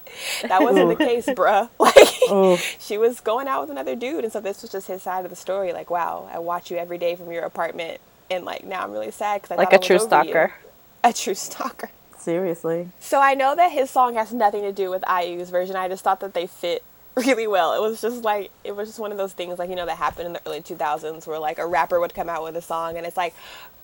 that 0.48 0.62
wasn't 0.62 0.88
the 0.96 1.04
case, 1.04 1.26
bruh. 1.26 1.68
Like 1.78 2.60
she 2.78 2.96
was 2.96 3.20
going 3.20 3.48
out 3.48 3.60
with 3.60 3.70
another 3.70 3.94
dude, 3.94 4.24
and 4.24 4.32
so 4.32 4.40
this 4.40 4.62
was 4.62 4.72
just 4.72 4.86
his 4.88 5.02
side 5.02 5.24
of 5.26 5.30
the 5.30 5.36
story. 5.36 5.74
Like, 5.74 5.90
wow, 5.90 6.26
I 6.32 6.38
watch 6.38 6.70
you 6.70 6.78
every 6.78 6.96
day 6.96 7.16
from 7.16 7.30
your 7.30 7.44
apartment, 7.44 8.00
and 8.30 8.46
like 8.46 8.64
now 8.64 8.82
I'm 8.82 8.92
really 8.92 9.10
sad 9.10 9.42
because 9.42 9.54
I 9.54 9.56
Like 9.56 9.72
a 9.72 9.76
I 9.76 9.78
true 9.78 9.96
over 9.96 10.04
you. 10.04 10.08
stalker. 10.08 10.54
A 11.04 11.12
true 11.12 11.34
stalker. 11.34 11.90
Seriously, 12.18 12.88
So 12.98 13.20
I 13.20 13.34
know 13.34 13.54
that 13.56 13.72
his 13.72 13.90
song 13.90 14.14
has 14.14 14.32
nothing 14.32 14.62
to 14.62 14.72
do 14.72 14.90
with 14.90 15.02
IU's 15.08 15.48
version. 15.50 15.76
I 15.76 15.88
just 15.88 16.02
thought 16.04 16.20
that 16.20 16.32
they 16.34 16.46
fit 16.46 16.82
really 17.26 17.46
well. 17.46 17.74
It 17.74 17.80
was 17.80 18.00
just 18.00 18.22
like 18.24 18.50
it 18.64 18.74
was 18.76 18.88
just 18.88 18.98
one 18.98 19.12
of 19.12 19.18
those 19.18 19.32
things 19.32 19.58
like 19.58 19.70
you 19.70 19.76
know 19.76 19.86
that 19.86 19.96
happened 19.98 20.26
in 20.26 20.32
the 20.34 20.40
early 20.46 20.60
2000s 20.60 21.26
where 21.26 21.38
like 21.38 21.58
a 21.58 21.66
rapper 21.66 22.00
would 22.00 22.14
come 22.14 22.28
out 22.28 22.42
with 22.42 22.56
a 22.56 22.62
song 22.62 22.96
and 22.96 23.06
it's 23.06 23.16
like 23.16 23.34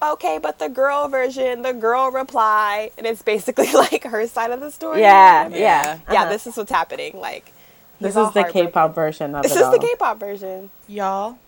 okay, 0.03 0.39
but 0.43 0.59
the 0.59 0.68
girl 0.68 1.09
version, 1.09 1.62
the 1.62 1.72
girl 1.72 2.11
reply, 2.11 2.91
and 2.99 3.07
it's 3.07 3.22
basically 3.22 3.72
like 3.74 4.05
her 4.05 4.26
side 4.26 4.51
of 4.51 4.61
the 4.61 4.70
story. 4.70 5.01
Yeah, 5.01 5.49
Yeah. 5.49 5.57
yeah. 5.57 5.99
Yeah, 6.12 6.20
uh-huh. 6.22 6.30
this 6.30 6.47
is 6.47 6.57
what's 6.57 6.70
happening. 6.70 7.18
Like 7.18 7.53
this 8.01 8.16
is 8.16 8.30
the. 8.32 8.45
K-pop 8.45 8.95
version 8.95 9.34
of 9.34 9.43
This 9.43 9.53
it 9.53 9.59
is 9.61 9.62
all. 9.62 9.72
the 9.72 9.78
K-pop 9.78 10.18
version. 10.20 10.70
y'all. 10.89 11.39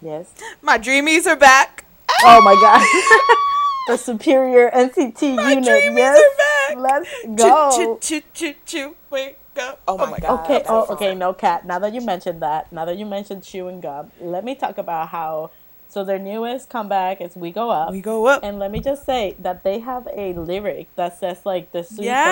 Yes. 0.00 0.30
My 0.62 0.78
dreamies 0.78 1.26
are 1.26 1.36
back. 1.36 1.84
Oh 2.24 2.40
my 2.42 2.54
god. 2.54 2.82
the 3.88 3.96
superior 3.96 4.70
NCT 4.70 5.22
unit. 5.22 5.64
dreamies 5.64 5.96
Yes, 5.96 6.20
are 6.20 6.76
back. 6.76 6.78
let's 6.78 7.10
Choo, 7.22 7.36
go. 7.36 7.98
choo, 8.00 8.22
choo, 8.32 8.54
choo, 8.66 8.94
choo, 9.10 9.34
wake. 9.56 9.78
Oh 9.88 9.96
my 9.98 10.18
God. 10.18 10.44
Okay, 10.44 10.58
That's 10.58 10.70
oh, 10.70 10.86
okay, 10.90 11.14
no 11.14 11.32
cat. 11.32 11.64
Now 11.66 11.78
that 11.80 11.92
you 11.92 12.00
mentioned 12.00 12.42
that, 12.42 12.72
now 12.72 12.84
that 12.84 12.96
you 12.96 13.06
mentioned 13.06 13.42
chewing 13.42 13.80
gum, 13.80 14.10
let 14.20 14.44
me 14.44 14.54
talk 14.54 14.78
about 14.78 15.08
how. 15.08 15.50
So 15.88 16.04
their 16.04 16.18
newest 16.18 16.70
comeback 16.70 17.20
is 17.20 17.36
"We 17.36 17.50
Go 17.50 17.68
Up," 17.68 17.90
We 17.90 18.00
go 18.00 18.24
up. 18.26 18.40
and 18.42 18.58
let 18.58 18.70
me 18.70 18.80
just 18.80 19.04
say 19.04 19.36
that 19.40 19.62
they 19.62 19.80
have 19.80 20.08
a 20.16 20.32
lyric 20.32 20.88
that 20.96 21.18
says 21.20 21.44
like 21.44 21.70
the 21.72 21.84
suits 21.84 22.00
Yes. 22.00 22.24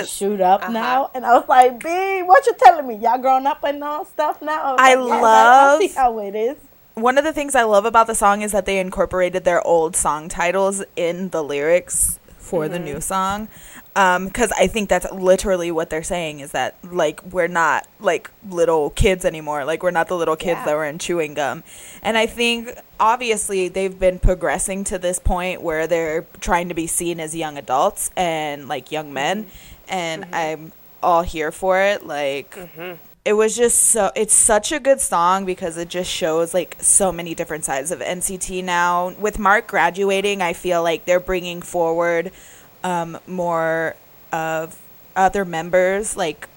gonna 0.00 0.06
shoot 0.06 0.40
up 0.40 0.62
Uh-huh. 0.62 0.72
now, 0.72 1.10
and 1.14 1.24
I 1.24 1.34
was 1.38 1.48
like, 1.48 1.78
"B, 1.78 2.22
what 2.24 2.44
you 2.44 2.54
telling 2.58 2.88
me? 2.88 2.96
Y'all 2.96 3.18
grown 3.18 3.46
up 3.46 3.62
and 3.62 3.84
all 3.84 4.04
stuff 4.04 4.42
now?" 4.42 4.72
was 4.72 4.80
I 4.80 4.94
like, 4.96 5.08
"Yes, 5.08 5.22
love- 5.22 5.80
I 5.80 5.86
see 5.86 5.94
how 5.94 6.18
it 6.18 6.34
is. 6.34 6.56
One 6.94 7.16
of 7.16 7.22
the 7.22 7.32
things 7.32 7.54
I 7.54 7.62
love 7.62 7.84
about 7.84 8.08
the 8.08 8.16
song 8.16 8.42
is 8.42 8.50
that 8.50 8.66
they 8.66 8.78
incorporated 8.80 9.44
their 9.44 9.64
old 9.64 9.94
song 9.94 10.28
titles 10.28 10.82
in 10.96 11.28
the 11.30 11.42
lyrics 11.44 12.18
for 12.44 12.68
the 12.68 12.78
new 12.78 13.00
song. 13.00 13.48
Um, 13.96 14.26
because 14.26 14.52
I 14.52 14.66
think 14.66 14.88
that's 14.88 15.10
literally 15.12 15.70
what 15.70 15.88
they're 15.88 16.02
saying 16.02 16.40
is 16.40 16.50
that, 16.52 16.76
like, 16.84 17.22
we're 17.22 17.48
not, 17.48 17.86
like, 18.00 18.30
little 18.48 18.90
kids 18.90 19.24
anymore. 19.24 19.64
Like, 19.64 19.82
we're 19.82 19.92
not 19.92 20.08
the 20.08 20.16
little 20.16 20.36
kids 20.36 20.58
Yeah. 20.58 20.64
that 20.66 20.74
were 20.76 20.84
in 20.84 20.98
chewing 20.98 21.34
gum. 21.34 21.62
And 22.02 22.18
I 22.18 22.26
think, 22.26 22.76
obviously, 23.00 23.68
they've 23.68 23.98
been 23.98 24.18
progressing 24.18 24.84
to 24.84 24.98
this 24.98 25.18
point 25.18 25.62
where 25.62 25.86
they're 25.86 26.26
trying 26.40 26.68
to 26.68 26.74
be 26.74 26.86
seen 26.86 27.20
as 27.20 27.34
young 27.34 27.56
adults 27.56 28.10
and, 28.16 28.68
like, 28.68 28.90
young 28.90 29.12
men. 29.12 29.44
Mm-hmm. 29.44 29.50
And 29.88 30.22
mm-hmm. 30.24 30.34
I'm 30.34 30.72
all 31.02 31.22
here 31.22 31.52
for 31.52 31.80
it. 31.80 32.04
Like, 32.04 32.54
mm-hmm. 32.54 32.94
It 33.24 33.32
was 33.32 33.56
just 33.56 33.78
so 33.78 34.12
it's 34.14 34.34
such 34.34 34.70
a 34.70 34.78
good 34.78 35.00
song 35.00 35.46
because 35.46 35.78
it 35.78 35.88
just 35.88 36.10
shows 36.10 36.52
like 36.52 36.76
so 36.80 37.10
many 37.10 37.34
different 37.34 37.64
sides 37.64 37.90
of 37.90 38.00
NCT 38.00 38.62
now. 38.62 39.10
With 39.18 39.38
Mark 39.38 39.66
graduating, 39.66 40.42
I 40.42 40.52
feel 40.52 40.82
like 40.82 41.06
they're 41.06 41.20
bringing 41.20 41.62
forward 41.62 42.32
um, 42.82 43.18
more 43.26 43.96
of 44.30 44.78
other 45.16 45.44
members 45.44 46.16
like 46.16 46.48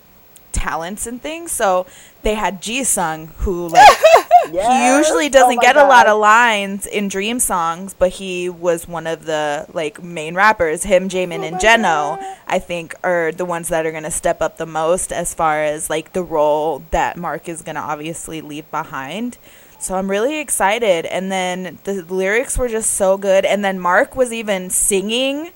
talents 0.57 1.05
and 1.07 1.21
things. 1.21 1.51
So 1.51 1.85
they 2.23 2.33
had 2.33 2.61
Jisung 2.61 3.27
who 3.37 3.69
like 3.69 3.87
he 4.51 4.95
usually 4.97 5.27
Oh 5.27 5.29
doesn't 5.29 5.57
my 5.57 5.61
get 5.61 5.77
a 5.77 5.83
lot 5.83 6.07
of 6.07 6.19
lines 6.19 6.85
in 6.85 7.07
Dream 7.07 7.39
songs, 7.39 7.93
but 7.93 8.09
he 8.09 8.49
was 8.49 8.87
one 8.87 9.07
of 9.07 9.25
the 9.25 9.67
like 9.73 10.03
main 10.03 10.35
rappers. 10.35 10.83
Him, 10.83 11.09
Jaemin, 11.09 11.47
and 11.47 11.57
Jeno, 11.57 12.17
I 12.47 12.59
think, 12.59 12.95
are 13.03 13.31
the 13.31 13.45
ones 13.45 13.69
that 13.69 13.85
are 13.85 13.91
gonna 13.91 14.11
step 14.11 14.41
up 14.41 14.57
the 14.57 14.65
most 14.65 15.11
as 15.11 15.33
far 15.33 15.63
as 15.63 15.89
like 15.89 16.13
the 16.13 16.23
role 16.23 16.83
that 16.91 17.17
Mark 17.17 17.47
is 17.47 17.61
gonna 17.61 17.81
obviously 17.81 18.41
leave 18.41 18.69
behind. 18.71 19.37
So 19.79 19.95
I'm 19.95 20.09
really 20.09 20.39
excited. 20.39 21.05
And 21.05 21.31
then 21.31 21.77
the 21.83 22.03
lyrics 22.03 22.57
were 22.57 22.67
just 22.67 22.93
so 22.95 23.17
good. 23.17 23.45
And 23.45 23.63
then 23.63 23.79
Mark 23.79 24.15
was 24.15 24.33
even 24.33 24.69
singing 24.71 25.51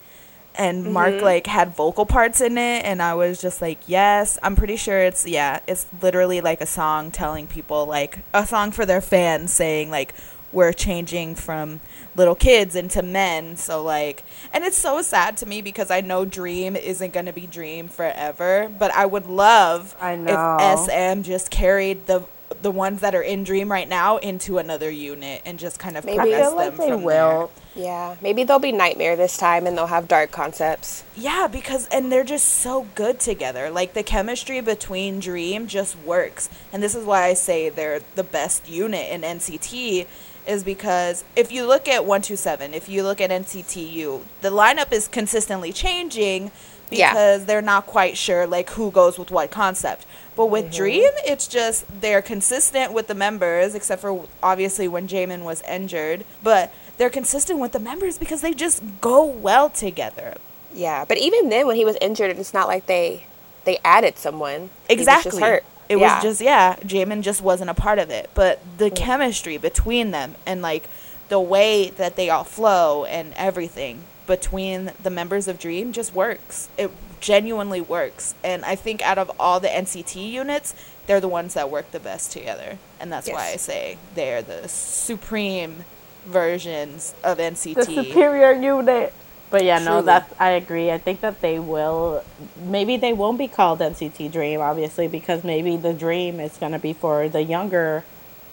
and 0.56 0.94
Mark 0.94 1.16
mm-hmm. 1.16 1.26
like 1.26 1.48
had 1.48 1.76
vocal 1.76 2.06
parts 2.06 2.42
in 2.42 2.58
it 2.58 2.86
and 2.86 3.02
I 3.02 3.14
was 3.14 3.42
just 3.42 3.62
like, 3.62 3.80
"Yes, 3.88 4.38
I'm 4.44 4.56
pretty 4.56 4.76
sure 4.76 5.00
it's 5.00 5.26
yeah, 5.26 5.60
it's 5.68 5.86
literally 6.02 6.42
like 6.42 6.62
a 6.62 6.66
song 6.66 7.12
telling 7.12 7.48
people 7.48 7.86
like 7.86 8.20
a 8.34 8.46
song 8.46 8.72
for 8.72 8.86
their 8.86 9.02
fans 9.02 9.54
saying 9.54 9.90
like 9.90 10.14
we're 10.52 10.74
changing 10.74 11.36
from 11.36 11.80
little 12.16 12.36
kids 12.36 12.76
into 12.76 13.02
men." 13.02 13.56
So 13.56 13.84
like 13.84 14.24
and 14.54 14.64
it's 14.64 14.78
so 14.78 15.02
sad 15.02 15.38
to 15.38 15.46
me 15.46 15.62
because 15.62 15.90
I 15.90 16.02
know 16.02 16.26
Dream 16.26 16.76
isn't 16.76 17.14
going 17.14 17.28
to 17.28 17.34
be 17.34 17.48
Dream 17.48 17.88
forever, 17.88 18.70
but 18.78 18.92
I 18.94 19.06
would 19.06 19.28
love 19.28 19.96
I 20.02 20.16
know. 20.16 20.58
if 20.60 20.80
SM 20.80 21.22
just 21.24 21.50
carried 21.50 22.08
the 22.08 22.24
the 22.62 22.72
ones 22.72 23.02
that 23.02 23.16
are 23.16 23.22
in 23.22 23.44
Dream 23.44 23.72
right 23.72 23.88
now 23.88 24.18
into 24.18 24.58
another 24.58 24.90
unit 24.90 25.42
and 25.46 25.58
just 25.58 25.80
kind 25.80 25.98
of 25.98 26.06
Maybe. 26.06 26.18
Progress 26.18 26.42
feel 26.42 26.56
like 26.56 26.78
they 26.78 26.96
will. 26.96 27.52
Yeah, 27.76 28.18
maybe 28.22 28.44
they'll 28.44 28.60
be 28.60 28.72
Nightmare 28.72 29.16
this 29.16 29.38
time 29.38 29.66
and 29.66 29.78
they'll 29.78 29.88
have 29.88 30.08
dark 30.08 30.32
concepts. 30.32 31.04
Yeah, 31.16 31.48
because 31.48 31.88
and 31.88 32.12
they're 32.12 32.24
just 32.24 32.48
so 32.48 32.88
good 32.96 33.20
together. 33.20 33.70
Like 33.70 33.94
the 33.94 34.04
chemistry 34.04 34.62
between 34.62 35.20
Dream 35.20 35.68
just 35.68 35.98
works. 36.00 36.50
And 36.74 36.84
this 36.84 36.96
is 36.96 37.06
why 37.06 37.24
I 37.24 37.34
say 37.34 37.70
they're 37.70 38.02
the 38.16 38.24
best 38.24 38.70
unit 38.70 39.10
in 39.10 39.22
NCT 39.22 40.08
is 40.48 40.64
because 40.64 41.24
if 41.36 41.52
you 41.52 41.66
look 41.66 41.88
at 41.88 42.06
127, 42.06 42.74
if 42.74 42.90
you 42.90 43.04
look 43.04 43.22
at 43.22 43.30
NCT 43.30 43.92
U, 43.94 44.26
the 44.42 44.50
lineup 44.50 44.92
is 44.92 45.08
consistently 45.08 45.72
changing 45.72 46.52
Yeah. 46.92 47.12
because 47.12 47.46
they're 47.46 47.62
not 47.62 47.88
quite 47.88 48.18
sure 48.18 48.46
like 48.46 48.70
who 48.72 48.92
goes 48.92 49.18
with 49.18 49.32
what 49.32 49.52
concept. 49.52 50.06
But 50.36 50.48
with 50.48 50.66
mm-hmm. 50.66 50.76
Dream, 50.76 51.12
it's 51.26 51.48
just 51.48 51.86
they're 52.02 52.22
consistent 52.22 52.94
with 52.94 53.08
the 53.08 53.16
members 53.16 53.76
except 53.76 54.02
for 54.02 54.26
obviously 54.42 54.88
when 54.88 55.08
Jaemin 55.08 55.44
was 55.44 55.62
injured, 55.64 56.26
but 56.42 56.74
they're 56.98 57.10
consistent 57.10 57.60
with 57.60 57.72
the 57.72 57.80
members 57.80 58.18
because 58.18 58.42
they 58.42 58.54
just 58.54 58.84
go 59.02 59.26
well 59.26 59.70
together. 59.70 60.38
Yeah, 60.74 61.04
but 61.06 61.18
even 61.18 61.50
then, 61.50 61.68
when 61.68 61.76
he 61.76 61.84
was 61.84 61.98
injured, 62.00 62.38
it's 62.38 62.54
not 62.54 62.68
like 62.68 62.86
they 62.86 63.26
they 63.66 63.80
added 63.84 64.18
someone. 64.18 64.70
Exactly. 64.90 65.32
just 65.32 65.42
hurt. 65.42 65.64
It 65.90 65.98
Yeah. 65.98 66.16
was 66.16 66.24
just 66.24 66.42
yeah, 66.42 66.76
Jaemin 66.78 67.22
just 67.22 67.42
wasn't 67.42 67.70
a 67.70 67.74
part 67.74 68.00
of 68.00 68.10
it. 68.10 68.30
But 68.34 68.62
the 68.78 68.90
mm. 68.90 68.96
chemistry 68.96 69.58
between 69.58 70.12
them 70.12 70.36
and 70.46 70.62
like 70.62 70.88
the 71.30 71.40
way 71.40 71.90
that 71.92 72.16
they 72.16 72.30
all 72.30 72.44
flow 72.44 73.06
and 73.06 73.34
everything 73.36 74.04
between 74.32 74.94
the 75.04 75.10
members 75.10 75.50
of 75.50 75.60
Dream 75.60 75.92
just 75.92 76.16
works. 76.16 76.70
It 76.78 76.90
genuinely 77.20 77.82
works. 77.82 78.34
And 78.42 78.64
I 78.64 78.76
think 78.76 79.02
out 79.02 79.18
of 79.18 79.30
all 79.38 79.60
the 79.60 79.68
NCT 79.68 80.32
units, 80.32 80.74
they're 81.06 81.20
the 81.20 81.28
ones 81.28 81.54
that 81.56 81.70
work 81.70 81.92
the 81.92 82.00
best 82.00 82.32
together. 82.32 82.78
And 82.98 83.12
that's 83.12 83.30
why 83.30 83.48
I 83.48 83.58
say 83.58 83.98
they're 84.16 84.42
the 84.42 84.70
supreme 84.70 85.84
versions 86.26 87.14
of 87.26 87.40
NCT. 87.40 87.76
the 87.76 87.84
superior 87.84 88.54
unit. 88.54 89.14
But 89.50 89.66
yeah, 89.66 89.80
no, 89.80 89.96
Truly. 89.96 90.06
that's 90.06 90.40
I 90.40 90.52
agree. 90.52 90.92
I 90.92 90.98
think 90.98 91.20
that 91.20 91.42
they 91.42 91.60
will. 91.60 92.24
Maybe 92.64 92.96
they 92.96 93.12
won't 93.12 93.38
be 93.38 93.50
called 93.50 93.80
NCT 93.80 94.32
Dream, 94.32 94.62
obviously, 94.62 95.10
because 95.10 95.44
maybe 95.44 95.76
the 95.76 95.94
Dream 95.94 96.40
is 96.40 96.56
gonna 96.58 96.80
be 96.80 96.94
for 96.94 97.28
the 97.28 97.44
younger 97.44 98.06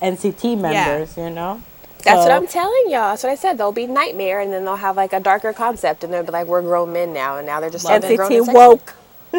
NCT 0.03 0.59
members. 0.61 1.17
Yeah. 1.17 1.29
You 1.29 1.35
know. 1.37 1.63
That's 2.05 2.19
what 2.25 2.31
I'm 2.31 2.47
telling 2.47 2.85
y'all. 2.87 3.11
That's 3.11 3.23
what 3.23 3.31
I 3.31 3.35
said. 3.35 3.59
They'll 3.59 3.73
be 3.73 3.87
Nightmare, 3.87 4.41
and 4.41 4.53
then 4.53 4.65
they'll 4.65 4.77
have 4.77 4.97
like 4.97 5.13
a 5.13 5.21
darker 5.21 5.53
concept, 5.53 6.05
and 6.05 6.13
they'll 6.13 6.23
be 6.23 6.31
like, 6.33 6.47
"We're 6.47 6.63
grown 6.63 6.93
men 6.93 7.13
now," 7.13 7.37
and 7.37 7.47
now 7.47 7.61
they're 7.61 7.71
just 7.71 7.85
Love 7.85 8.03
like, 8.03 8.13
it. 8.13 8.17
grown 8.17 8.31
NCT 8.31 8.55
woke. 8.55 8.95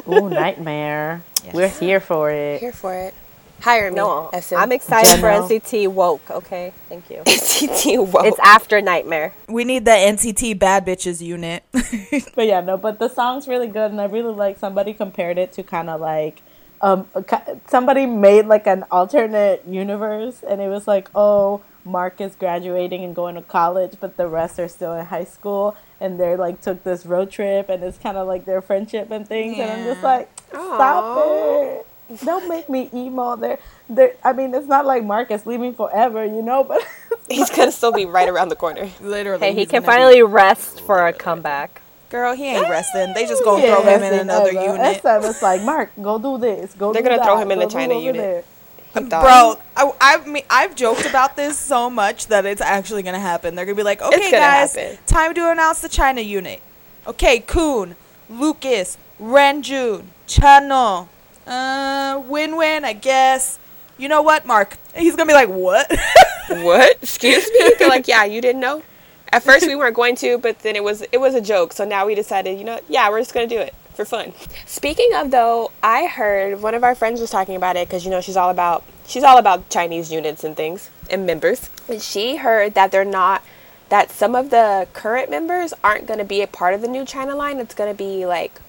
Ooh, 0.08 0.30
nightmare. 0.30 1.24
Yes. 1.46 1.54
We're 1.56 1.70
here 1.70 2.02
for 2.02 2.32
it. 2.32 2.60
Here 2.60 2.74
for 2.74 2.94
it. 2.94 3.14
Hire 3.62 3.92
me. 3.92 3.96
No, 3.96 4.30
SM. 4.38 4.56
I'm 4.56 4.72
excited 4.74 5.20
for 5.20 5.28
NCT 5.28 5.88
woke. 5.88 6.30
Okay, 6.30 6.74
thank 6.88 7.10
you. 7.10 7.18
NCT 7.26 8.12
woke. 8.12 8.26
It's 8.26 8.40
after 8.40 8.82
Nightmare. 8.82 9.34
we 9.48 9.64
need 9.64 9.86
the 9.86 9.92
NCT 9.92 10.60
bad 10.60 10.86
bitches 10.86 11.22
unit. 11.22 11.64
But 12.36 12.48
yeah, 12.48 12.62
no, 12.62 12.78
but 12.78 13.00
the 13.00 13.08
song's 13.10 13.48
really 13.48 13.68
good, 13.68 13.92
and 13.92 14.00
I 14.00 14.06
really 14.06 14.34
like 14.34 14.58
somebody 14.58 14.94
compared 14.94 15.38
it 15.38 15.52
to 15.54 15.64
kind 15.64 15.90
of 15.90 16.00
like, 16.02 16.42
um, 16.82 17.08
somebody 17.68 18.06
made 18.06 18.46
like 18.46 18.66
an 18.68 18.86
alternate 18.92 19.64
universe, 19.68 20.44
and 20.48 20.62
it 20.62 20.70
was 20.70 20.88
like, 20.88 21.10
oh, 21.16 21.62
Mark 21.90 22.22
is 22.22 22.36
graduating 22.36 23.04
and 23.04 23.16
going 23.16 23.36
to 23.36 23.42
college, 23.42 23.94
but 24.00 24.18
the 24.18 24.28
rest 24.28 24.60
are 24.60 24.68
still 24.68 24.94
in 24.94 25.06
high 25.06 25.24
school, 25.26 25.76
and 26.00 26.20
they're 26.20 26.38
like 26.38 26.62
took 26.62 26.84
this 26.84 27.06
road 27.06 27.32
trip, 27.32 27.70
and 27.70 27.84
it's 27.84 27.98
kind 27.98 28.18
of 28.18 28.28
like 28.28 28.46
their 28.46 28.62
friendship 28.62 29.12
and 29.12 29.28
things, 29.28 29.58
and 29.60 29.70
I'm 29.72 29.84
just 29.86 30.04
like, 30.04 30.30
stop 30.50 31.26
it. 31.26 31.86
Don't 32.26 32.50
make 32.50 32.70
me 32.70 32.90
emo. 32.94 33.36
There, 33.36 33.60
there. 33.88 34.14
I 34.24 34.34
mean, 34.34 34.54
it's 34.56 34.68
not 34.68 34.86
like 34.86 35.04
Mark 35.04 35.30
is 35.30 35.46
leaving 35.46 35.74
forever, 35.76 36.26
you 36.26 36.42
know. 36.42 36.64
But 36.64 36.82
He's 37.30 37.52
gonna 37.52 37.72
still 37.72 37.92
be 37.92 38.06
right 38.06 38.28
around 38.28 38.50
the 38.50 38.56
corner. 38.56 38.90
Literally. 39.00 39.46
Hey, 39.48 39.54
he 39.54 39.66
can 39.68 39.82
gonna 39.82 39.82
be- 39.82 39.86
finally 39.86 40.24
rest 40.24 40.82
for 40.82 41.06
a 41.08 41.14
comeback. 41.14 41.82
Girl, 42.10 42.36
he 42.36 42.48
ain't 42.48 42.68
resting. 42.68 43.14
They 43.14 43.28
just 43.28 43.44
gonna 43.44 43.62
Yeah, 43.64 43.76
throw 43.76 43.84
him 43.84 44.02
in 44.02 44.20
another 44.22 44.58
uh, 44.58 44.74
unit. 44.74 45.02
SM 45.02 45.08
was 45.22 45.40
like, 45.44 45.62
Mark, 45.62 45.92
go 46.02 46.18
do 46.18 46.40
this. 46.40 46.74
Go. 46.74 46.92
They're 46.92 47.04
gonna 47.04 47.24
throw 47.24 47.38
him 47.38 47.52
in 47.52 47.60
the 47.60 47.66
go 47.66 47.70
do 47.70 47.76
China 47.76 47.94
unit. 48.00 48.16
there." 48.22 48.44
I'm 48.96 49.10
done. 49.10 49.24
Bro, 49.24 49.62
I, 49.76 49.92
I 50.02 50.26
mean, 50.26 50.44
I've 50.50 50.76
joked 50.76 51.06
about 51.06 51.36
this 51.36 51.58
so 51.58 51.90
much 51.90 52.28
that 52.28 52.46
it's 52.46 52.62
actually 52.62 53.04
gonna 53.04 53.20
happen. 53.20 53.56
They're 53.56 53.66
gonna 53.66 53.76
be 53.76 53.84
like, 53.84 54.02
okay, 54.02 54.32
guys, 54.32 54.76
happen. 54.76 54.98
time 55.06 55.34
to 55.36 55.52
announce 55.52 55.82
the 55.82 55.90
China 55.90 56.22
unit. 56.22 56.62
Okay, 57.06 57.40
Kun, 57.40 57.96
Lucas, 58.30 58.98
Renjun, 59.22 60.06
Chenle, 60.28 61.08
uh, 61.46 62.22
Win 62.28 62.58
Win, 62.58 62.86
I 62.86 62.94
guess. 62.94 63.60
You 63.98 64.08
know 64.08 64.22
what, 64.22 64.46
Mark? 64.46 64.78
He's 64.96 65.16
gonna 65.16 65.28
be 65.28 65.34
like, 65.34 65.50
what? 65.50 65.88
what? 66.50 66.98
Excuse 67.02 67.50
me? 67.60 67.74
They're 67.78 67.90
like, 67.90 68.08
yeah, 68.08 68.26
you 68.26 68.42
didn't 68.42 68.62
know. 68.62 68.84
At 69.32 69.44
first 69.44 69.68
we 69.68 69.76
weren't 69.76 69.96
going 69.96 70.16
to, 70.18 70.40
but 70.40 70.60
then 70.60 70.76
it 70.76 70.84
was 70.84 71.04
it 71.12 71.20
was 71.20 71.36
a 71.36 71.42
joke. 71.42 71.74
So 71.74 71.86
now 71.86 72.08
we 72.08 72.16
decided, 72.16 72.58
you 72.58 72.66
know, 72.66 72.80
yeah, 72.88 73.10
we're 73.10 73.20
just 73.20 73.34
gonna 73.34 73.48
do 73.48 73.60
it 73.60 73.74
for 74.00 74.06
fun. 74.06 74.34
Speaking 74.66 75.12
of 75.14 75.30
though, 75.30 75.72
I 75.84 76.06
heard 76.06 76.62
one 76.62 76.74
of 76.74 76.86
our 76.86 76.96
friends 76.96 77.20
was 77.20 77.30
talking 77.30 77.58
about 77.58 77.76
it 77.76 77.88
because 77.88 78.06
you 78.06 78.12
know 78.12 78.22
she's 78.22 78.38
all 78.38 78.50
about 78.50 78.84
she's 79.06 79.24
all 79.24 79.38
about 79.38 79.70
Chinese 79.70 80.10
units 80.10 80.46
and 80.46 80.56
things 80.56 80.90
and 81.10 81.26
members. 81.26 81.70
And 81.90 82.02
she 82.02 82.38
heard 82.38 82.76
that 82.76 82.92
they're 82.92 83.04
not 83.04 83.44
that 83.90 84.10
some 84.10 84.36
of 84.36 84.52
the 84.52 84.88
current 84.94 85.30
members 85.30 85.74
aren't 85.84 86.08
going 86.08 86.20
to 86.20 86.26
be 86.26 86.42
a 86.42 86.48
part 86.48 86.74
of 86.74 86.82
the 86.82 86.88
new 86.88 87.04
China 87.04 87.36
line. 87.36 87.60
It's 87.60 87.76
going 87.76 87.92
to 87.92 87.98
be 87.98 88.26
like 88.26 88.62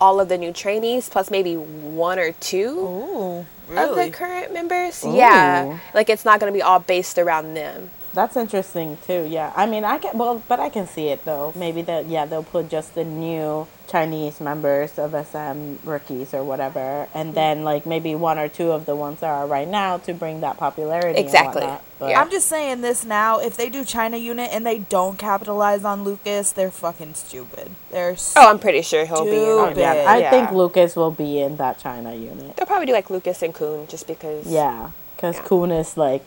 all 0.00 0.20
of 0.20 0.28
the 0.28 0.38
new 0.38 0.52
trainees 0.52 1.08
plus 1.08 1.30
maybe 1.32 1.56
one 1.56 2.20
or 2.20 2.32
two 2.32 3.46
Ooh, 3.70 3.76
of 3.76 3.96
the 3.96 4.10
current 4.12 4.52
members. 4.52 5.02
Yeah, 5.04 5.80
like 5.94 6.08
it's 6.08 6.24
not 6.24 6.38
going 6.38 6.52
to 6.52 6.56
be 6.56 6.62
all 6.62 6.78
based 6.78 7.18
around 7.18 7.54
them. 7.54 7.90
That's 8.16 8.34
interesting 8.34 8.96
too. 9.06 9.26
Yeah, 9.28 9.52
I 9.54 9.66
mean, 9.66 9.84
I 9.84 9.98
can 9.98 10.16
well, 10.16 10.42
but 10.48 10.58
I 10.58 10.70
can 10.70 10.86
see 10.86 11.08
it 11.08 11.26
though. 11.26 11.52
Maybe 11.54 11.82
that 11.82 12.06
yeah, 12.06 12.24
they'll 12.24 12.42
put 12.42 12.70
just 12.70 12.94
the 12.94 13.04
new 13.04 13.66
Chinese 13.88 14.40
members 14.40 14.98
of 14.98 15.12
SM 15.12 15.86
rookies 15.86 16.32
or 16.32 16.42
whatever, 16.42 17.08
and 17.12 17.28
hmm. 17.28 17.34
then 17.34 17.62
like 17.62 17.84
maybe 17.84 18.14
one 18.14 18.38
or 18.38 18.48
two 18.48 18.72
of 18.72 18.86
the 18.86 18.96
ones 18.96 19.20
that 19.20 19.28
are 19.28 19.46
right 19.46 19.68
now 19.68 19.98
to 19.98 20.14
bring 20.14 20.40
that 20.40 20.56
popularity. 20.56 21.10
and 21.10 21.18
Exactly. 21.18 21.60
whatnot. 21.60 21.82
Yeah. 22.00 22.18
I'm 22.20 22.30
just 22.30 22.46
saying 22.48 22.80
this 22.80 23.04
now. 23.04 23.38
If 23.38 23.58
they 23.58 23.68
do 23.68 23.84
China 23.84 24.16
unit 24.16 24.48
and 24.50 24.64
they 24.66 24.78
don't 24.78 25.18
capitalize 25.18 25.84
on 25.84 26.02
Lucas, 26.02 26.52
they're 26.52 26.70
fucking 26.70 27.14
stupid. 27.14 27.70
They're 27.90 28.16
Oh, 28.34 28.48
I'm 28.50 28.58
pretty 28.58 28.80
sure 28.80 29.04
he'll 29.04 29.24
be 29.24 29.36
in. 29.36 29.42
Oh, 29.42 29.66
Stupid. 29.66 29.80
yeah. 29.80 30.04
I 30.08 30.18
Yeah. 30.18 30.30
think 30.30 30.52
Lucas 30.52 30.96
will 30.96 31.10
be 31.10 31.40
in 31.40 31.58
that 31.58 31.78
China 31.78 32.14
unit. 32.14 32.56
They'll 32.56 32.66
probably 32.66 32.86
do 32.86 32.92
like 32.92 33.10
Lucas 33.10 33.42
and 33.42 33.54
Kun 33.54 33.86
just 33.88 34.06
because. 34.06 34.46
Yeah, 34.46 34.90
because 35.16 35.36
Yeah. 35.36 35.42
Kun 35.42 35.70
is 35.70 35.96
like 35.98 36.24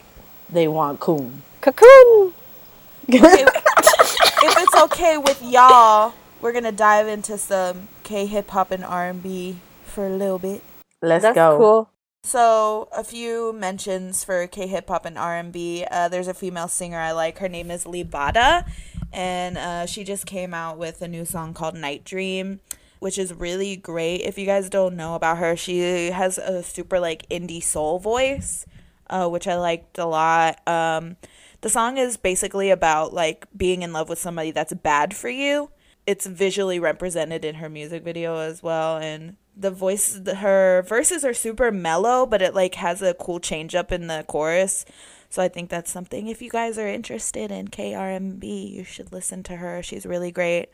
they 0.52 0.68
want 0.68 1.00
Kun. 1.00 1.42
Cocoon. 1.62 2.34
if 3.07 4.57
it's 4.57 4.76
okay 4.76 5.18
with 5.18 5.41
y'all, 5.43 6.14
we're 6.41 6.53
gonna 6.53 6.72
dive 6.72 7.07
into 7.07 7.38
some 7.38 7.89
K 8.03 8.26
hip 8.26 8.49
hop 8.49 8.72
and 8.72 8.84
R 8.86 9.10
and 9.10 9.22
B 9.22 9.57
for 9.84 10.07
a 10.07 10.10
little 10.10 10.39
bit. 10.39 10.64
Let's 11.01 11.24
That's 11.24 11.36
go. 11.36 11.57
cool. 11.57 11.89
So 12.24 12.88
a 12.95 13.03
few 13.03 13.51
mentions 13.51 14.24
for 14.24 14.47
K 14.47 14.68
hip 14.68 14.88
hop 14.88 15.05
and 15.05 15.18
R 15.18 15.36
and 15.36 15.51
B. 15.51 15.86
Uh, 15.89 16.07
there's 16.07 16.28
a 16.28 16.34
female 16.34 16.70
singer 16.70 16.99
I 16.99 17.12
like. 17.12 17.39
Her 17.39 17.49
name 17.49 17.72
is 17.72 17.84
Libada, 17.84 18.66
and 19.12 19.57
uh, 19.57 19.86
she 19.86 20.05
just 20.05 20.26
came 20.26 20.53
out 20.53 20.78
with 20.78 21.01
a 21.01 21.07
new 21.07 21.26
song 21.26 21.53
called 21.53 21.76
Night 21.76 22.05
Dream, 22.05 22.62
which 22.99 23.18
is 23.18 23.34
really 23.34 23.76
great. 23.76 24.22
If 24.22 24.38
you 24.38 24.45
guys 24.45 24.70
don't 24.70 24.95
know 24.95 25.16
about 25.16 25.39
her, 25.39 25.57
she 25.57 26.12
has 26.12 26.38
a 26.38 26.64
super 26.64 27.01
like 27.01 27.28
indie 27.30 27.64
soul 27.64 27.99
voice, 27.99 28.66
uh, 29.10 29.28
which 29.28 29.47
I 29.47 29.57
liked 29.57 29.97
a 29.97 30.05
lot. 30.05 30.66
Um, 30.66 31.18
the 31.62 31.70
song 31.70 31.97
is 31.97 32.18
basically 32.18 32.70
about 32.70 33.14
like 33.14 33.45
being 33.55 33.82
in 33.82 33.93
love 33.93 34.10
with 34.10 34.20
somebody 34.20 34.51
that's 34.51 34.74
bad 34.74 35.16
for 35.16 35.30
you. 35.30 35.72
It's 36.07 36.26
visually 36.26 36.80
represented 36.80 37.45
in 37.45 37.55
her 37.55 37.70
music 37.70 38.03
video 38.03 38.38
as 38.38 38.64
well, 38.64 38.97
and 38.97 39.36
the 39.55 39.70
voice, 39.70 40.20
her 40.38 40.84
verses 40.88 41.26
are 41.26 41.34
super 41.34 41.70
mellow, 41.72 42.26
but 42.26 42.41
it 42.41 42.55
like 42.55 42.76
has 42.76 43.01
a 43.01 43.14
cool 43.14 43.39
change 43.39 43.76
up 43.76 43.91
in 43.91 44.07
the 44.07 44.24
chorus. 44.28 44.86
So 45.30 45.43
I 45.43 45.49
think 45.49 45.70
that's 45.70 45.91
something. 45.91 46.28
If 46.28 46.41
you 46.41 46.49
guys 46.49 46.78
are 46.78 46.88
interested 46.88 47.51
in 47.51 47.68
KRMB, 47.68 48.72
you 48.72 48.84
should 48.84 49.12
listen 49.12 49.43
to 49.43 49.57
her. 49.57 49.84
She's 49.84 50.05
really 50.05 50.32
great. 50.32 50.70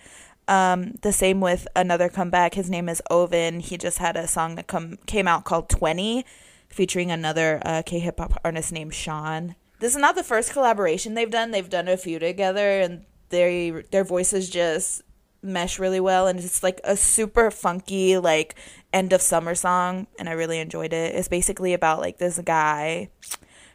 Um, 0.48 0.94
the 1.02 1.12
same 1.12 1.42
with 1.42 1.68
another 1.76 2.08
comeback. 2.08 2.54
His 2.54 2.70
name 2.70 2.88
is 2.88 3.02
Ovin. 3.12 3.62
He 3.62 3.78
just 3.78 3.98
had 3.98 4.16
a 4.16 4.28
song 4.28 4.56
that 4.56 4.68
come 4.68 4.98
came 5.08 5.28
out 5.28 5.44
called 5.44 5.68
Twenty, 5.68 6.24
featuring 6.70 7.12
another 7.12 7.62
uh, 7.66 7.82
K 7.86 8.00
hip 8.00 8.20
hop 8.20 8.40
artist 8.46 8.72
named 8.72 8.94
Sean. 8.94 9.56
This 9.86 9.94
is 9.94 10.02
not 10.02 10.16
the 10.16 10.24
first 10.24 10.52
collaboration 10.52 11.14
they've 11.14 11.30
done. 11.30 11.52
They've 11.52 11.70
done 11.70 11.88
a 11.88 11.96
few 11.96 12.18
together, 12.18 12.82
and 12.82 13.06
they 13.30 13.70
their 13.92 14.04
voices 14.04 14.50
just 14.50 15.04
mesh 15.44 15.78
really 15.78 16.00
well. 16.00 16.26
And 16.26 16.40
it's 16.40 16.64
like 16.64 16.82
a 16.84 16.98
super 16.98 17.52
funky 17.52 18.18
like 18.18 18.56
end 18.92 19.14
of 19.14 19.22
summer 19.22 19.54
song, 19.54 20.08
and 20.18 20.28
I 20.28 20.32
really 20.32 20.58
enjoyed 20.58 20.92
it. 20.92 21.14
It's 21.14 21.28
basically 21.28 21.74
about 21.74 22.00
like 22.00 22.18
this 22.18 22.40
guy 22.40 23.10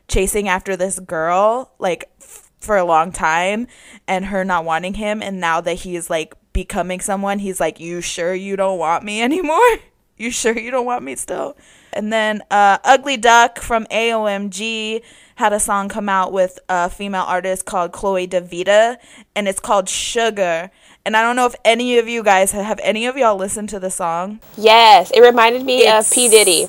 chasing 0.08 0.48
after 0.48 0.76
this 0.76 0.98
girl 0.98 1.74
like 1.78 2.10
f- 2.20 2.50
for 2.58 2.76
a 2.76 2.84
long 2.84 3.12
time 3.12 3.68
and 4.08 4.24
her 4.24 4.44
not 4.44 4.64
wanting 4.64 4.94
him 4.94 5.22
and 5.22 5.38
now 5.38 5.60
that 5.60 5.74
he's 5.74 6.10
like 6.10 6.34
becoming 6.52 6.98
someone 6.98 7.38
he's 7.38 7.60
like 7.60 7.78
you 7.78 8.00
sure 8.00 8.34
you 8.34 8.56
don't 8.56 8.80
want 8.80 9.04
me 9.04 9.22
anymore 9.28 9.78
you 10.16 10.32
sure 10.32 10.58
you 10.58 10.72
don't 10.72 10.84
want 10.84 11.04
me 11.04 11.14
still 11.14 11.56
and 11.92 12.12
then 12.12 12.42
uh 12.50 12.78
ugly 12.84 13.16
duck 13.16 13.58
from 13.60 13.84
aomg 13.86 15.02
had 15.36 15.52
a 15.52 15.60
song 15.60 15.88
come 15.88 16.08
out 16.08 16.32
with 16.32 16.58
a 16.68 16.88
female 16.90 17.22
artist 17.26 17.64
called 17.64 17.92
chloe 17.92 18.26
davita 18.26 18.96
and 19.34 19.48
it's 19.48 19.60
called 19.60 19.88
sugar 19.88 20.70
and 21.04 21.16
i 21.16 21.22
don't 21.22 21.36
know 21.36 21.46
if 21.46 21.54
any 21.64 21.98
of 21.98 22.08
you 22.08 22.22
guys 22.22 22.52
have 22.52 22.78
any 22.82 23.06
of 23.06 23.16
y'all 23.16 23.36
listened 23.36 23.68
to 23.68 23.78
the 23.80 23.90
song 23.90 24.38
Yes, 24.56 25.10
it 25.12 25.20
reminded 25.20 25.64
me 25.64 25.80
It's- 25.80 26.10
of 26.10 26.14
P 26.14 26.28
Diddy. 26.28 26.68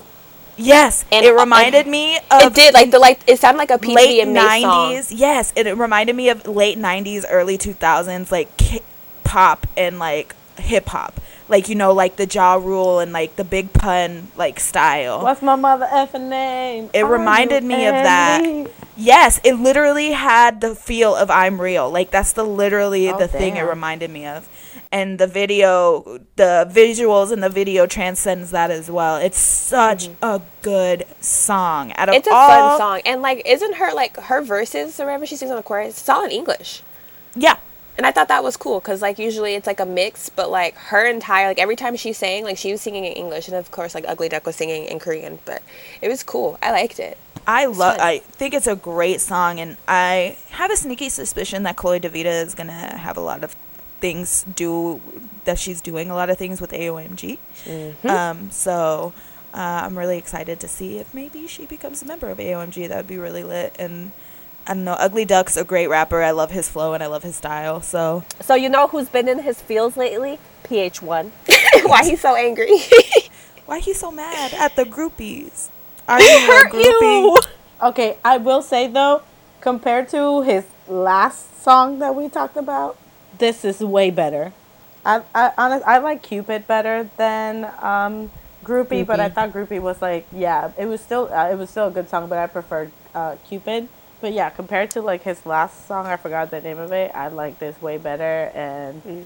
yes 0.58 1.06
And- 1.12 1.26
it 1.26 1.34
reminded 1.34 1.88
me 1.88 2.18
of 2.30 2.44
It 2.44 2.54
did 2.54 2.74
like 2.74 2.92
the 2.92 3.00
like. 3.00 3.20
It 3.28 3.40
sounded 3.40 3.58
like 3.58 3.72
a 3.72 3.78
P 3.78 3.96
Diddy 3.96 4.24
late 4.24 4.28
and. 4.28 4.36
90s 4.38 5.12
yes 5.16 5.52
it, 5.56 5.68
it 5.68 5.76
reminded 5.76 6.16
me 6.16 6.30
of 6.30 6.48
late 6.48 6.78
90s 6.78 7.26
early 7.30 7.58
2000s 7.58 8.32
like 8.32 8.56
K- 8.58 8.82
pop 9.24 9.68
and 9.76 10.00
like 10.00 10.36
hip 10.58 10.88
hop 10.90 11.20
like 11.52 11.70
you 11.70 11.76
know 11.76 11.94
like 11.94 12.16
the 12.16 12.26
Ja 12.26 12.56
Rule 12.56 13.00
and 13.00 13.12
like 13.14 13.36
the 13.36 13.44
Big 13.44 13.72
Pun 13.74 14.30
like 14.36 14.60
style 14.60 15.22
What's 15.22 15.42
my 15.44 15.56
mother 15.56 15.86
effing 15.86 16.30
name? 16.30 16.90
It 16.94 17.04
Are 17.04 17.12
reminded 17.12 17.62
you 17.64 17.70
me 17.70 17.86
of 17.86 17.94
that. 17.94 18.42
Andy? 18.44 18.72
yes 18.98 19.40
it 19.44 19.54
literally 19.56 20.12
had 20.12 20.60
the 20.62 20.76
feel 20.76 21.16
of 21.16 21.32
i'm 21.32 21.60
real 21.62 21.90
like 21.90 22.12
that's 22.12 22.34
the 22.34 22.44
literally 22.44 23.10
Oh, 23.10 23.18
the 23.18 23.28
thing 23.28 23.56
it 23.58 23.62
reminded 23.62 24.10
me 24.12 24.26
of 24.28 24.48
and 24.92 25.18
the 25.18 25.28
video 25.28 26.20
the 26.36 26.70
visuals 26.72 27.32
and 27.32 27.42
the 27.42 27.50
video 27.50 27.88
transcends 27.88 28.52
that 28.52 28.70
as 28.70 28.92
well 28.92 29.16
it's 29.16 29.40
such 29.40 30.10
a 30.22 30.42
good 30.62 31.06
song 31.22 31.94
out 31.94 32.10
of 32.10 32.14
Mm-hmm. 32.16 32.20
It's 32.20 32.28
a 32.28 32.34
all, 32.34 32.50
fun 32.50 32.78
song, 32.78 33.02
and 33.06 33.22
like, 33.22 33.42
isn't 33.46 33.76
her 33.76 33.94
like 33.94 34.18
her 34.18 34.42
verses 34.42 35.00
or 35.00 35.06
whatever 35.06 35.26
she 35.26 35.36
sings 35.38 35.50
on 35.52 35.58
the 35.58 35.64
chorus? 35.64 35.98
It's 36.00 36.10
all 36.10 36.26
in 36.26 36.32
English. 36.32 36.84
yeah 37.36 37.58
And 37.98 38.06
I 38.06 38.12
thought 38.12 38.30
that 38.30 38.44
was 38.44 38.58
cool 38.58 38.80
because 38.80 39.02
like 39.02 39.20
usually 39.20 39.56
it's 39.56 39.68
like 39.68 39.80
a 39.80 39.86
mix, 39.86 40.30
but 40.30 40.50
like 40.50 40.76
her 40.76 41.06
entire 41.06 41.48
like 41.48 41.60
every 41.60 41.76
time 41.76 41.96
she 41.96 42.14
sang, 42.14 42.44
like 42.44 42.58
she 42.58 42.72
was 42.72 42.82
singing 42.82 43.06
in 43.06 43.14
English, 43.14 43.48
and 43.48 43.58
of 43.58 43.72
course 43.72 43.94
like 43.94 44.06
Ugly 44.08 44.30
Duck 44.30 44.46
was 44.46 44.56
singing 44.56 44.86
in 44.86 45.00
Korean. 45.00 45.40
But 45.46 45.62
it 46.02 46.08
was 46.08 46.24
cool. 46.24 46.58
I 46.62 46.72
liked 46.72 47.00
it. 47.00 47.18
I 47.46 47.66
love. 47.66 47.98
I 48.00 48.20
think 48.20 48.54
it's 48.54 48.68
a 48.68 48.76
great 48.76 49.20
song, 49.20 49.60
and 49.60 49.78
I 49.88 50.38
have 50.52 50.72
a 50.72 50.78
sneaky 50.78 51.10
suspicion 51.10 51.64
that 51.64 51.76
Chloe 51.76 52.00
Davita 52.00 52.46
is 52.46 52.56
gonna 52.56 52.98
have 52.98 53.18
a 53.18 53.22
lot 53.22 53.44
of 53.44 53.56
things 54.00 54.46
do 54.56 55.00
that 55.46 55.60
she's 55.60 55.80
doing 55.82 56.10
a 56.10 56.16
lot 56.16 56.30
of 56.30 56.38
things 56.38 56.60
with 56.60 56.72
AOMG. 56.72 57.38
Mm-hmm. 57.66 58.08
Um, 58.08 58.52
so 58.52 59.14
uh, 59.54 59.82
I'm 59.86 59.98
really 59.98 60.18
excited 60.18 60.60
to 60.60 60.68
see 60.68 60.98
if 60.98 61.14
maybe 61.14 61.48
she 61.48 61.66
becomes 61.66 62.02
a 62.02 62.06
member 62.06 62.30
of 62.30 62.38
AOMG. 62.38 62.88
That 62.90 62.98
would 62.98 63.08
be 63.08 63.18
really 63.18 63.44
lit. 63.44 63.76
And 63.80 64.12
I 64.68 64.74
don't 64.74 64.84
know, 64.84 64.94
Ugly 64.94 65.26
Duck's 65.26 65.58
a 65.58 65.64
great 65.64 65.88
rapper. 65.88 66.22
I 66.22 66.32
love 66.32 66.52
his 66.52 66.70
flow 66.70 66.94
and 66.94 67.04
I 67.04 67.08
love 67.08 67.24
his 67.24 67.36
style. 67.36 67.82
So 67.82 68.24
So 68.40 68.56
you 68.56 68.70
know 68.70 68.88
who's 68.88 69.10
been 69.10 69.28
in 69.28 69.40
his 69.40 69.62
fields 69.62 69.98
lately? 69.98 70.40
PH1. 70.64 71.32
Why 71.88 72.04
he's 72.04 72.22
so 72.22 72.36
angry? 72.36 72.70
why 73.72 73.80
he's 73.80 74.00
so 74.00 74.12
mad 74.12 74.54
at 74.54 74.76
the 74.76 74.84
groupies? 74.84 75.70
Are 76.06 76.22
you 76.22 76.28
a 76.28 76.64
groupie? 76.70 77.48
Okay, 77.82 78.18
I 78.24 78.38
will 78.38 78.62
say 78.62 78.88
though, 78.88 79.22
compared 79.62 80.10
to 80.10 80.42
his 80.42 80.66
last 80.90 81.64
song 81.64 82.00
that 82.00 82.14
we 82.14 82.28
talked 82.28 82.58
about, 82.58 82.98
this 83.38 83.64
is 83.64 83.80
way 83.80 84.12
better. 84.12 84.52
I 85.06 85.24
I 85.34 85.52
honest, 85.58 85.86
I 85.88 86.00
like 86.00 86.22
Cupid 86.22 86.68
better 86.68 87.10
than 87.16 87.72
um, 87.82 88.30
Groupie, 88.64 89.06
but 89.06 89.20
I 89.22 89.30
thought 89.30 89.54
Groupie 89.54 89.82
was 89.82 90.02
like 90.02 90.28
yeah, 90.34 90.72
it 90.78 90.86
was 90.86 91.00
still 91.00 91.30
uh, 91.32 91.50
it 91.50 91.58
was 91.58 91.70
still 91.70 91.88
a 91.88 91.92
good 91.92 92.10
song, 92.10 92.28
but 92.28 92.38
I 92.38 92.48
preferred 92.48 92.92
uh, 93.16 93.38
Cupid. 93.48 93.88
But 94.22 94.34
yeah, 94.34 94.50
compared 94.52 94.92
to 94.92 95.02
like 95.02 95.24
his 95.24 95.46
last 95.46 95.88
song, 95.88 96.06
I 96.06 96.16
forgot 96.16 96.52
the 96.52 96.62
name 96.62 96.78
of 96.78 96.92
it. 96.92 97.12
I 97.14 97.28
like 97.30 97.58
this 97.60 97.82
way 97.82 97.98
better, 97.98 98.52
and 98.54 99.26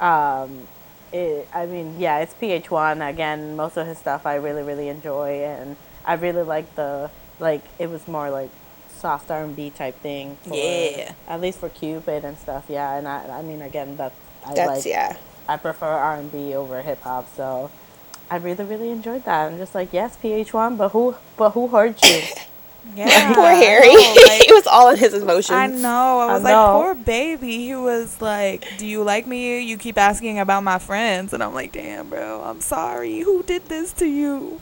um, 0.00 0.68
it, 1.12 1.48
I 1.54 1.64
mean, 1.66 1.98
yeah, 1.98 2.18
it's 2.18 2.34
PH1 2.34 3.08
again. 3.08 3.56
Most 3.56 3.76
of 3.78 3.86
his 3.86 3.96
stuff 3.98 4.26
I 4.26 4.34
really, 4.36 4.62
really 4.62 4.88
enjoy, 4.88 5.44
and 5.44 5.76
I 6.04 6.14
really 6.14 6.42
like 6.42 6.74
the 6.76 7.10
like 7.40 7.62
it 7.78 7.88
was 7.88 8.06
more 8.06 8.30
like 8.30 8.50
soft 8.90 9.30
R 9.30 9.44
and 9.44 9.56
B 9.56 9.70
type 9.70 9.98
thing. 10.00 10.36
For, 10.44 10.54
Yeah. 10.54 11.12
at 11.26 11.40
least 11.40 11.58
for 11.58 11.70
Cupid 11.70 12.24
and 12.24 12.38
stuff. 12.38 12.66
Yeah, 12.68 12.94
and 12.96 13.08
I, 13.08 13.38
I 13.38 13.42
mean, 13.42 13.62
again, 13.62 13.96
that 13.96 14.12
I 14.46 14.54
That's 14.54 14.84
like. 14.84 14.84
yeah. 14.84 15.16
I 15.48 15.56
prefer 15.58 15.86
R 15.86 16.16
and 16.16 16.30
B 16.32 16.54
over 16.54 16.80
hip 16.82 17.02
hop, 17.02 17.28
so 17.34 17.70
I 18.30 18.36
really, 18.36 18.64
really 18.64 18.90
enjoyed 18.90 19.24
that. 19.24 19.50
I'm 19.52 19.58
just 19.58 19.74
like, 19.74 19.92
yes, 19.92 20.16
PH1, 20.22 20.76
but 20.78 20.90
who, 20.90 21.16
but 21.36 21.50
who 21.50 21.68
hurt 21.68 22.02
you? 22.04 22.22
Yeah, 22.94 23.34
Poor 23.34 23.46
Harry. 23.48 23.88
know, 23.88 23.94
like- 24.28 24.42
he 24.42 24.52
was 24.52 24.66
all 24.66 24.90
in 24.90 24.96
his 24.98 25.14
emotions. 25.14 25.50
I 25.56 25.66
know. 25.68 26.20
I 26.20 26.26
I 26.26 26.34
was 26.34 26.42
know. 26.42 26.48
like, 26.78 26.84
poor 26.84 26.94
baby. 26.94 27.58
He 27.66 27.74
was 27.74 28.20
like, 28.20 28.66
"Do 28.78 28.86
you 28.86 29.02
like 29.02 29.26
me? 29.26 29.60
You 29.60 29.76
keep 29.76 29.98
asking 29.98 30.38
about 30.38 30.62
my 30.62 30.78
friends," 30.78 31.32
and 31.32 31.42
I'm 31.42 31.54
like, 31.54 31.72
"Damn, 31.72 32.08
bro. 32.10 32.42
I'm 32.44 32.60
sorry. 32.60 33.20
Who 33.20 33.42
did 33.42 33.68
this 33.68 33.92
to 33.94 34.06
you? 34.06 34.60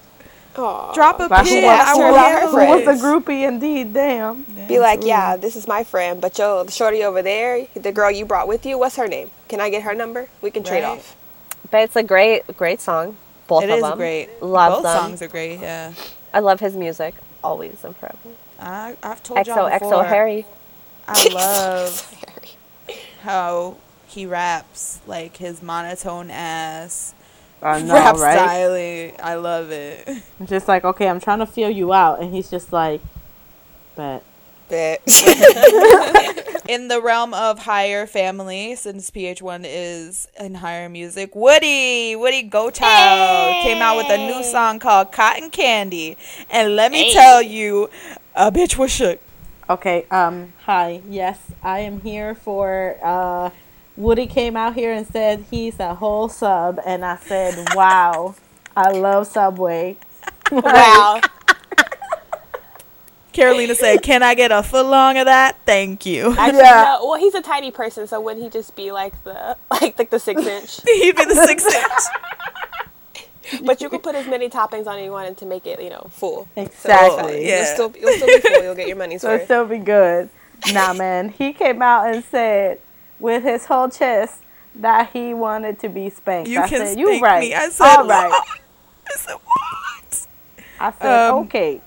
Aw. 0.57 0.93
Drop 0.93 1.17
a 1.21 1.29
pin. 1.29 1.65
I 1.65 1.95
will 1.95 2.13
was- 2.13 2.17
handle 2.17 2.51
who 2.51 2.61
Who 2.81 2.87
was 2.87 3.01
a 3.01 3.05
groupie 3.05 3.49
indeed? 3.49 3.95
Damn. 3.95 4.43
Be 4.69 4.79
like, 4.79 5.03
yeah, 5.03 5.37
this 5.37 5.57
is 5.57 5.67
my 5.67 5.83
friend, 5.83 6.21
but 6.21 6.37
yo, 6.39 6.63
the 6.65 6.71
shorty 6.71 7.03
over 7.03 7.23
there, 7.23 7.67
the 7.75 7.91
girl 7.91 8.11
you 8.11 8.27
brought 8.27 8.47
with 8.49 8.67
you, 8.67 8.79
what's 8.79 8.97
her 8.97 9.09
name? 9.09 9.31
Can 9.49 9.61
I 9.63 9.71
get 9.71 9.83
her 9.85 9.95
number? 9.95 10.29
We 10.43 10.51
can 10.51 10.63
trade 10.63 10.83
Right. 10.85 10.99
off. 10.99 11.17
But 11.71 11.83
it's 11.85 11.97
a 11.97 12.03
great, 12.03 12.43
great 12.59 12.83
song. 12.83 13.17
Both 13.47 13.65
It 13.65 13.71
of 13.71 13.77
is 13.77 13.83
them. 13.83 13.97
great. 13.97 14.43
Love 14.43 14.75
Both 14.75 14.83
them. 14.83 14.99
songs 14.99 15.23
are 15.23 15.29
great. 15.29 15.59
Yeah. 15.59 15.93
I 16.35 16.41
love 16.41 16.61
his 16.61 16.77
music. 16.77 17.15
Always 17.45 17.85
and 17.85 17.97
forever. 17.97 18.19
I, 18.61 18.97
I've 19.03 19.23
told 19.23 19.47
y'all 19.47 19.69
before. 19.71 19.93
XO 19.93 20.09
Harry. 20.09 20.47
I 21.09 21.29
love 21.33 22.15
how 23.23 23.77
he 24.07 24.27
raps, 24.27 25.01
like 25.07 25.37
his 25.39 25.63
monotone 25.63 26.31
ass 26.31 27.15
I 27.63 27.81
know, 27.83 27.95
rap 27.95 28.17
right? 28.17 28.35
styling. 28.35 29.13
I 29.23 29.35
love 29.37 29.71
it. 29.71 30.09
I'm 30.41 30.47
just 30.47 30.69
like, 30.69 30.85
okay, 30.85 31.09
I'm 31.09 31.21
trying 31.21 31.39
to 31.39 31.47
feel 31.47 31.71
you 31.71 31.93
out, 31.93 32.21
and 32.21 32.35
he's 32.35 32.51
just 32.51 32.73
like, 32.73 33.01
but 33.97 34.23
bitch. 34.71 34.99
in 36.73 36.89
the 36.89 37.03
realm 37.03 37.35
of 37.35 37.59
H1GHR 37.61 38.09
family, 38.09 38.75
since 38.77 39.11
PH1 39.11 39.65
is 39.67 40.27
in 40.41 40.55
H1GHR 40.55 40.91
Music, 40.91 41.35
Woodie, 41.35 42.17
Woody 42.17 42.43
Go 42.43 42.71
Child 42.71 43.63
came 43.63 43.83
out 43.83 43.99
with 43.99 44.09
a 44.09 44.17
new 44.17 44.43
song 44.43 44.79
called 44.79 45.13
Cotton 45.13 45.51
Candy. 45.51 46.17
And 46.49 46.75
let 46.75 46.91
me 46.91 47.13
tell 47.13 47.43
you, 47.43 47.91
a 48.35 48.51
bitch 48.51 48.79
was 48.79 48.91
shook. 48.91 49.21
Okay, 49.69 50.07
um, 50.11 50.55
hi. 50.65 51.03
Yes, 51.07 51.39
I 51.63 51.81
am 51.81 52.01
here 52.01 52.35
for 52.35 52.97
uh 53.03 53.51
Woodie 53.95 54.27
came 54.27 54.57
out 54.57 54.75
here 54.75 54.95
and 54.95 55.07
said 55.07 55.45
he's 55.51 55.79
a 55.79 55.95
whole 55.95 56.31
sub 56.31 56.81
and 56.87 57.05
I 57.05 57.17
said, 57.17 57.55
Wow, 57.75 58.35
I 58.75 58.93
love 58.93 59.27
Subway. 59.27 59.99
wow. 60.51 61.21
Carolina 63.33 63.75
said, 63.75 64.03
Can 64.03 64.23
I 64.23 64.35
get 64.35 64.53
a 64.53 64.63
foot 64.63 64.87
long 64.87 65.19
of 65.19 65.27
that? 65.27 65.57
Thank 65.67 66.07
you. 66.07 66.33
Actually, 66.39 66.59
Yeah. 66.61 66.97
no. 67.01 67.07
Well, 67.07 67.19
he's 67.21 67.35
a 67.35 67.43
tiny 67.43 67.71
person, 67.71 68.07
so 68.07 68.21
wouldn't 68.21 68.43
he 68.45 68.51
just 68.51 68.77
be 68.77 68.93
like 68.93 69.23
the 69.25 69.57
like 69.71 69.99
like 69.99 70.11
the 70.11 70.19
six 70.19 70.45
inch? 70.47 70.81
He'd 70.85 71.17
be 71.17 71.25
the 71.25 71.47
six 71.47 71.65
inch. 71.65 73.63
but 73.65 73.81
you 73.81 73.89
could 73.89 74.03
put 74.03 74.15
as 74.15 74.27
many 74.27 74.49
toppings 74.49 74.87
on 74.87 74.99
it 74.99 75.05
you 75.05 75.11
wanted 75.11 75.37
to 75.39 75.47
make 75.47 75.67
it, 75.67 75.81
you 75.83 75.91
know, 75.91 76.07
full. 76.11 76.49
Exactly. 76.57 77.47
Yeah. 77.47 77.59
You'll 77.59 77.91
still, 77.91 77.95
you'll 78.01 78.17
still 78.17 78.27
be 78.29 78.41
full. 78.41 78.63
You'll 78.63 78.75
get 78.75 78.89
your 78.89 78.97
money's 78.97 79.23
So 79.23 79.35
it'll 79.35 79.45
still 79.47 79.67
be 79.67 79.79
good. 79.79 80.29
Nah 80.73 80.93
man, 80.95 81.29
he 81.31 81.53
came 81.53 81.83
out 81.83 82.13
and 82.15 82.23
said 82.25 82.81
with 83.19 83.43
his 83.43 83.67
whole 83.67 83.89
chest 83.89 84.39
that 84.77 85.11
he 85.13 85.35
wanted 85.35 85.79
to 85.81 85.89
be 85.89 86.09
spanked. 86.09 86.49
You 86.49 86.61
I 86.63 86.69
can 86.69 86.87
said, 86.87 86.99
you 86.99 87.07
spank 87.09 87.23
right. 87.25 87.41
me. 87.41 87.55
I 87.55 87.69
said, 87.69 87.85
All 87.85 88.07
right. 88.07 88.33
I 89.09 89.17
said, 89.17 89.35
What? 89.35 90.27
I 90.81 90.93
said, 90.93 91.29
Um, 91.31 91.39
okay. 91.45 91.81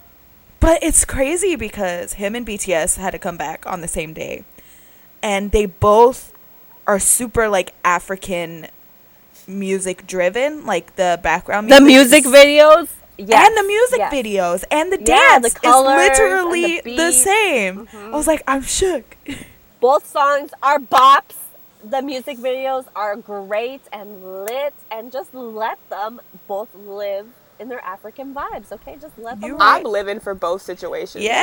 But 0.66 0.82
it's 0.82 1.06
crazy 1.06 1.56
because 1.56 2.14
him 2.14 2.34
and 2.34 2.44
BTS 2.44 2.98
had 2.98 3.12
to 3.12 3.20
come 3.20 3.38
back 3.38 3.68
on 3.68 3.82
the 3.82 3.88
same 3.88 4.14
day. 4.14 4.46
And 5.22 5.52
they 5.52 5.68
both 5.68 6.34
are 6.88 6.98
super 6.98 7.48
like 7.48 7.76
African 7.84 8.66
music 9.48 10.08
driven, 10.08 10.66
like 10.66 10.96
the 10.96 11.20
background 11.22 11.70
The 11.70 11.80
music 11.80 12.26
music 12.26 12.34
videos. 12.34 12.88
Yes, 13.16 13.48
and 13.48 13.56
the 13.56 13.68
music 13.68 14.00
yes. 14.00 14.14
videos 14.14 14.64
and 14.72 14.92
the 14.92 14.98
Yeah, 15.00 15.38
dance 15.40 15.54
colors 15.54 16.02
is 16.02 16.20
literally 16.20 16.82
the 16.82 16.96
the, 16.96 17.12
same. 17.12 17.86
Mm-hmm. 17.86 18.14
I 18.14 18.18
was 18.18 18.26
like, 18.26 18.42
I'm 18.48 18.64
shook. 18.64 19.18
Both 19.80 20.08
songs 20.08 20.50
are 20.64 20.80
bops. 20.80 21.36
The 21.88 22.02
music 22.02 22.40
videos 22.40 22.88
are 22.96 23.16
great 23.16 23.82
and 23.94 24.46
lit, 24.46 24.74
and 24.90 25.12
just 25.12 25.32
let 25.36 25.78
them 25.92 26.20
both 26.48 26.74
live 26.74 27.28
in 27.60 27.70
their 27.70 27.84
African 27.84 28.34
vibes. 28.34 28.72
Okay, 28.72 28.98
just 29.00 29.18
let 29.18 29.40
them. 29.42 29.48
You 29.50 29.54
live. 29.54 29.62
I'm 29.62 29.84
living 29.84 30.20
for 30.20 30.34
both 30.34 30.62
situations. 30.62 31.24
Yeah, 31.24 31.34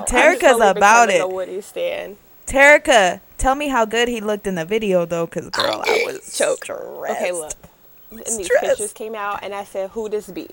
right 0.00 0.12
now. 0.12 0.18
I'm 0.18 0.36
Terica's 0.38 0.56
about 0.60 1.08
becoming 1.08 1.16
it. 1.16 1.20
A 1.20 1.26
Woodie 1.28 1.60
stan. 1.60 2.16
Terica, 2.46 3.20
tell 3.36 3.54
me 3.54 3.68
how 3.68 3.84
good 3.84 4.08
he 4.08 4.20
looked 4.20 4.46
in 4.46 4.54
the 4.54 4.64
video 4.64 5.04
though, 5.04 5.26
because 5.26 5.50
girl, 5.50 5.82
I 5.86 6.02
was 6.06 6.36
choked. 6.36 6.64
stressed. 6.64 6.82
Okay, 7.10 7.32
look. 7.32 7.52
And 8.10 8.20
these 8.20 8.46
Stress. 8.46 8.60
pictures 8.68 8.92
came 8.94 9.14
out, 9.14 9.40
and 9.42 9.54
I 9.54 9.64
said, 9.64 9.90
"Who 9.90 10.08
this 10.08 10.30
be?" 10.30 10.48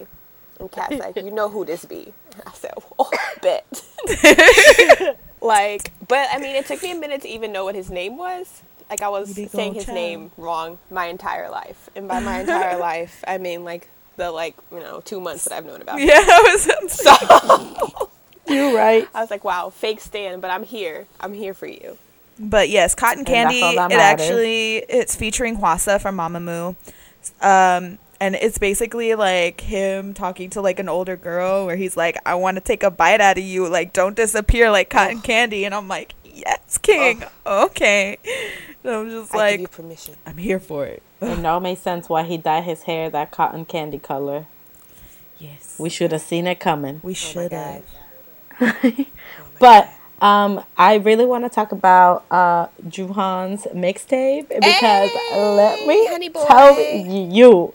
And 0.59 0.69
Kat's 0.71 0.95
like, 0.99 1.15
"You 1.15 1.31
know 1.31 1.47
who 1.49 1.63
this 1.63 1.85
be?" 1.85 2.11
I 2.45 2.51
said, 2.53 2.73
"Oh, 2.99 3.09
bet." 3.41 3.65
like, 5.41 5.91
but 6.07 6.27
I 6.31 6.37
mean, 6.39 6.55
it 6.55 6.65
took 6.65 6.81
me 6.83 6.91
a 6.91 6.95
minute 6.99 7.21
to 7.21 7.29
even 7.29 7.51
know 7.53 7.63
what 7.63 7.75
his 7.75 7.89
name 7.89 8.17
was. 8.17 8.61
Like, 8.89 9.01
I 9.01 9.07
was 9.09 9.33
saying 9.33 9.73
his 9.73 9.85
Gochild. 9.85 9.95
name 9.95 10.31
wrong 10.37 10.77
my 10.91 11.05
entire 11.05 11.49
life, 11.49 11.89
and 11.95 12.07
by 12.07 12.19
my 12.19 12.41
entire 12.41 12.77
life, 12.77 13.23
I 13.27 13.37
mean 13.37 13.63
like 13.63 13.87
the 14.17 14.31
like 14.31 14.55
you 14.71 14.79
know 14.79 15.01
two 15.01 15.19
months 15.19 15.45
that 15.45 15.53
I've 15.53 15.65
known 15.65 15.81
about. 15.81 15.99
Yeah, 16.01 16.13
I 16.15 16.41
was. 16.53 16.91
So 16.91 18.09
You're 18.47 18.75
right. 18.75 19.07
I 19.13 19.21
was 19.21 19.31
like, 19.31 19.43
"Wow, 19.43 19.69
fake 19.69 19.99
Stan," 19.99 20.39
but 20.39 20.51
I'm 20.51 20.63
here. 20.63 21.07
I'm 21.19 21.33
here 21.33 21.53
for 21.53 21.67
you. 21.67 21.97
But 22.39 22.69
yes, 22.69 22.93
Cotton 22.95 23.23
that's 23.23 23.33
Candy. 23.33 23.59
It 23.61 23.75
matters. 23.75 23.97
actually 23.97 24.77
it's 24.89 25.15
featuring 25.15 25.57
Hwasa 25.57 26.01
from 26.01 26.17
Mamamoo. 26.17 26.75
Um 27.41 27.97
and 28.21 28.35
it's 28.35 28.57
basically 28.57 29.15
like 29.15 29.61
him 29.61 30.13
talking 30.13 30.49
to 30.51 30.61
like 30.61 30.79
an 30.79 30.87
older 30.89 31.15
girl 31.17 31.65
where 31.65 31.75
he's 31.75 31.97
like, 31.97 32.17
I 32.25 32.35
want 32.35 32.55
to 32.55 32.61
take 32.61 32.83
a 32.83 32.91
bite 32.91 33.19
out 33.19 33.37
of 33.37 33.43
you. 33.43 33.67
Like, 33.67 33.91
don't 33.93 34.15
disappear 34.15 34.71
like 34.71 34.89
cotton 34.89 35.21
candy. 35.21 35.65
And 35.65 35.73
I'm 35.75 35.87
like, 35.87 36.13
Yes, 36.35 36.77
King. 36.77 37.23
Okay. 37.45 38.17
And 38.83 38.93
I'm 38.93 39.09
just 39.09 39.33
I 39.33 39.37
like, 39.37 39.51
give 39.53 39.61
you 39.61 39.67
permission. 39.67 40.15
I'm 40.25 40.37
here 40.37 40.59
for 40.59 40.85
it. 40.85 41.01
It 41.25 41.39
now 41.39 41.59
makes 41.59 41.81
sense 41.81 42.07
why 42.09 42.23
he 42.23 42.37
dyed 42.37 42.63
his 42.65 42.83
hair 42.83 43.09
that 43.09 43.31
cotton 43.31 43.65
candy 43.65 43.99
color. 43.99 44.45
Yes. 45.39 45.75
We 45.77 45.89
should 45.89 46.11
have 46.11 46.21
seen 46.21 46.47
it 46.47 46.59
coming. 46.59 47.01
We 47.03 47.11
Oh 47.11 47.15
should 47.15 47.51
God. 47.51 47.83
have. 48.59 48.95
But 49.59 49.89
um, 50.21 50.63
I 50.77 50.95
really 50.95 51.25
want 51.25 51.43
to 51.45 51.49
talk 51.49 51.71
about 51.71 52.25
uh, 52.31 52.67
Juhan's 52.87 53.63
mixtape 53.73 54.47
because 54.49 55.11
let 55.33 55.85
me 55.87 56.07
honey 56.07 56.29
tell 56.29 56.79
you. 56.79 57.73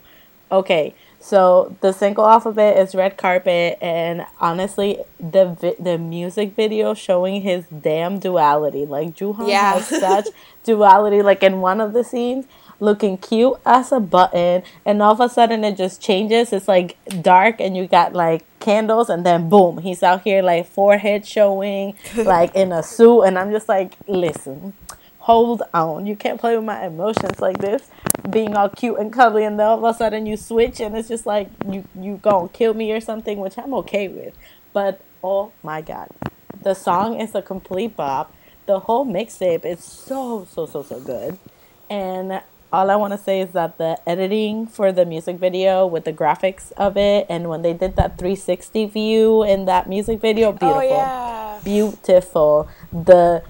Okay, 0.51 0.93
so 1.19 1.75
the 1.81 1.93
single 1.93 2.25
alphabet 2.27 2.77
is 2.77 2.93
red 2.93 3.15
carpet, 3.17 3.77
and 3.81 4.25
honestly, 4.39 4.99
the 5.19 5.45
vi- 5.59 5.75
the 5.79 5.97
music 5.97 6.55
video 6.55 6.93
showing 6.93 7.41
his 7.41 7.65
damn 7.67 8.19
duality. 8.19 8.85
Like 8.85 9.15
Juhan 9.15 9.47
Yeah. 9.47 9.73
has 9.73 9.87
such 9.99 10.27
duality. 10.63 11.21
Like 11.21 11.41
in 11.41 11.61
one 11.61 11.79
of 11.79 11.93
the 11.93 12.03
scenes, 12.03 12.45
looking 12.81 13.17
cute 13.17 13.53
as 13.65 13.91
a 13.93 13.99
button, 13.99 14.63
and 14.85 15.01
all 15.01 15.13
of 15.13 15.21
a 15.21 15.29
sudden 15.29 15.63
it 15.63 15.77
just 15.77 16.01
changes. 16.01 16.51
It's 16.51 16.67
like 16.67 16.97
dark, 17.21 17.61
and 17.61 17.77
you 17.77 17.87
got 17.87 18.13
like 18.13 18.43
candles, 18.59 19.09
and 19.09 19.25
then 19.25 19.47
boom, 19.47 19.77
he's 19.77 20.03
out 20.03 20.23
here 20.23 20.41
like 20.41 20.67
forehead 20.67 21.25
showing, 21.25 21.95
like 22.17 22.53
in 22.55 22.73
a 22.73 22.83
suit, 22.83 23.21
and 23.21 23.39
I'm 23.39 23.51
just 23.51 23.69
like, 23.69 23.95
listen, 24.07 24.73
hold 25.19 25.61
on, 25.73 26.05
you 26.07 26.15
can't 26.15 26.39
play 26.39 26.55
with 26.55 26.65
my 26.65 26.85
emotions 26.85 27.39
like 27.39 27.59
this, 27.59 27.89
being 28.29 28.55
all 28.57 28.69
cute 28.69 28.99
and 28.99 29.13
cuddly, 29.13 29.45
and 29.45 29.59
then 29.59 29.67
all 29.67 29.85
of 29.85 29.95
a 29.95 29.97
sudden 29.97 30.25
you 30.25 30.35
switch, 30.35 30.81
and 30.81 30.97
it's 30.97 31.07
just 31.07 31.25
like 31.25 31.49
you 31.69 31.87
you 31.95 32.17
gonna 32.21 32.49
kill 32.49 32.73
me 32.73 32.91
or 32.91 32.99
something, 32.99 33.39
which 33.39 33.57
I'm 33.57 33.73
okay 33.75 34.07
with, 34.07 34.33
but 34.73 35.01
oh 35.23 35.51
my 35.61 35.81
god, 35.81 36.09
the 36.61 36.73
song 36.73 37.19
is 37.21 37.35
a 37.35 37.41
complete 37.41 37.95
bop. 37.95 38.35
The 38.67 38.79
whole 38.79 39.05
mixtape 39.05 39.65
is 39.65 39.83
so 39.83 40.47
so 40.49 40.65
so 40.65 40.81
so 40.81 40.99
good, 40.99 41.37
and 41.89 42.41
all 42.71 42.89
I 42.89 42.95
want 42.95 43.13
to 43.13 43.17
say 43.17 43.41
is 43.41 43.51
that 43.51 43.77
the 43.77 43.99
editing 44.07 44.65
for 44.67 44.91
the 44.91 45.05
music 45.05 45.37
video 45.37 45.85
with 45.85 46.05
the 46.05 46.13
graphics 46.13 46.71
of 46.77 46.97
it, 46.97 47.25
and 47.29 47.49
when 47.49 47.61
they 47.61 47.73
did 47.73 47.95
that 47.97 48.17
360 48.17 48.85
view 48.85 49.43
in 49.43 49.65
that 49.65 49.89
music 49.89 50.21
video, 50.21 50.49
oh, 50.49 50.53
beautiful, 50.53 50.79
Oh 50.79 50.81
yeah. 50.81 51.59
beautiful. 51.63 52.69
The 52.91 53.43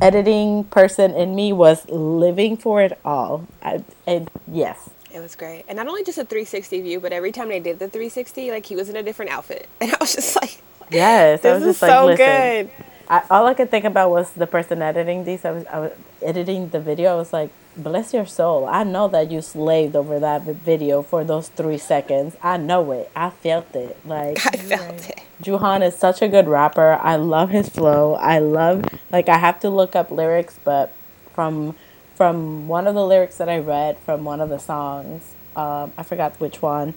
editing 0.00 0.64
person 0.64 1.12
in 1.14 1.34
me 1.34 1.52
was 1.52 1.88
living 1.88 2.56
for 2.56 2.82
it 2.82 2.98
all. 3.04 3.46
I, 3.62 3.82
it, 4.06 4.28
yes, 4.46 4.90
It 5.12 5.18
was 5.20 5.34
great. 5.34 5.64
And 5.68 5.76
not 5.76 5.88
only 5.88 6.04
just 6.04 6.18
a 6.18 6.24
360 6.24 6.82
view, 6.82 7.00
but 7.00 7.12
every 7.12 7.32
time 7.32 7.48
they 7.48 7.60
did 7.60 7.78
the 7.80 7.88
360, 7.88 8.50
like 8.52 8.66
he 8.66 8.76
was 8.76 8.88
in 8.88 8.96
a 8.96 9.02
different 9.02 9.32
outfit. 9.32 9.68
And 9.80 9.90
I 9.92 9.96
was 10.00 10.14
just 10.14 10.36
like, 10.36 10.62
yes. 10.90 11.40
This 11.42 11.54
was 11.54 11.62
is 11.62 11.68
just 11.80 11.82
like, 11.82 11.90
so 11.90 12.06
listen. 12.06 12.26
good. 12.26 12.70
I, 13.10 13.24
all 13.28 13.46
I 13.48 13.54
could 13.54 13.72
think 13.72 13.84
about 13.84 14.10
was 14.10 14.30
the 14.30 14.46
person 14.46 14.80
editing 14.82 15.24
these. 15.24 15.44
I 15.44 15.50
was, 15.50 15.66
I 15.66 15.80
was 15.80 15.92
editing 16.22 16.68
the 16.68 16.78
video. 16.78 17.12
I 17.12 17.16
was 17.16 17.32
like, 17.32 17.50
bless 17.76 18.14
your 18.14 18.24
soul. 18.24 18.66
I 18.66 18.84
know 18.84 19.08
that 19.08 19.32
you 19.32 19.42
slaved 19.42 19.96
over 19.96 20.20
that 20.20 20.42
video 20.42 21.02
for 21.02 21.24
those 21.24 21.48
three 21.48 21.78
seconds. 21.78 22.36
I 22.40 22.56
know 22.56 22.92
it. 22.92 23.10
I 23.16 23.30
felt 23.30 23.74
it. 23.74 23.98
Like 24.06 24.38
I 24.46 24.56
felt 24.56 25.10
it. 25.10 25.20
Juhan 25.42 25.82
is 25.86 25.96
such 25.96 26.22
a 26.22 26.28
good 26.28 26.46
rapper. 26.46 27.00
I 27.02 27.16
love 27.16 27.50
his 27.50 27.68
flow. 27.68 28.14
I 28.14 28.38
love 28.38 28.84
like 29.10 29.28
I 29.28 29.38
have 29.38 29.58
to 29.60 29.70
look 29.70 29.96
up 29.96 30.12
lyrics, 30.12 30.58
but 30.62 30.94
from 31.34 31.74
from 32.14 32.68
one 32.68 32.86
of 32.86 32.94
the 32.94 33.04
lyrics 33.04 33.38
that 33.38 33.48
I 33.48 33.58
read 33.58 33.98
from 33.98 34.24
one 34.24 34.40
of 34.40 34.50
the 34.50 34.58
songs, 34.58 35.34
um, 35.56 35.92
I 35.96 36.02
forgot 36.02 36.38
which 36.38 36.60
one. 36.60 36.94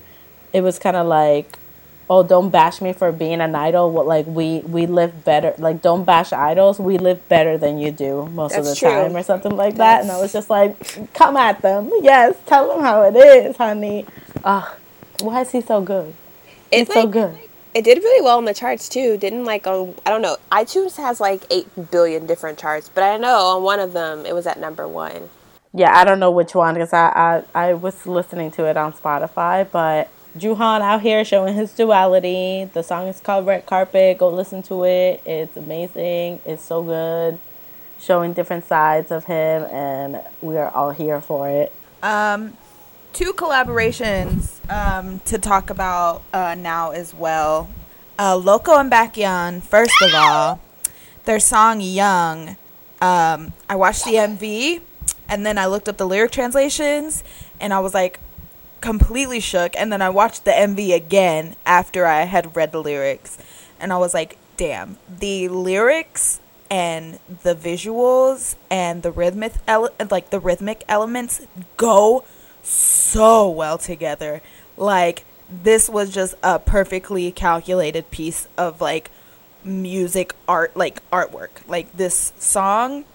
It 0.51 0.61
was 0.61 0.77
kind 0.77 0.97
of 0.97 1.07
like, 1.07 1.57
"Oh, 2.13 2.21
don't 2.33 2.49
bash 2.49 2.77
me 2.85 2.91
for 2.93 3.11
being 3.11 3.41
an 3.41 3.55
idol. 3.55 3.85
What 3.95 4.05
like 4.05 4.27
we 4.27 4.47
we 4.75 4.85
live 4.85 5.13
better. 5.25 5.51
Like 5.57 5.81
don't 5.81 6.03
bash 6.03 6.31
idols. 6.31 6.79
We 6.79 6.97
live 6.97 7.19
better 7.35 7.57
than 7.57 7.73
you 7.83 7.89
do 7.91 8.29
most 8.41 8.55
of 8.55 8.65
the 8.65 8.75
true. 8.75 8.89
time, 8.89 9.15
or 9.17 9.23
something 9.23 9.55
like 9.63 9.75
that." 9.83 10.01
And 10.01 10.11
I 10.11 10.19
was 10.21 10.31
just 10.31 10.49
like, 10.57 10.71
"Come 11.13 11.35
at 11.37 11.61
them, 11.61 11.89
yes. 12.01 12.35
Tell 12.45 12.65
them 12.69 12.81
how 12.81 13.01
it 13.09 13.15
is, 13.15 13.57
honey." 13.57 14.05
Ah, 14.45 14.75
why 15.21 15.41
is 15.41 15.51
he 15.51 15.61
so 15.61 15.81
good? 15.81 16.13
He's 16.71 16.89
It, 16.89 16.93
so 16.93 17.07
good. 17.07 17.33
It 17.73 17.83
did 17.83 17.97
really 18.07 18.21
well 18.23 18.37
on 18.37 18.45
the 18.45 18.53
charts 18.53 18.87
too. 18.87 19.17
Didn't 19.17 19.45
like 19.45 19.65
on 19.65 19.95
I 20.05 20.09
don't 20.11 20.21
know. 20.21 20.37
iTunes 20.51 20.97
has 20.97 21.19
like 21.19 21.41
eight 21.49 21.67
billion 21.91 22.27
different 22.27 22.59
charts, 22.59 22.89
but 22.93 23.03
I 23.03 23.17
know 23.17 23.37
on 23.57 23.63
one 23.63 23.79
of 23.79 23.93
them 23.93 24.25
it 24.25 24.33
was 24.35 24.45
at 24.45 24.59
number 24.59 24.87
one. 24.87 25.29
Yeah, 25.73 25.91
I 25.97 26.03
don't 26.05 26.19
know 26.19 26.29
which 26.29 26.53
one 26.53 26.75
because 26.75 26.93
I, 26.93 27.43
I 27.55 27.69
I 27.69 27.73
was 27.73 28.05
listening 28.05 28.51
to 28.51 28.65
it 28.65 28.77
on 28.77 28.93
Spotify, 28.93 29.65
but 29.71 30.07
Juhan 30.37 30.81
out 30.81 31.01
here 31.01 31.23
showing 31.23 31.53
his 31.53 31.71
duality. 31.73 32.65
The 32.73 32.81
song 32.81 33.07
is 33.07 33.19
called 33.19 33.45
Red 33.45 33.65
Carpet. 33.65 34.17
Go 34.17 34.29
listen 34.29 34.63
to 34.63 34.83
it. 34.83 35.21
It's 35.25 35.55
amazing. 35.55 36.41
It's 36.45 36.63
so 36.63 36.81
good. 36.81 37.37
Showing 37.99 38.33
different 38.33 38.65
sides 38.65 39.11
of 39.11 39.25
him, 39.25 39.63
and 39.71 40.21
we 40.41 40.57
are 40.57 40.69
all 40.69 40.91
here 40.91 41.21
for 41.21 41.47
it. 41.47 41.71
Um, 42.01 42.57
two 43.13 43.31
collaborations 43.33 44.59
um, 44.69 45.19
to 45.25 45.37
talk 45.37 45.69
about 45.69 46.23
uh, 46.33 46.55
now 46.55 46.91
as 46.91 47.13
well. 47.13 47.69
Uh, 48.19 48.35
Loco 48.35 48.77
and 48.77 48.91
Baekhyun, 48.91 49.61
first 49.61 49.93
of 50.01 50.13
all, 50.13 50.59
their 51.25 51.39
song 51.39 51.79
Young, 51.79 52.57
um, 53.01 53.53
I 53.69 53.75
watched 53.75 54.05
the 54.05 54.13
MV 54.13 54.81
and 55.27 55.45
then 55.45 55.57
I 55.57 55.65
looked 55.65 55.87
up 55.87 55.97
the 55.97 56.07
lyric 56.07 56.31
translations 56.31 57.23
and 57.59 57.73
I 57.73 57.79
was 57.79 57.93
like 57.93 58.19
completely 58.83 59.39
shook. 59.39 59.73
And 59.77 59.91
then 59.93 60.01
I 60.01 60.09
watched 60.09 60.43
the 60.43 60.51
MV 60.51 60.93
again 60.93 61.55
after 61.65 62.05
I 62.05 62.23
had 62.23 62.55
read 62.55 62.73
the 62.73 62.81
lyrics 62.81 63.37
and 63.79 63.93
I 63.93 63.97
was 63.97 64.13
like, 64.13 64.37
damn, 64.57 64.97
the 65.07 65.47
lyrics 65.47 66.41
and 66.69 67.19
the 67.43 67.55
visuals 67.55 68.55
and 68.69 69.01
the 69.01 69.11
rhythmic 69.11 69.53
ele- 69.67 69.93
like 70.11 70.31
the 70.31 70.39
rhythmic 70.39 70.83
elements 70.89 71.47
go 71.77 72.25
so 72.61 73.49
well 73.49 73.77
together. 73.77 74.41
Like 74.75 75.23
this 75.49 75.87
was 75.87 76.09
just 76.13 76.35
a 76.43 76.59
perfectly 76.59 77.31
calculated 77.31 78.11
piece 78.11 78.49
of 78.57 78.81
like 78.81 79.09
music 79.63 80.35
art 80.45 80.75
like 80.75 81.09
artwork. 81.09 81.65
Like 81.67 81.95
this 81.95 82.33
song 82.37 83.05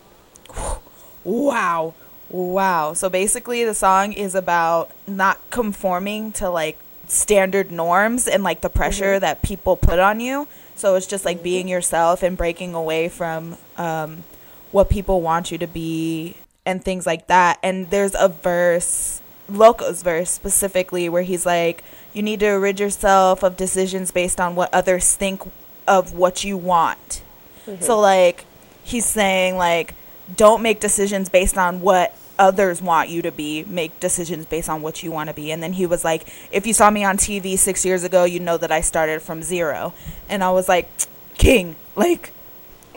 wow. 1.24 1.92
Wow. 2.30 2.92
So 2.92 3.08
basically 3.08 3.64
the 3.64 3.74
song 3.74 4.12
is 4.12 4.34
about 4.34 4.90
not 5.06 5.38
conforming 5.50 6.32
to 6.32 6.50
like 6.50 6.78
standard 7.06 7.70
norms 7.70 8.28
and 8.28 8.42
like 8.42 8.60
the 8.60 8.68
pressure 8.68 9.14
mm-hmm. 9.14 9.20
that 9.20 9.42
people 9.42 9.76
put 9.76 9.98
on 9.98 10.20
you. 10.20 10.46
So 10.74 10.94
it's 10.94 11.06
just 11.06 11.24
like 11.24 11.42
being 11.42 11.64
mm-hmm. 11.64 11.72
yourself 11.72 12.22
and 12.22 12.36
breaking 12.36 12.74
away 12.74 13.08
from 13.08 13.56
um, 13.76 14.24
what 14.70 14.90
people 14.90 15.22
want 15.22 15.50
you 15.50 15.58
to 15.58 15.66
be 15.66 16.36
and 16.66 16.84
things 16.84 17.06
like 17.06 17.26
that. 17.28 17.58
And 17.62 17.90
there's 17.90 18.14
a 18.18 18.28
verse, 18.28 19.22
Loco's 19.48 20.02
verse 20.02 20.30
specifically, 20.30 21.08
where 21.08 21.22
he's 21.22 21.46
like, 21.46 21.82
you 22.12 22.22
need 22.22 22.40
to 22.40 22.50
rid 22.50 22.78
yourself 22.78 23.42
of 23.42 23.56
decisions 23.56 24.10
based 24.10 24.38
on 24.38 24.54
what 24.54 24.72
others 24.72 25.14
think 25.14 25.42
of 25.86 26.12
what 26.12 26.44
you 26.44 26.56
want. 26.56 27.22
So 27.64 27.72
mm-hmm. 27.72 27.92
like 27.92 28.44
he's 28.84 29.06
saying 29.06 29.56
like 29.56 29.94
don't 30.36 30.62
make 30.62 30.80
decisions 30.80 31.28
based 31.28 31.56
on 31.56 31.80
what 31.80 32.14
others 32.38 32.80
want 32.80 33.08
you 33.08 33.22
to 33.22 33.32
be. 33.32 33.64
Make 33.64 33.98
decisions 34.00 34.46
based 34.46 34.68
on 34.68 34.82
what 34.82 35.02
you 35.02 35.10
want 35.10 35.28
to 35.28 35.34
be. 35.34 35.50
And 35.50 35.62
then 35.62 35.74
he 35.74 35.86
was 35.86 36.04
like 36.04 36.28
if 36.52 36.66
you 36.66 36.72
saw 36.72 36.90
me 36.90 37.04
on 37.04 37.16
tv 37.16 37.58
six 37.58 37.84
years 37.84 38.04
ago 38.04 38.24
you 38.24 38.40
know 38.40 38.56
that 38.56 38.70
i 38.70 38.80
started 38.80 39.22
from 39.22 39.42
zero. 39.42 39.92
And 40.28 40.44
i 40.44 40.50
was 40.50 40.68
like 40.68 40.88
king 41.34 41.76
like 41.96 42.32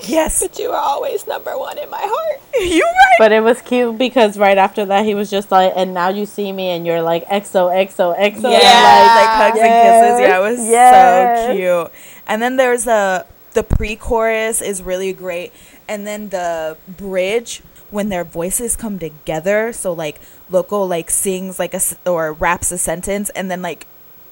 yes. 0.07 0.41
But 0.41 0.57
you 0.59 0.69
are 0.69 0.81
always 0.81 1.27
number 1.27 1.57
one 1.57 1.77
in 1.77 1.89
my 1.89 2.01
heart. 2.01 2.41
you 2.59 2.83
right 2.83 3.15
But 3.17 3.31
it 3.31 3.41
was 3.41 3.61
cute 3.61 3.97
because 3.97 4.37
right 4.37 4.57
after 4.57 4.85
that 4.85 5.05
he 5.05 5.15
was 5.15 5.29
just 5.29 5.51
like, 5.51 5.73
and 5.75 5.93
now 5.93 6.09
you 6.09 6.25
see 6.25 6.51
me 6.51 6.69
and 6.69 6.85
you're 6.85 7.01
like 7.01 7.25
XO 7.27 7.71
XO 7.71 8.17
XO. 8.17 8.19
yeah, 8.19 8.31
and 8.31 8.41
like, 8.41 9.29
hugs 9.29 9.59
and 9.59 9.69
kisses. 9.69 10.19
Yeah 10.19 10.37
it 10.37 10.41
was 10.41 10.67
yes. 10.67 11.47
so 11.47 11.55
cute. 11.55 11.99
And 12.27 12.41
then 12.41 12.57
there's 12.57 12.87
a 12.87 13.25
the 13.53 13.63
pre-chorus 13.63 14.61
is 14.61 14.81
really 14.81 15.11
great 15.11 15.51
and 15.91 16.07
then 16.07 16.29
the 16.29 16.77
bridge 16.87 17.61
when 17.89 18.07
their 18.07 18.23
voices 18.23 18.77
come 18.77 18.97
together 18.97 19.73
so 19.73 19.91
like 19.91 20.21
loco 20.49 20.83
like 20.83 21.11
sings 21.11 21.59
like 21.59 21.73
a 21.73 21.81
or 22.05 22.31
raps 22.31 22.71
a 22.71 22.77
sentence 22.77 23.29
and 23.31 23.51
then 23.51 23.61
like 23.61 23.85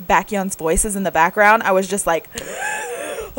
Baekhyun's 0.07 0.55
voice 0.55 0.86
is 0.86 0.95
in 0.95 1.03
the 1.03 1.12
background 1.12 1.62
i 1.64 1.72
was 1.74 1.86
just 1.88 2.07
like 2.07 2.30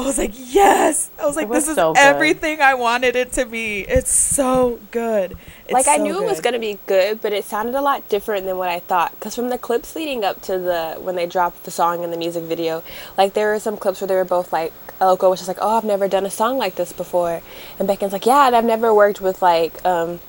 I 0.01 0.07
was 0.07 0.19
like, 0.19 0.33
yes. 0.35 1.11
I 1.19 1.27
was 1.27 1.37
like, 1.37 1.49
was 1.49 1.67
this 1.67 1.71
is 1.71 1.77
good. 1.77 1.97
everything 1.99 2.61
I 2.61 2.75
wanted 2.75 3.17
it 3.17 3.33
to 3.33 3.45
be. 3.45 3.81
It's 3.81 4.11
so 4.11 4.81
good. 4.91 5.37
It's 5.65 5.73
like 5.73 5.87
I 5.87 5.97
so 5.97 6.05
knew 6.05 6.23
it 6.23 6.27
was 6.27 6.41
gonna 6.41 6.59
be 6.59 6.79
good, 6.87 7.21
but 7.21 7.33
it 7.33 7.45
sounded 7.45 7.75
a 7.75 7.81
lot 7.81 8.09
different 8.09 8.47
than 8.47 8.57
what 8.57 8.69
I 8.69 8.81
thought. 8.81 9.13
Because 9.13 9.35
from 9.35 9.49
the 9.49 9.59
clips 9.59 9.95
leading 9.95 10.25
up 10.25 10.43
to 10.43 10.59
the 10.59 10.97
when 11.01 11.17
they 11.17 11.27
dropped 11.27 11.65
the 11.65 11.71
song 11.71 12.03
and 12.03 12.13
the 12.13 12.17
music 12.17 12.45
video, 12.45 12.83
like 13.17 13.35
there 13.35 13.53
were 13.53 13.61
some 13.61 13.77
clips 13.77 14.01
where 14.01 14.09
they 14.09 14.15
were 14.15 14.25
both 14.25 14.53
like, 14.53 14.73
Elko 15.01 15.31
was 15.31 15.41
just 15.41 15.49
like, 15.49 15.59
"Oh, 15.61 15.77
I've 15.77 15.85
never 15.85 16.09
done 16.09 16.27
a 16.27 16.31
song 16.31 16.59
like 16.59 16.75
this 16.75 16.93
before," 16.93 17.43
and 17.79 17.89
Becky's 17.89 18.13
like, 18.13 18.27
"Yeah, 18.27 18.47
and 18.47 18.57
I've 18.57 18.65
never 18.65 18.93
worked 18.93 19.21
with 19.21 19.41
like 19.43 19.85
um, 19.85 20.21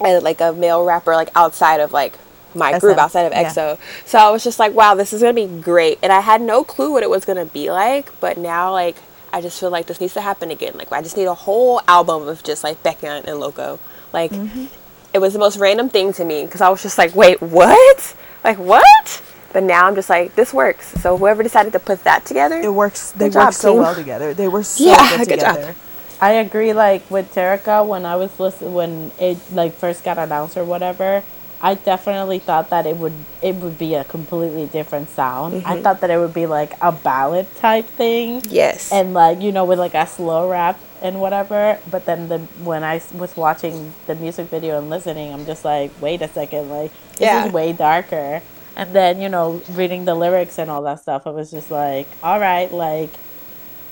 a, 0.00 0.18
like 0.20 0.40
a 0.40 0.52
male 0.52 0.84
rapper 0.84 1.14
like 1.14 1.30
outside 1.34 1.80
of 1.80 1.92
like." 1.92 2.18
My 2.54 2.78
group 2.78 2.98
outside 2.98 3.22
of 3.22 3.32
yeah. 3.32 3.48
EXO, 3.50 3.78
so 4.04 4.18
I 4.18 4.30
was 4.30 4.42
just 4.42 4.58
like, 4.58 4.74
"Wow, 4.74 4.94
this 4.94 5.12
is 5.12 5.20
gonna 5.22 5.32
be 5.34 5.46
great," 5.46 5.98
and 6.02 6.12
I 6.12 6.20
had 6.20 6.40
no 6.40 6.64
clue 6.64 6.90
what 6.90 7.02
it 7.02 7.10
was 7.10 7.24
gonna 7.24 7.46
be 7.46 7.70
like. 7.70 8.10
But 8.20 8.36
now, 8.38 8.72
like, 8.72 8.96
I 9.32 9.40
just 9.40 9.60
feel 9.60 9.70
like 9.70 9.86
this 9.86 10.00
needs 10.00 10.14
to 10.14 10.20
happen 10.20 10.50
again. 10.50 10.72
Like, 10.76 10.90
I 10.92 11.02
just 11.02 11.16
need 11.16 11.26
a 11.26 11.34
whole 11.34 11.80
album 11.86 12.26
of 12.26 12.42
just 12.42 12.64
like 12.64 12.82
Baekhyun 12.82 13.24
and 13.24 13.38
Loco. 13.38 13.78
Like, 14.12 14.32
mm-hmm. 14.32 14.66
it 15.14 15.20
was 15.20 15.32
the 15.32 15.38
most 15.38 15.58
random 15.58 15.88
thing 15.88 16.12
to 16.14 16.24
me 16.24 16.44
because 16.44 16.60
I 16.60 16.68
was 16.68 16.82
just 16.82 16.98
like, 16.98 17.14
wait, 17.14 17.40
what? 17.40 18.14
Like, 18.42 18.58
what? 18.58 19.22
But 19.52 19.64
now 19.64 19.86
I'm 19.86 19.94
just 19.94 20.08
like, 20.10 20.34
this 20.36 20.54
works. 20.54 20.88
So 21.00 21.16
whoever 21.16 21.42
decided 21.42 21.72
to 21.72 21.80
put 21.80 22.04
that 22.04 22.24
together, 22.24 22.60
It 22.60 22.72
works. 22.72 23.10
They 23.12 23.28
work 23.28 23.52
so 23.52 23.72
team. 23.72 23.82
well 23.82 23.94
together. 23.94 24.32
They 24.34 24.48
were 24.48 24.62
so 24.62 24.84
Yeah, 24.84 25.16
good 25.18 25.28
good 25.28 25.40
job. 25.40 25.56
together. 25.56 25.74
I 26.20 26.32
agree. 26.32 26.72
Like 26.72 27.10
with 27.10 27.34
Terica, 27.34 27.84
when 27.86 28.04
I 28.04 28.16
was 28.16 28.38
listening, 28.38 28.74
when 28.74 29.10
it 29.18 29.38
like 29.52 29.74
first 29.74 30.04
got 30.04 30.18
announced 30.18 30.56
or 30.56 30.64
whatever, 30.64 31.24
I 31.62 31.74
definitely 31.74 32.38
thought 32.38 32.70
that 32.70 32.86
it 32.86 32.96
would 32.96 33.12
it 33.42 33.56
would 33.56 33.78
be 33.78 33.94
a 33.94 34.04
completely 34.04 34.66
different 34.66 35.10
sound. 35.10 35.56
I 35.56 35.58
mm-hmm. 35.58 35.82
thought 35.82 36.00
that 36.00 36.10
it 36.10 36.18
would 36.18 36.32
be 36.32 36.46
like 36.46 36.72
a 36.80 36.90
ballad 36.90 37.54
type 37.56 37.84
thing, 37.84 38.42
yes. 38.48 38.90
and 38.92 39.12
like 39.12 39.40
you 39.40 39.52
know 39.52 39.64
with 39.64 39.78
like 39.78 39.94
a 39.94 40.06
slow 40.06 40.48
rap 40.48 40.80
and 41.02 41.20
whatever. 41.20 41.78
But 41.90 42.06
then 42.06 42.28
the 42.28 42.40
I 42.66 43.02
was 43.14 43.36
watching 43.36 43.92
the 44.06 44.14
music 44.14 44.48
video 44.48 44.78
and 44.78 44.88
listening, 44.88 45.32
I'm 45.32 45.44
just 45.44 45.64
like, 45.64 45.90
wait 46.00 46.22
a 46.22 46.28
second, 46.28 46.70
like 46.70 46.92
this 47.12 47.20
Yeah. 47.20 47.46
is 47.46 47.52
way 47.52 47.72
darker. 47.72 48.42
And 48.76 48.94
then 48.94 49.20
you 49.20 49.28
know 49.28 49.60
reading 49.72 50.06
the 50.06 50.14
lyrics 50.14 50.58
and 50.58 50.70
all 50.70 50.82
that 50.82 51.00
stuff, 51.00 51.26
I 51.26 51.30
was 51.30 51.50
just 51.50 51.70
like, 51.70 52.06
all 52.22 52.40
right, 52.40 52.72
like 52.72 53.10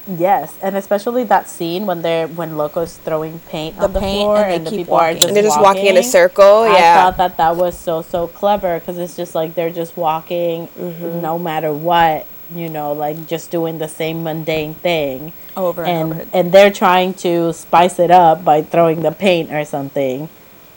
yes, 0.09 0.55
and 0.63 0.77
especially 0.77 1.25
that 1.25 1.49
scene 1.49 1.87
when 1.87 2.03
they're 2.03 2.27
when 2.29 2.57
Loco's 2.57 2.97
throwing 2.97 3.39
paint 3.41 3.77
The 3.77 3.85
on 3.85 3.93
the 3.93 4.01
paint 4.01 4.23
floor 4.25 4.37
and 4.39 4.51
they 4.51 4.57
and, 4.57 4.67
the 4.67 4.71
keep 4.71 4.79
people 4.81 4.93
walking. 4.95 5.09
are 5.09 5.15
just 5.15 5.27
and 5.29 5.37
they're 5.37 5.43
just 5.45 5.61
walking 5.61 5.87
in 5.87 5.97
a 5.97 6.03
circle. 6.03 6.63
I 6.65 6.73
Yeah. 6.73 6.95
I 6.97 7.03
thought 7.03 7.17
that 7.19 7.37
that 7.37 7.57
was 7.57 7.79
so 7.79 8.03
so 8.03 8.27
clever 8.29 8.79
because 8.79 8.99
it's 8.99 9.17
just 9.17 9.35
like 9.35 9.55
they're 9.55 9.71
just 9.71 9.97
walking 9.97 10.69
Mm-hmm. 10.79 11.21
no 11.21 11.39
matter 11.39 11.73
what, 11.73 12.27
you 12.55 12.69
know, 12.69 12.93
like 12.93 13.27
just 13.29 13.51
doing 13.51 13.79
the 13.79 13.89
same 13.89 14.23
mundane 14.25 14.75
thing 14.75 15.33
Over 15.57 15.85
and, 15.85 16.13
and 16.13 16.21
over. 16.23 16.31
and 16.33 16.53
they're 16.53 16.73
trying 16.73 17.15
to 17.27 17.53
spice 17.53 17.99
it 17.99 18.11
up 18.11 18.45
by 18.45 18.63
throwing 18.63 19.03
the 19.03 19.13
paint 19.13 19.53
or 19.53 19.65
something 19.65 20.29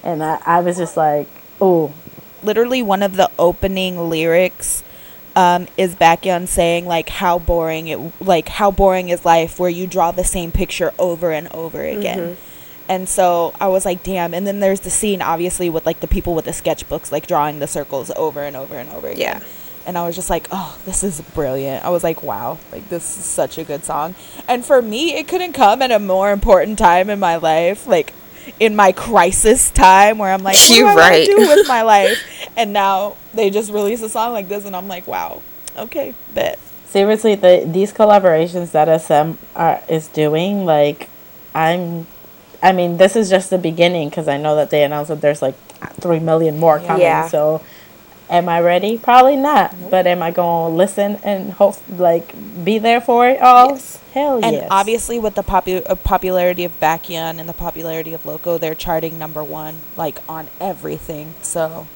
and 0.04 0.24
i, 0.24 0.40
I 0.46 0.60
was 0.62 0.78
just 0.78 0.98
like 0.98 1.28
oh 1.62 1.94
Literally, 2.44 2.82
one 2.82 3.04
of 3.04 3.18
the 3.18 3.30
opening 3.38 4.10
lyrics 4.10 4.84
um, 5.36 5.68
is 5.78 5.96
Baekhyun 5.96 6.48
saying 6.48 6.86
like 6.86 7.10
how 7.10 7.40
boring 7.40 7.88
it 7.88 8.00
like 8.22 8.50
how 8.50 8.72
boring 8.72 9.10
is 9.10 9.24
life 9.24 9.60
where 9.60 9.70
you 9.70 9.88
draw 9.88 10.12
the 10.12 10.24
same 10.24 10.52
picture 10.52 10.92
over 11.00 11.32
and 11.32 11.48
over 11.50 11.84
again. 11.84 12.38
And 12.90 13.08
so 13.08 13.54
I 13.62 13.70
was 13.70 13.86
like, 13.86 14.04
damn. 14.04 14.34
And 14.34 14.46
then 14.46 14.60
there's 14.60 14.82
the 14.82 14.90
scene, 14.90 15.22
obviously, 15.22 15.70
with 15.70 15.86
like 15.86 16.02
the 16.02 16.08
people 16.08 16.36
with 16.36 16.44
the 16.44 16.52
sketchbooks, 16.52 17.10
like 17.10 17.26
drawing 17.26 17.60
the 17.60 17.68
circles 17.68 18.12
over 18.18 18.44
and 18.44 18.54
over 18.58 18.76
and 18.76 18.90
over 18.90 19.08
again. 19.08 19.40
Yeah. 19.40 19.48
And 19.86 19.98
I 19.98 20.06
was 20.06 20.14
just 20.14 20.30
like, 20.30 20.48
oh, 20.52 20.78
this 20.84 21.02
is 21.02 21.22
brilliant. 21.22 21.86
I 21.86 21.90
was 21.90 22.04
like, 22.04 22.22
wow, 22.22 22.60
like 22.70 22.90
this 22.90 23.18
is 23.18 23.24
such 23.24 23.58
a 23.58 23.64
good 23.64 23.86
song. 23.86 24.14
And 24.46 24.66
for 24.66 24.82
me, 24.82 25.16
it 25.16 25.30
couldn't 25.30 25.54
come 25.54 25.82
at 25.82 25.90
a 25.92 26.00
more 26.00 26.34
important 26.34 26.78
time 26.78 27.10
in 27.10 27.18
my 27.18 27.38
life, 27.38 27.88
like 27.88 28.14
in 28.60 28.76
my 28.76 28.92
crisis 28.92 29.72
time 29.72 30.18
where 30.18 30.34
I'm 30.34 30.44
like, 30.44 30.56
what 30.58 30.68
do 30.68 30.74
You 30.76 30.86
I 30.88 30.96
wanna 30.96 31.00
right. 31.02 31.26
do 31.28 31.38
with 31.38 31.68
my 31.68 31.82
life? 31.96 32.18
And 32.58 32.74
now 32.74 33.16
they 33.34 33.50
just 33.50 33.72
release 33.72 34.02
a 34.02 34.10
song 34.10 34.34
like 34.34 34.48
this, 34.50 34.66
and 34.66 34.76
I'm 34.76 34.88
like, 34.88 35.08
wow, 35.08 35.42
okay, 35.78 36.14
bet. 36.34 36.60
seriously 36.90 37.36
the 37.36 37.64
these 37.66 37.94
collaborations 37.94 38.72
that 38.72 38.88
sm 39.02 39.38
are, 39.56 39.82
is 39.88 40.08
doing 40.10 40.66
like 40.66 41.08
i'm 41.56 42.06
i 42.62 42.72
mean 42.74 42.98
this 42.98 43.16
is 43.16 43.30
just 43.30 43.50
the 43.50 43.58
beginning 43.58 44.10
because 44.10 44.28
i 44.28 44.36
know 44.38 44.56
that 44.58 44.70
they 44.72 44.84
announced 44.84 45.08
that 45.08 45.22
there's 45.22 45.42
like 45.42 45.56
three 46.02 46.20
million 46.20 46.60
more 46.60 46.80
coming 46.80 47.02
Yeah. 47.04 47.28
so 47.30 47.62
am 48.32 48.48
i 48.50 48.60
ready 48.60 48.98
probably 48.98 49.36
not 49.36 49.76
but 49.92 50.08
am 50.08 50.22
i 50.24 50.32
gonna 50.32 50.74
listen 50.76 51.18
and 51.24 51.52
hope 51.54 51.76
like 51.90 52.34
be 52.66 52.80
there 52.80 53.02
for 53.02 53.28
it 53.28 53.40
all 53.42 53.72
Yes. 53.72 54.00
hell 54.14 54.40
And 54.44 54.54
yes 54.56 54.68
obviously, 54.72 55.20
with 55.20 55.36
the 55.36 55.44
popu- 55.44 55.84
uh, 55.90 55.96
popularity 55.96 56.64
of 56.64 56.78
Baekhyun 56.80 57.40
and 57.40 57.48
the 57.48 57.54
popularity 57.54 58.14
of 58.14 58.26
Loco, 58.26 58.58
they're 58.58 58.76
charting 58.76 59.18
number 59.20 59.44
one, 59.44 59.76
like 59.96 60.18
on 60.28 60.48
everything. 60.60 61.34
So 61.42 61.88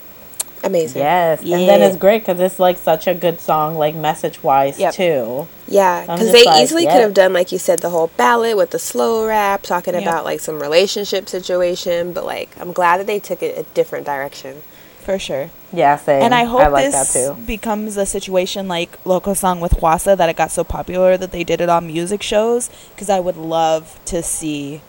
Amazing. 0.63 1.01
Yes, 1.01 1.41
and 1.41 1.69
then 1.69 1.81
it's 1.81 1.95
great 1.97 2.19
because 2.25 2.39
it's 2.39 2.57
like 2.59 2.77
such 2.79 3.05
a 3.05 3.13
good 3.13 3.39
song, 3.39 3.75
like 3.75 3.93
message 3.93 4.41
wise 4.41 4.79
Yep. 4.79 4.93
too. 4.95 5.47
Yeah, 5.67 6.01
because 6.01 6.31
they 6.31 6.43
like, 6.43 6.63
easily 6.63 6.83
yeah. 6.85 6.93
could 6.93 7.01
have 7.01 7.13
done, 7.13 7.33
like 7.33 7.51
you 7.51 7.59
said, 7.59 7.79
the 7.79 7.91
whole 7.91 8.09
ballad 8.17 8.57
with 8.57 8.71
the 8.71 8.79
slow 8.79 9.27
rap, 9.27 9.61
talking 9.61 9.93
Yeah. 9.93 9.99
about 10.01 10.23
like 10.25 10.39
some 10.39 10.59
relationship 10.61 11.29
situation. 11.29 12.13
But 12.13 12.25
like, 12.25 12.49
I'm 12.59 12.71
glad 12.73 12.97
that 12.99 13.05
they 13.07 13.19
took 13.19 13.43
it 13.43 13.57
a 13.57 13.63
different 13.75 14.05
direction. 14.07 14.63
For 15.05 15.19
sure. 15.19 15.51
Yeah, 15.71 15.97
same. 15.97 16.23
And 16.23 16.33
I 16.33 16.45
hope 16.45 16.61
I 16.61 16.67
like 16.67 16.85
this 16.91 17.29
becomes 17.45 17.95
a 17.95 18.05
situation 18.07 18.67
like 18.67 18.97
Loco 19.05 19.33
song 19.35 19.59
with 19.61 19.73
Hwasa 19.73 20.17
that 20.17 20.29
it 20.29 20.35
got 20.35 20.49
so 20.51 20.63
popular 20.63 21.15
that 21.15 21.31
they 21.31 21.43
did 21.43 21.61
it 21.61 21.69
on 21.69 21.85
music 21.85 22.23
shows 22.23 22.69
because 22.95 23.09
I 23.09 23.19
would 23.19 23.37
love 23.37 23.99
to 24.05 24.23
see 24.23 24.81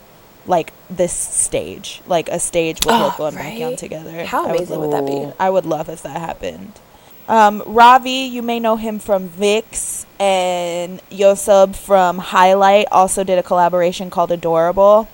like 0.47 0.73
this 0.89 1.13
stage, 1.13 2.01
like 2.07 2.29
a 2.31 2.39
stage 2.39 2.79
with 2.87 2.95
Oh, 2.95 3.09
Loco 3.09 3.27
and 3.27 3.37
right? 3.37 3.59
Baekhyun 3.59 3.77
together. 3.77 4.25
How 4.25 4.47
would 4.47 4.57
amazing 4.57 4.81
love- 4.81 4.89
would 4.89 4.93
that 4.93 5.07
be? 5.07 5.33
I 5.39 5.51
would 5.51 5.67
love 5.67 5.89
if 5.91 6.03
that 6.03 6.19
happened. 6.19 6.73
Um, 7.29 7.63
Ravi, 7.67 8.11
you 8.11 8.41
may 8.41 8.61
know 8.61 8.77
him 8.77 9.01
from 9.01 9.29
VIXX, 9.29 10.07
and 10.21 11.03
Yoseob 11.11 11.75
from 11.75 12.19
Highlight 12.19 12.87
also 12.93 13.25
did 13.25 13.37
a 13.37 13.43
collaboration 13.43 14.11
called 14.11 14.31
Adorable. 14.31 15.09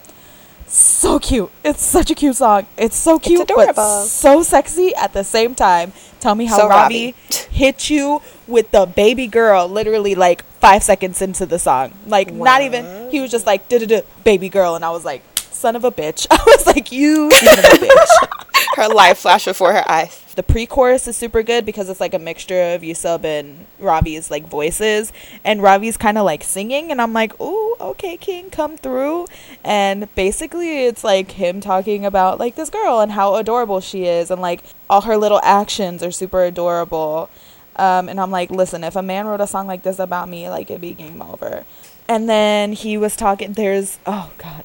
So 0.74 1.18
cute. 1.18 1.50
It's 1.62 1.82
such 1.82 2.10
a 2.10 2.14
cute 2.14 2.36
song. 2.36 2.66
It's 2.78 2.96
so 2.96 3.18
cute, 3.18 3.40
but 3.46 3.50
adorable. 3.50 4.04
so 4.04 4.42
sexy 4.42 4.94
at 4.94 5.12
the 5.12 5.22
same 5.22 5.54
time. 5.54 5.92
Tell 6.18 6.34
me 6.34 6.46
how 6.46 6.56
So 6.56 6.68
Ravi 6.68 7.12
Ravi. 7.12 7.14
hit 7.50 7.90
you 7.90 8.22
with 8.46 8.70
the 8.70 8.86
baby 8.86 9.26
girl 9.26 9.68
literally 9.68 10.14
like 10.14 10.44
five 10.60 10.82
seconds 10.82 11.20
into 11.20 11.44
the 11.44 11.58
song. 11.58 11.92
Like, 12.06 12.32
not 12.32 12.62
even, 12.62 13.10
he 13.10 13.20
was 13.20 13.30
just 13.30 13.46
like, 13.46 13.68
da 13.68 13.80
da 13.80 13.86
da, 13.86 14.00
baby 14.24 14.48
girl. 14.48 14.74
And 14.74 14.82
I 14.82 14.90
was 14.90 15.04
like, 15.04 15.22
son 15.36 15.76
of 15.76 15.84
a 15.84 15.90
bitch. 15.90 16.26
I 16.30 16.42
was 16.46 16.66
like, 16.66 16.90
you 16.90 17.30
son 17.30 17.58
of 17.58 17.64
a 17.66 17.68
bitch. 17.76 18.51
Her 18.76 18.88
life 18.88 19.18
flashed 19.18 19.46
before 19.46 19.72
her 19.72 19.90
eyes. 19.90 20.18
The 20.34 20.42
pre-chorus 20.42 21.06
is 21.06 21.16
super 21.16 21.42
good 21.42 21.66
because 21.66 21.90
it's 21.90 22.00
like 22.00 22.14
a 22.14 22.18
mixture 22.18 22.74
of 22.74 22.80
Yoseob 22.80 23.24
and 23.24 23.66
Ravi's 23.78 24.30
like 24.30 24.46
voices, 24.46 25.12
and 25.44 25.62
Ravi's 25.62 25.98
kind 25.98 26.16
of 26.16 26.24
like 26.24 26.42
singing, 26.42 26.90
and 26.90 27.00
I'm 27.02 27.12
like, 27.12 27.38
"Ooh, 27.38 27.76
okay, 27.80 28.16
King, 28.16 28.48
come 28.48 28.78
through." 28.78 29.26
And 29.62 30.12
basically, 30.14 30.86
it's 30.86 31.04
like 31.04 31.32
him 31.32 31.60
talking 31.60 32.06
about 32.06 32.38
like 32.38 32.54
this 32.54 32.70
girl 32.70 33.00
and 33.00 33.12
how 33.12 33.34
adorable 33.34 33.80
she 33.80 34.06
is, 34.06 34.30
and 34.30 34.40
like 34.40 34.62
all 34.88 35.02
her 35.02 35.18
little 35.18 35.40
actions 35.42 36.02
are 36.02 36.10
super 36.12 36.44
adorable. 36.44 37.28
Um, 37.76 38.08
and 38.08 38.20
I'm 38.20 38.30
like, 38.30 38.50
listen, 38.50 38.84
if 38.84 38.96
a 38.96 39.02
man 39.02 39.26
wrote 39.26 39.40
a 39.40 39.46
song 39.46 39.66
like 39.66 39.82
this 39.82 39.98
about 39.98 40.28
me, 40.28 40.48
like 40.48 40.70
it'd 40.70 40.80
be 40.80 40.94
game 40.94 41.22
over. 41.22 41.64
And 42.08 42.28
then 42.28 42.72
he 42.72 42.96
was 42.96 43.16
talking. 43.16 43.52
There's 43.52 43.98
oh 44.06 44.30
god, 44.38 44.64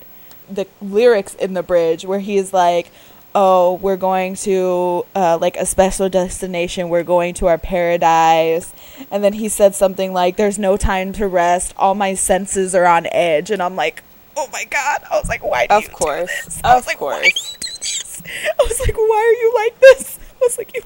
the 0.50 0.68
lyrics 0.82 1.34
in 1.36 1.54
the 1.54 1.64
bridge 1.64 2.06
where 2.06 2.20
he's 2.20 2.54
like, 2.54 2.90
"Oh, 3.38 3.76
we're 3.84 3.98
going 3.98 4.36
to 4.48 5.06
uh, 5.16 5.38
like 5.42 5.58
a 5.58 5.66
special 5.68 6.10
destination. 6.10 6.90
We're 6.90 7.04
going 7.04 7.36
to 7.36 7.48
our 7.48 7.60
paradise." 7.60 8.74
And 9.12 9.24
then 9.24 9.34
he 9.34 9.50
said 9.50 9.76
something 9.76 10.14
like, 10.14 10.38
"There's 10.38 10.60
no 10.60 10.78
time 10.78 11.14
to 11.14 11.28
rest. 11.28 11.74
All 11.78 11.96
my 11.96 12.16
senses 12.16 12.76
are 12.76 12.88
on 12.88 13.08
edge." 13.14 13.52
And 13.52 13.62
I'm 13.64 13.76
like, 13.78 14.04
"Oh 14.38 14.50
my 14.54 14.66
god!" 14.66 15.02
I 15.12 15.18
was 15.20 15.30
like, 15.30 15.44
"Why?" 15.44 15.68
Do 15.68 15.78
you 15.80 15.88
Of 15.88 15.92
do 15.92 15.92
course. 15.92 16.32
this?" 16.46 16.62
I 16.64 16.76
was 16.76 16.88
Of 16.88 16.88
like, 16.88 17.02
"Why 17.02 17.20
course. 17.20 17.22
do 17.34 17.40
you 17.52 17.58
do 17.62 17.78
this?" 17.80 18.24
I 18.60 18.64
was 18.64 18.80
like, 18.82 18.98
"Why 18.98 19.20
are 19.28 19.40
you 19.44 19.54
like 19.56 19.80
this?" 19.82 20.20
I 20.20 20.46
was 20.46 20.58
like, 20.58 20.72
"You 20.76 20.84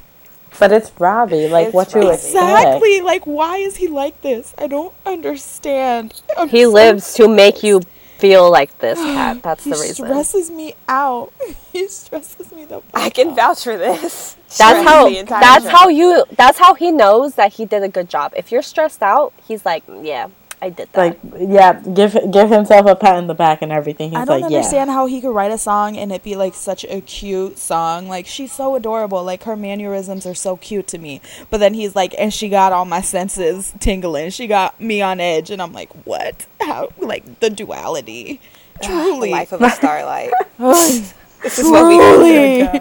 But 0.60 0.72
it's 0.74 0.92
Ravi. 1.00 1.48
Like 1.50 1.74
It's 1.74 1.74
what 1.74 1.96
you 1.96 2.10
expect. 2.12 2.86
exactly 2.86 3.02
like 3.02 3.26
why 3.26 3.58
is 3.58 3.78
he 3.78 3.88
like 3.88 4.22
this? 4.22 4.54
I 4.58 4.68
don't 4.68 4.94
understand." 5.06 6.14
I'm 6.38 6.50
He 6.50 6.66
so 6.66 6.72
lives 6.72 7.14
to 7.16 7.28
make 7.28 7.64
you 7.64 7.82
feel 8.22 8.50
like 8.50 8.78
this, 8.80 9.00
Cat. 9.02 9.44
That's 9.44 9.64
the 9.66 9.72
reason. 9.72 9.88
He 9.88 9.94
stresses 9.94 10.52
me 10.52 10.76
out. 10.88 11.34
he 11.74 11.88
stresses 11.88 12.52
me 12.52 12.66
the. 12.66 12.82
I 12.94 13.10
can 13.10 13.30
out. 13.30 13.36
vouch 13.36 13.64
for 13.64 13.78
this. 13.78 14.38
That's 14.58 14.80
Stressed 14.80 14.88
how. 14.88 15.10
That's 15.40 15.66
show. 15.66 15.72
how 15.72 15.90
you. 15.90 16.26
That's 16.38 16.60
how 16.60 16.74
he 16.76 16.92
knows 16.92 17.36
that 17.36 17.54
he 17.54 17.66
did 17.66 17.84
a 17.84 17.90
good 17.90 18.10
job. 18.10 18.34
If 18.36 18.52
you're 18.52 18.62
stressed 18.62 19.02
out, 19.02 19.34
he's 19.48 19.66
like, 19.66 19.86
mm, 19.88 20.06
"Yeah, 20.06 20.28
I 20.62 20.70
did 20.70 20.90
that." 20.92 20.98
Like 20.98 21.20
yeah, 21.40 21.74
give 21.74 22.18
give 22.32 22.50
himself 22.50 22.86
a 22.86 22.96
pat 22.96 23.18
in 23.18 23.28
the 23.28 23.34
back 23.34 23.62
and 23.62 23.72
everything. 23.72 24.10
He's 24.10 24.20
like, 24.20 24.28
yeah. 24.28 24.34
I 24.34 24.40
don't 24.40 24.42
like, 24.42 24.56
understand 24.56 24.88
yeah. 24.90 24.94
how 24.94 25.06
he 25.06 25.22
could 25.22 25.34
write 25.34 25.52
a 25.52 25.58
song 25.58 25.98
and 25.98 26.12
it 26.12 26.24
be 26.24 26.36
like 26.36 26.54
such 26.54 26.86
a 26.86 27.02
cute 27.02 27.58
song. 27.58 28.08
Like 28.08 28.28
she's 28.28 28.52
so 28.52 28.76
adorable. 28.76 29.24
Like 29.24 29.44
her 29.44 29.56
mannerisms 29.56 30.26
are 30.26 30.36
so 30.36 30.58
cute 30.58 30.88
to 30.88 30.98
me. 30.98 31.22
But 31.50 31.60
then 31.60 31.74
he's 31.74 31.96
like, 31.96 32.14
and 32.18 32.34
she 32.34 32.50
got 32.50 32.72
all 32.72 32.86
my 32.86 33.02
senses 33.02 33.74
tingling. 33.80 34.30
She 34.32 34.48
got 34.48 34.80
me 34.80 35.02
on 35.02 35.20
edge, 35.20 35.52
and 35.52 35.62
I'm 35.62 35.74
like, 35.74 35.92
what? 36.06 36.46
How? 36.60 36.90
Like 36.98 37.40
the 37.40 37.50
duality. 37.50 38.40
The 38.80 38.88
Truly. 38.88 39.32
life 39.32 39.52
of 39.52 39.62
a 39.62 39.70
starlight. 39.70 40.32
Ugh, 40.60 41.04
this 41.44 41.60
is 41.60 41.70
what 41.70 41.88
we. 41.88 41.98
Truly. 41.98 42.80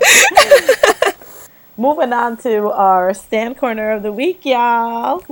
Moving 1.81 2.12
on 2.12 2.37
to 2.43 2.70
our 2.72 3.14
stand 3.14 3.57
corner 3.57 3.93
of 3.93 4.03
the 4.03 4.12
week, 4.12 4.45
y'all. 4.45 5.24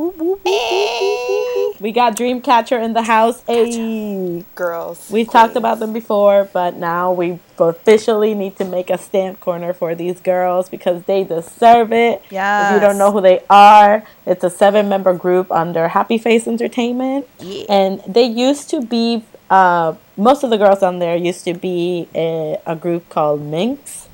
We 1.79 1.93
got 1.93 2.17
Dreamcatcher 2.17 2.83
in 2.83 2.95
the 2.95 3.03
house. 3.03 3.43
Hey. 3.47 4.47
Girls. 4.55 5.11
We've 5.11 5.31
talked 5.31 5.57
about 5.57 5.79
them 5.79 5.93
before, 5.93 6.49
but 6.51 6.75
now 6.77 7.13
we 7.13 7.39
officially 7.59 8.33
need 8.33 8.57
to 8.57 8.65
make 8.65 8.89
a 8.89 8.97
stand 8.97 9.41
corner 9.41 9.75
for 9.75 9.95
these 9.95 10.23
girls 10.23 10.71
because 10.71 11.03
they 11.03 11.23
deserve 11.23 11.93
it. 11.93 12.23
Yeah. 12.31 12.71
If 12.71 12.77
you 12.77 12.81
don't 12.81 12.97
know 12.97 13.13
who 13.13 13.21
they 13.21 13.45
are, 13.51 14.03
it's 14.25 14.43
a 14.43 14.49
seven 14.49 14.89
member 14.89 15.13
group 15.13 15.53
under 15.53 15.89
Happy 15.89 16.17
Face 16.17 16.49
Entertainment. 16.49 17.29
Yeah. 17.41 17.65
And 17.69 18.01
they 18.09 18.25
used 18.25 18.71
to 18.71 18.81
be, 18.81 19.23
uh, 19.51 19.97
most 20.17 20.45
of 20.45 20.49
the 20.49 20.57
girls 20.57 20.83
on 20.83 20.99
there 20.99 21.15
used 21.15 21.45
to 21.45 21.53
be 21.53 22.09
a, 22.15 22.57
a 22.65 22.75
group 22.75 23.11
called 23.11 23.43
Minx, 23.43 24.08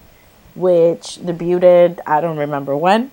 which 0.55 1.19
debuted, 1.19 2.01
I 2.07 2.21
don't 2.21 2.37
remember 2.39 2.77
when. 2.77 3.11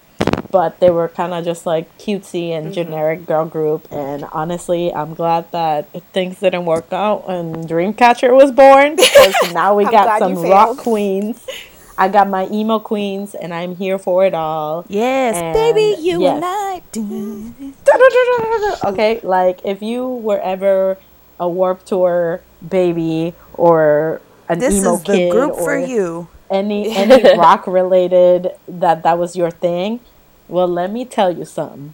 But 0.51 0.79
they 0.81 0.89
were 0.89 1.07
kind 1.07 1.33
of 1.33 1.45
just 1.45 1.65
like 1.65 1.97
cutesy 1.97 2.49
Mm-hmm. 2.49 2.65
and 2.65 2.73
generic 2.73 3.25
girl 3.25 3.45
group, 3.45 3.87
and 3.91 4.25
honestly, 4.33 4.93
I'm 4.93 5.13
glad 5.13 5.49
that 5.51 5.87
things 6.11 6.39
didn't 6.39 6.65
work 6.65 6.91
out 6.91 7.25
and 7.29 7.55
Dreamcatcher 7.69 8.33
was 8.35 8.51
born 8.51 8.97
because 8.97 9.33
now 9.53 9.75
we 9.75 9.85
got 9.85 10.19
some 10.19 10.35
rock 10.35 10.77
queens. 10.77 11.45
I 11.97 12.07
got 12.09 12.27
my 12.27 12.47
emo 12.49 12.79
queens, 12.79 13.35
and 13.35 13.53
I'm 13.53 13.75
here 13.75 13.99
for 13.99 14.25
it 14.25 14.33
all. 14.33 14.85
Yes, 14.89 15.35
And 15.35 15.53
baby, 15.53 16.01
you 16.01 16.21
yes. 16.21 16.35
and 16.35 16.43
I. 16.45 16.81
do. 16.91 17.53
Okay, 18.83 19.19
like 19.23 19.61
if 19.63 19.81
you 19.81 20.07
were 20.07 20.39
ever 20.39 20.97
a 21.39 21.47
Warped 21.47 21.85
Tour 21.87 22.41
baby 22.67 23.33
or 23.53 24.21
an 24.49 24.59
This 24.59 24.73
emo 24.75 24.95
is 24.95 25.03
the 25.03 25.13
kid 25.13 25.31
group 25.31 25.51
or 25.53 25.63
for 25.63 25.77
you. 25.77 26.27
Any 26.51 26.95
any 27.03 27.37
rock 27.37 27.65
related 27.65 28.51
that 28.67 29.03
that 29.03 29.17
was 29.17 29.35
your 29.35 29.51
thing, 29.51 29.99
well, 30.47 30.67
let 30.67 30.91
me 30.91 31.05
tell 31.05 31.31
you 31.31 31.45
something. 31.45 31.93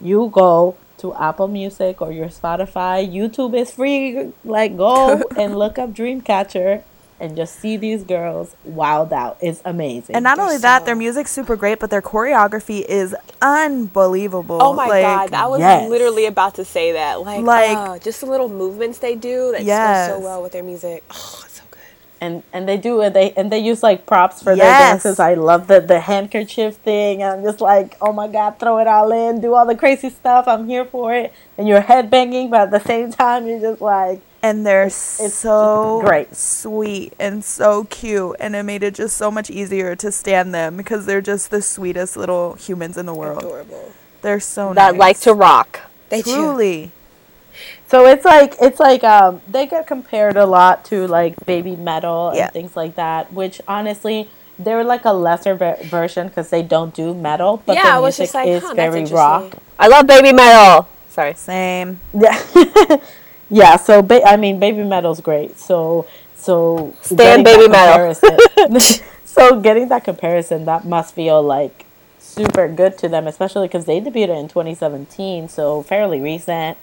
You 0.00 0.28
go 0.32 0.76
to 0.98 1.14
Apple 1.14 1.48
Music 1.48 2.02
or 2.02 2.12
your 2.12 2.28
Spotify. 2.28 3.08
YouTube 3.08 3.56
is 3.56 3.70
free. 3.70 4.32
Like 4.44 4.76
go 4.76 5.22
and 5.38 5.56
look 5.58 5.78
up 5.78 5.90
Dreamcatcher 5.94 6.82
and 7.20 7.36
just 7.36 7.54
see 7.60 7.76
these 7.76 8.02
girls 8.02 8.56
wild 8.64 9.12
out. 9.12 9.36
It's 9.40 9.62
amazing. 9.64 10.16
And 10.16 10.24
not 10.24 10.36
They're 10.38 10.46
only 10.46 10.58
that, 10.58 10.84
their 10.86 10.96
music's 10.96 11.30
super 11.30 11.54
great, 11.54 11.78
but 11.78 11.88
their 11.90 12.02
choreography 12.02 12.84
is 12.84 13.14
unbelievable. 13.40 14.58
Oh 14.60 14.72
my 14.72 14.88
Like, 14.88 15.02
god, 15.02 15.32
I 15.34 15.46
was 15.46 15.60
yes. 15.60 15.88
literally 15.88 16.26
about 16.26 16.56
to 16.56 16.64
say 16.64 16.92
that. 16.92 17.20
Like, 17.22 17.44
Like- 17.44 17.76
uh, 17.78 17.98
just 18.00 18.20
the 18.20 18.26
little 18.26 18.48
movements 18.48 18.98
they 18.98 19.14
do 19.14 19.52
that 19.52 19.58
goes 19.58 19.66
Yes. 19.66 20.10
so 20.10 20.18
well 20.18 20.42
with 20.42 20.50
their 20.52 20.64
music. 20.64 21.04
Oh, 21.12 21.14
it's 21.44 21.51
so 21.51 21.51
good. 21.51 21.51
And 22.22 22.44
and 22.52 22.68
they 22.68 22.76
do 22.76 23.02
it. 23.02 23.12
They 23.14 23.32
and 23.32 23.50
they 23.50 23.58
use 23.58 23.82
like 23.82 24.06
props 24.06 24.40
for 24.42 24.54
their 24.54 24.64
dances. 24.64 25.18
I 25.18 25.34
love 25.34 25.66
the 25.66 25.80
the 25.80 25.98
handkerchief 25.98 26.76
thing. 26.76 27.22
I'm 27.22 27.42
just 27.42 27.60
like, 27.60 27.96
oh 28.00 28.12
my 28.12 28.28
god, 28.28 28.60
throw 28.60 28.78
it 28.78 28.86
all 28.86 29.10
in, 29.10 29.40
do 29.40 29.54
all 29.54 29.66
the 29.66 29.74
crazy 29.74 30.08
stuff. 30.08 30.46
I'm 30.46 30.68
here 30.68 30.84
for 30.84 31.12
it. 31.12 31.34
And 31.58 31.66
you're 31.66 31.82
headbanging, 31.82 32.50
but 32.50 32.60
at 32.60 32.70
the 32.70 32.80
same 32.80 33.10
time, 33.10 33.46
you're 33.46 33.60
just 33.60 33.82
like, 33.82 34.20
and 34.40 34.64
they're 34.64 34.84
it's 34.86 35.34
so 35.34 36.00
great. 36.04 36.34
sweet 36.36 37.12
and 37.18 37.44
so 37.44 37.84
cute, 37.84 38.36
and 38.38 38.54
it 38.54 38.62
made 38.62 38.84
it 38.84 38.94
just 38.94 39.16
so 39.16 39.28
much 39.30 39.50
easier 39.50 39.96
to 39.96 40.12
stand 40.12 40.54
them 40.54 40.76
because 40.76 41.06
they're 41.06 41.20
just 41.20 41.50
the 41.50 41.60
sweetest 41.60 42.16
little 42.16 42.54
humans 42.54 42.96
in 42.96 43.06
the 43.06 43.14
world. 43.14 43.42
Adorable. 43.42 43.92
They're 44.22 44.38
so 44.38 44.72
that 44.74 44.92
nice. 44.92 44.98
like 45.00 45.20
to 45.20 45.34
rock. 45.34 45.80
They 46.08 46.22
do. 46.22 46.92
Truly. 47.92 48.06
So 48.06 48.10
it's 48.12 48.24
like 48.24 48.56
it's 48.60 48.80
like 48.80 49.04
um 49.04 49.40
they 49.48 49.66
get 49.66 49.86
compared 49.86 50.36
a 50.36 50.46
lot 50.46 50.84
to 50.86 51.06
like 51.06 51.34
baby 51.46 51.76
metal 51.76 52.28
and 52.28 52.38
Yeah. 52.38 52.48
things 52.50 52.76
like 52.76 52.96
that, 52.96 53.32
which 53.32 53.60
honestly 53.68 54.28
they're 54.58 54.84
like 54.84 55.04
a 55.04 55.12
lesser 55.12 55.54
ver- 55.54 55.78
version 55.84 56.28
because 56.28 56.50
they 56.50 56.62
don't 56.62 56.94
do 56.94 57.14
metal, 57.14 57.62
but 57.66 57.74
Yeah, 57.76 57.84
their 57.84 57.92
I 57.94 57.98
was 57.98 58.18
music 58.18 58.24
just 58.24 58.34
like, 58.34 58.48
is 58.48 58.62
huh, 58.62 58.74
very 58.74 59.00
interesting. 59.00 59.16
rock. 59.16 59.52
I 59.78 59.88
love 59.88 60.06
baby 60.06 60.32
metal. 60.32 60.88
Sorry. 61.08 61.34
Same. 61.34 62.00
Yeah, 62.14 62.38
yeah. 63.50 63.76
So 63.76 64.02
ba- 64.02 64.26
I 64.26 64.36
mean, 64.36 64.58
baby 64.60 64.82
metal's 64.84 65.20
great. 65.20 65.58
So 65.58 66.06
so 66.36 66.94
Stan 67.02 67.42
getting 67.42 67.44
baby 67.44 67.68
metal. 67.68 68.12
comparison- 68.14 68.80
so 69.24 69.60
getting 69.60 69.88
that 69.88 70.04
comparison, 70.04 70.64
that 70.66 70.84
must 70.84 71.14
feel 71.14 71.42
like 71.42 71.84
super 72.18 72.66
good 72.68 72.96
to 72.98 73.08
them, 73.08 73.26
especially 73.26 73.68
because 73.68 73.84
they 73.84 74.00
debuted 74.00 74.38
in 74.40 74.48
2017, 74.48 75.48
so 75.48 75.82
fairly 75.82 76.20
recent. 76.20 76.76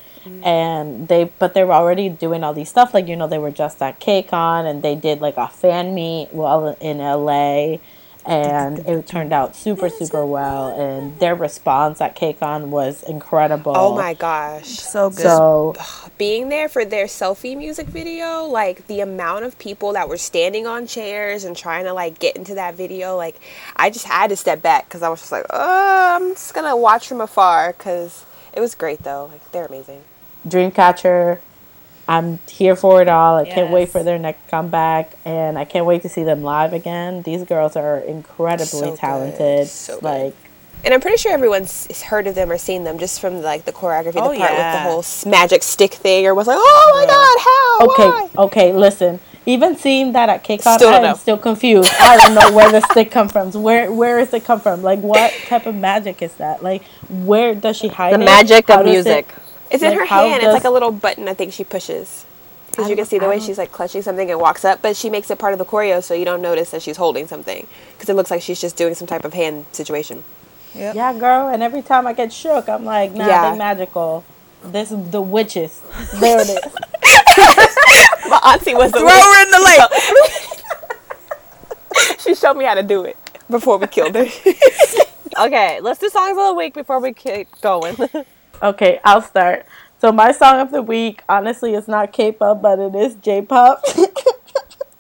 And 0.43 1.07
they, 1.07 1.25
but 1.39 1.53
they 1.53 1.63
were 1.63 1.73
already 1.73 2.09
doing 2.09 2.43
all 2.43 2.53
these 2.53 2.69
stuff. 2.69 2.93
Like 2.93 3.07
you 3.07 3.15
know, 3.15 3.27
they 3.27 3.39
were 3.39 3.51
just 3.51 3.82
at 3.82 3.99
KCON, 3.99 4.69
and 4.69 4.82
they 4.82 4.95
did 4.95 5.21
like 5.21 5.38
a 5.38 5.47
fan 5.47 5.93
meet 5.93 6.30
well 6.32 6.77
in 6.80 6.99
LA, 6.99 7.77
and 8.25 8.80
it 8.80 9.07
turned 9.07 9.34
out 9.34 9.55
super 9.55 9.89
super 9.89 10.25
well. 10.25 10.80
And 10.80 11.17
their 11.19 11.36
response 11.36 11.99
at 12.01 12.15
KCON 12.15 12.67
was 12.67 13.03
incredible. 13.03 13.73
Oh 13.75 13.95
my 13.95 14.13
gosh. 14.13 14.67
So 14.67 15.09
good. 15.09 15.19
So 15.19 15.75
Being 16.17 16.49
there 16.49 16.67
for 16.67 16.84
their 16.84 17.05
selfie 17.05 17.57
music 17.57 17.88
video, 17.88 18.43
like 18.43 18.88
the 18.88 18.99
amount 18.99 19.45
of 19.45 19.57
people 19.57 19.93
that 19.93 20.09
were 20.09 20.17
standing 20.17 20.67
on 20.67 20.86
chairs 20.86 21.45
and 21.45 21.55
trying 21.55 21.86
to 21.86 21.93
like 21.93 22.19
get 22.19 22.36
into 22.36 22.55
that 22.55 22.75
video, 22.75 23.15
like 23.15 23.39
I 23.75 23.89
just 23.89 24.05
had 24.05 24.30
to 24.32 24.36
step 24.36 24.61
back 24.61 24.88
because 24.88 25.01
I 25.01 25.07
was 25.07 25.21
just 25.21 25.32
like, 25.32 25.45
oh, 25.49 26.17
I'm 26.17 26.32
just 26.32 26.53
gonna 26.53 26.75
watch 26.75 27.07
from 27.07 27.21
afar 27.21 27.73
because 27.73 28.25
it 28.53 28.59
was 28.59 28.75
great 28.75 29.03
though. 29.03 29.30
Like 29.32 29.49
they're 29.51 29.65
amazing. 29.65 30.01
Dreamcatcher. 30.47 31.39
I'm 32.07 32.39
here 32.49 32.75
for 32.75 33.01
it 33.03 33.07
all. 33.07 33.35
I 33.37 33.45
can't 33.45 33.69
wait 33.71 33.89
for 33.89 34.01
their 34.03 34.17
next 34.17 34.47
comeback, 34.47 35.11
and 35.25 35.59
I 35.59 35.65
can't 35.65 35.85
wait 35.85 36.01
to 36.01 36.09
see 36.09 36.23
them 36.23 36.41
live 36.41 36.73
again. 36.73 37.21
These 37.21 37.43
girls 37.43 37.75
are 37.75 37.99
incredibly 37.99 38.65
So 38.65 38.89
good. 38.91 38.97
talented. 38.97 39.67
So 39.67 39.93
good. 39.95 40.03
like 40.03 40.35
And 40.83 40.91
I'm 40.93 41.01
pretty 41.01 41.17
sure 41.17 41.31
everyone's 41.31 42.01
heard 42.01 42.25
of 42.25 42.33
them 42.33 42.49
or 42.51 42.57
seen 42.57 42.83
them 42.83 42.97
just 42.97 43.21
from 43.21 43.43
like 43.43 43.65
the 43.65 43.71
choreography, 43.71 44.13
Oh, 44.15 44.31
the 44.33 44.39
part 44.39 44.51
with 44.53 44.59
the 44.59 44.79
whole 44.79 45.31
magic 45.31 45.61
stick 45.61 45.93
thing, 45.93 46.25
or 46.25 46.33
was 46.33 46.47
like, 46.47 46.57
oh 46.59 46.91
my 46.95 47.05
god, 47.05 47.39
how? 47.47 47.93
Okay, 47.93 48.27
Why? 48.37 48.43
okay, 48.45 48.73
listen. 48.73 49.19
Even 49.45 49.75
seeing 49.77 50.11
that 50.13 50.29
at 50.29 50.43
KCON, 50.43 50.75
Still 50.77 50.89
I'm 50.93 51.03
know. 51.03 51.13
still 51.15 51.37
confused. 51.37 51.91
I 51.99 52.17
don't 52.17 52.33
know 52.35 52.55
where 52.55 52.71
the 52.71 52.81
stick 52.91 53.11
come 53.11 53.29
from. 53.29 53.51
Where 53.51 53.91
where 53.91 54.17
does 54.19 54.33
it 54.33 54.43
come 54.45 54.59
from? 54.59 54.81
Like 54.81 54.99
what 54.99 55.31
type 55.47 55.67
of 55.67 55.75
magic 55.75 56.21
is 56.23 56.33
that? 56.35 56.63
Like 56.63 56.83
where 57.07 57.53
does 57.53 57.77
she 57.77 57.87
hide 57.87 58.13
it? 58.13 58.17
The 58.17 58.23
it? 58.23 58.25
magic 58.25 58.67
How 58.67 58.79
of 58.79 58.85
music? 58.87 59.27
it- 59.29 59.43
music. 59.70 59.74
It's 59.74 59.84
in 59.84 59.97
her 59.97 60.05
hand. 60.05 60.41
does- 60.41 60.55
It's 60.55 60.63
like 60.63 60.70
a 60.70 60.74
little 60.74 60.91
button. 60.91 61.28
I 61.28 61.34
think 61.34 61.53
she 61.53 61.63
pushes. 61.63 62.26
Because 62.70 62.89
you 62.89 62.95
can 62.95 63.05
see 63.05 63.17
the 63.20 63.26
I 63.26 63.30
way 63.30 63.38
don't- 63.38 63.45
she's 63.45 63.57
like 63.57 63.72
clutching 63.72 64.01
something 64.01 64.30
and 64.32 64.39
walks 64.39 64.63
up, 64.63 64.82
but 64.82 64.95
she 64.95 65.09
makes 65.09 65.30
it 65.32 65.38
part 65.39 65.53
of 65.53 65.59
the 65.59 65.65
choreo, 65.65 66.03
so 66.03 66.13
you 66.13 66.24
don't 66.26 66.41
notice 66.41 66.70
that 66.72 66.82
she's 66.82 66.97
holding 66.97 67.28
something. 67.28 67.67
Because 67.93 68.09
it 68.09 68.13
looks 68.15 68.32
like 68.32 68.41
she's 68.41 68.61
just 68.61 68.78
doing 68.78 68.95
some 68.95 69.07
type 69.07 69.26
of 69.26 69.34
hand 69.34 69.65
situation. 69.72 70.24
Yep. 70.76 70.95
Yeah, 70.95 71.13
girl. 71.13 71.47
And 71.47 71.63
every 71.63 71.82
time 71.82 72.05
I 72.07 72.13
get 72.13 72.32
shook, 72.32 72.70
I'm 72.70 72.86
like, 72.86 73.11
nah, 73.13 73.28
Yeah. 73.28 73.51
they 73.51 73.57
magical. 73.57 74.24
This 74.63 74.91
is 74.91 75.09
the 75.09 75.22
witches. 75.22 75.82
There 76.20 76.39
it 76.41 76.49
is. 76.49 76.74
My 78.30 78.39
auntie 78.53 78.76
was 78.76 78.91
the 78.91 78.99
Throw 78.99 79.09
her 79.09 79.43
in 79.43 79.51
the 79.51 79.59
lake. 79.65 79.80
She 82.20 82.36
showed 82.36 82.55
me 82.55 82.65
how 82.65 82.76
to 82.76 82.84
do 82.84 83.03
it 83.03 83.17
before 83.49 83.78
we 83.78 83.88
killed 83.88 84.15
her. 84.15 84.26
Okay, 85.39 85.80
let's 85.82 85.99
do 85.99 86.09
songs 86.09 86.38
of 86.38 86.47
the 86.47 86.53
week 86.53 86.74
before 86.74 86.99
we 86.99 87.13
keep 87.13 87.47
going. 87.61 87.95
Okay, 88.62 88.99
I'll 89.03 89.22
start. 89.22 89.66
So 90.01 90.12
my 90.12 90.32
song 90.32 90.60
of 90.60 90.72
the 90.72 90.82
week, 90.82 91.24
honestly, 91.30 91.74
it's 91.76 91.88
not 91.88 92.12
K-pop, 92.14 92.62
but 92.62 92.80
it 92.80 92.95
is 92.95 93.16
J-pop. 93.16 93.84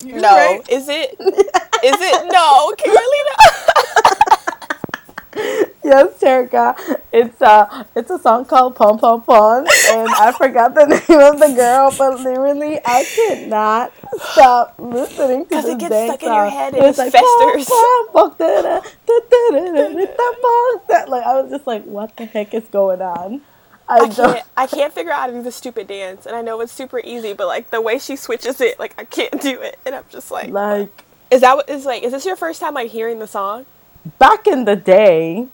No, 0.01 0.21
right. 0.23 0.63
is 0.69 0.87
it? 0.87 1.15
Is 1.83 1.97
it? 2.01 2.25
No, 2.31 2.73
Carolina. 2.77 3.35
yes, 5.83 6.17
Terica. 6.19 6.75
It's 7.11 7.41
uh, 7.41 7.83
it's 7.95 8.09
a 8.09 8.19
song 8.19 8.45
called 8.45 8.75
Pom 8.75 8.97
Pom 8.99 9.21
Pom, 9.23 9.71
and 9.83 10.15
I 10.15 10.31
forgot 10.31 10.73
the 10.73 10.85
name 10.85 11.19
of 11.19 11.39
the 11.39 11.49
girl, 11.55 11.91
but 11.91 12.19
literally, 12.21 12.79
I 12.85 13.03
could 13.05 13.39
not 13.47 13.93
stop 14.31 14.75
listening 14.77 15.45
to 15.47 15.49
'Cause 15.49 15.63
this 15.63 15.75
it 15.75 15.77
gets 15.77 15.89
dang 15.89 16.09
stuck 16.09 16.23
in 16.23 16.33
your 16.33 16.45
song. 16.45 16.51
head 16.51 16.73
and 16.75 16.85
It's 16.85 16.97
it 16.97 16.97
like, 16.97 17.11
festers. 17.11 17.65
"Pom, 17.67 18.07
pom, 18.13 18.35
da, 18.37 18.47
da, 18.61 18.61
da, 18.61 18.79
da, 19.05 19.19
da, 19.29 19.71
da, 19.71 19.89
da, 19.89 20.05
da, 20.05 20.31
pom." 20.41 21.09
Like 21.09 21.23
I 21.25 21.41
was 21.41 21.49
just 21.51 21.67
like, 21.67 21.83
what 21.85 22.15
the 22.17 22.25
heck 22.25 22.53
is 22.53 22.65
going 22.71 23.01
on? 23.01 23.41
I, 23.89 24.01
I 24.01 24.09
can't. 24.09 24.45
I 24.55 24.67
can't 24.67 24.93
figure 24.93 25.11
out 25.11 25.21
how 25.21 25.27
to 25.27 25.33
do 25.33 25.41
the 25.41 25.51
stupid 25.51 25.87
dance, 25.87 26.25
and 26.25 26.35
I 26.35 26.41
know 26.41 26.61
it's 26.61 26.71
super 26.71 27.01
easy, 27.03 27.33
but 27.33 27.47
like 27.47 27.71
the 27.71 27.81
way 27.81 27.99
she 27.99 28.15
switches 28.15 28.61
it, 28.61 28.79
like 28.79 28.93
I 28.97 29.05
can't 29.05 29.41
do 29.41 29.59
it, 29.61 29.79
and 29.85 29.95
I'm 29.95 30.05
just 30.09 30.31
like, 30.31 30.49
Like 30.49 31.03
is 31.31 31.41
that 31.41 31.55
what 31.55 31.69
is 31.69 31.85
like? 31.85 32.03
Is 32.03 32.11
this 32.11 32.25
your 32.25 32.35
first 32.35 32.59
time 32.59 32.75
like 32.75 32.91
hearing 32.91 33.19
the 33.19 33.27
song? 33.27 33.65
back 34.17 34.47
in 34.47 34.65
the 34.65 34.75
day, 34.75 35.47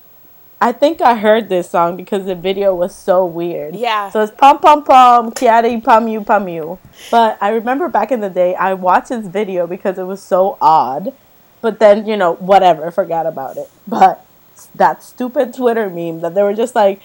I 0.61 0.71
think 0.71 1.01
I 1.01 1.15
heard 1.15 1.49
this 1.49 1.69
song 1.69 1.97
because 1.97 2.25
the 2.25 2.36
video 2.36 2.73
was 2.73 2.95
so 2.95 3.25
weird. 3.25 3.75
Yeah. 3.75 4.09
So 4.09 4.21
it's 4.21 4.31
pom 4.31 4.59
pom 4.59 4.83
pom, 4.83 5.31
Kyary 5.31 5.81
Pamyu 5.81 6.25
Pamyu. 6.25 6.79
But 7.11 7.38
I 7.41 7.49
remember 7.49 7.89
back 7.89 8.11
in 8.11 8.21
the 8.21 8.29
day, 8.29 8.55
I 8.55 8.73
watched 8.73 9.09
this 9.09 9.27
video 9.27 9.67
because 9.67 9.97
it 9.97 10.03
was 10.03 10.21
so 10.21 10.57
odd. 10.61 11.13
But 11.61 11.79
then 11.79 12.05
you 12.05 12.15
know 12.15 12.33
whatever, 12.36 12.89
forgot 12.91 13.25
about 13.25 13.57
it. 13.57 13.69
But 13.88 14.25
that 14.75 15.03
stupid 15.03 15.53
Twitter 15.53 15.89
meme 15.89 16.21
that 16.21 16.36
they 16.36 16.43
were 16.43 16.53
just 16.53 16.75
like. 16.75 17.01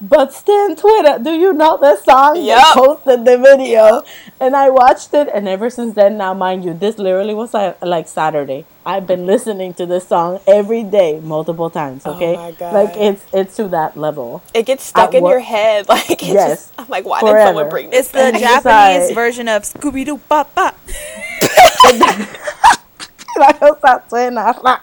But 0.00 0.32
Stan 0.32 0.76
Twitter, 0.76 1.18
do 1.18 1.30
you 1.32 1.52
know 1.52 1.76
this 1.76 2.04
song? 2.04 2.34
They 2.34 2.46
Yup. 2.46 2.74
posted 2.76 3.24
the 3.24 3.36
video, 3.36 4.04
and 4.38 4.54
I 4.54 4.68
watched 4.70 5.12
it. 5.12 5.28
And 5.34 5.48
ever 5.48 5.68
since 5.70 5.94
then, 5.96 6.16
now 6.16 6.32
mind 6.34 6.64
you, 6.64 6.72
this 6.72 6.98
literally 6.98 7.34
was 7.34 7.52
like, 7.52 7.82
like 7.82 8.06
Saturday. 8.06 8.64
I've 8.86 9.08
been 9.08 9.26
listening 9.26 9.74
to 9.74 9.86
this 9.86 10.06
song 10.06 10.38
every 10.46 10.84
day, 10.84 11.18
multiple 11.18 11.68
times. 11.68 12.02
Oh 12.06 12.14
Okay, 12.14 12.36
my 12.36 12.52
God. 12.52 12.72
like 12.74 12.96
it's 12.96 13.24
it's 13.34 13.56
to 13.56 13.66
that 13.68 13.96
level. 13.96 14.40
It 14.54 14.66
gets 14.66 14.84
stuck 14.84 15.08
At 15.10 15.14
in 15.16 15.24
work- 15.24 15.32
your 15.32 15.40
head, 15.40 15.88
like 15.90 16.08
it's 16.10 16.22
Yes. 16.22 16.48
just. 16.68 16.72
I'm 16.78 16.86
like, 16.88 17.04
why 17.04 17.20
did 17.20 17.30
Forever. 17.30 17.48
someone 17.48 17.68
bring 17.68 17.90
this? 17.90 17.98
It's 18.06 18.08
the 18.12 18.20
And 18.20 18.36
it's 18.36 18.44
Japanese 18.44 19.06
like- 19.08 19.14
version 19.16 19.48
of 19.48 19.62
Scooby 19.64 20.04
Doo 20.06 20.18
Bop 20.28 20.54
Bop. 20.54 20.78
Like, 23.36 23.62
I'll 23.62 23.76
stop 23.78 24.10
saying 24.10 24.34
that. 24.34 24.82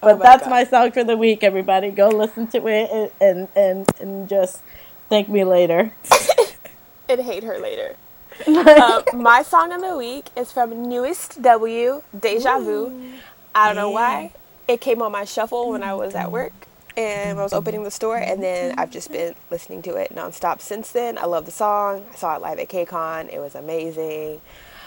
But 0.00 0.14
Oh 0.14 0.18
my 0.18 0.24
that's 0.24 0.44
God. 0.44 0.50
my 0.50 0.64
song 0.64 0.92
for 0.92 1.04
the 1.04 1.16
week. 1.16 1.44
Everybody, 1.44 1.90
go 1.90 2.08
listen 2.08 2.46
to 2.48 2.66
it 2.68 3.12
and 3.20 3.48
and 3.60 3.88
and, 4.00 4.28
just 4.28 4.62
thank 5.08 5.28
me 5.28 5.44
later. 5.44 5.92
and 7.08 7.20
hate 7.20 7.44
her 7.44 7.58
later. 7.58 7.96
um, 8.46 9.04
my 9.22 9.42
song 9.42 9.72
of 9.72 9.80
the 9.80 9.96
week 9.96 10.30
is 10.36 10.52
from 10.52 10.88
NU'EST 10.88 11.42
W, 11.42 12.02
Deja 12.18 12.58
Vu. 12.58 13.18
I 13.54 13.66
don't 13.68 13.76
know 13.76 13.90
why. 13.90 14.32
It 14.68 14.80
came 14.80 15.02
on 15.02 15.12
my 15.12 15.24
shuffle 15.24 15.70
when 15.70 15.82
I 15.82 15.94
was 15.94 16.14
at 16.14 16.30
work 16.30 16.52
and 16.96 17.38
I 17.38 17.42
was 17.42 17.52
opening 17.52 17.84
the 17.84 17.90
store, 17.90 18.16
and 18.16 18.42
then 18.42 18.74
I've 18.78 18.90
just 18.90 19.12
been 19.12 19.34
listening 19.50 19.82
to 19.82 19.96
it 19.96 20.14
nonstop 20.14 20.60
since 20.60 20.92
then. 20.92 21.18
I 21.18 21.26
love 21.26 21.44
the 21.44 21.52
song. 21.52 22.04
I 22.12 22.16
saw 22.16 22.36
it 22.36 22.40
live 22.42 22.58
at 22.58 22.68
KCON. 22.68 23.32
It 23.32 23.38
was 23.38 23.54
amazing. 23.54 24.40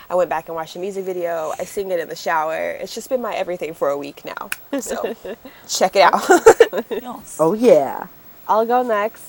I 0.10 0.16
went 0.16 0.30
back 0.30 0.48
and 0.48 0.56
watched 0.56 0.74
the 0.74 0.80
music 0.80 1.06
video. 1.06 1.54
I 1.60 1.66
sing 1.66 1.92
it 1.92 2.00
in 2.00 2.10
the 2.10 2.16
shower. 2.16 2.72
It's 2.72 2.96
just 2.96 3.10
been 3.10 3.22
my 3.22 3.36
everything 3.36 3.74
for 3.76 3.90
a 3.90 3.98
week 3.98 4.24
now. 4.26 4.50
So 4.80 5.16
check 5.68 5.96
it 5.96 6.02
out. 6.02 6.24
Oh 7.40 7.54
yeah. 7.54 8.08
I'll 8.48 8.66
go 8.66 8.82
next. 8.84 9.24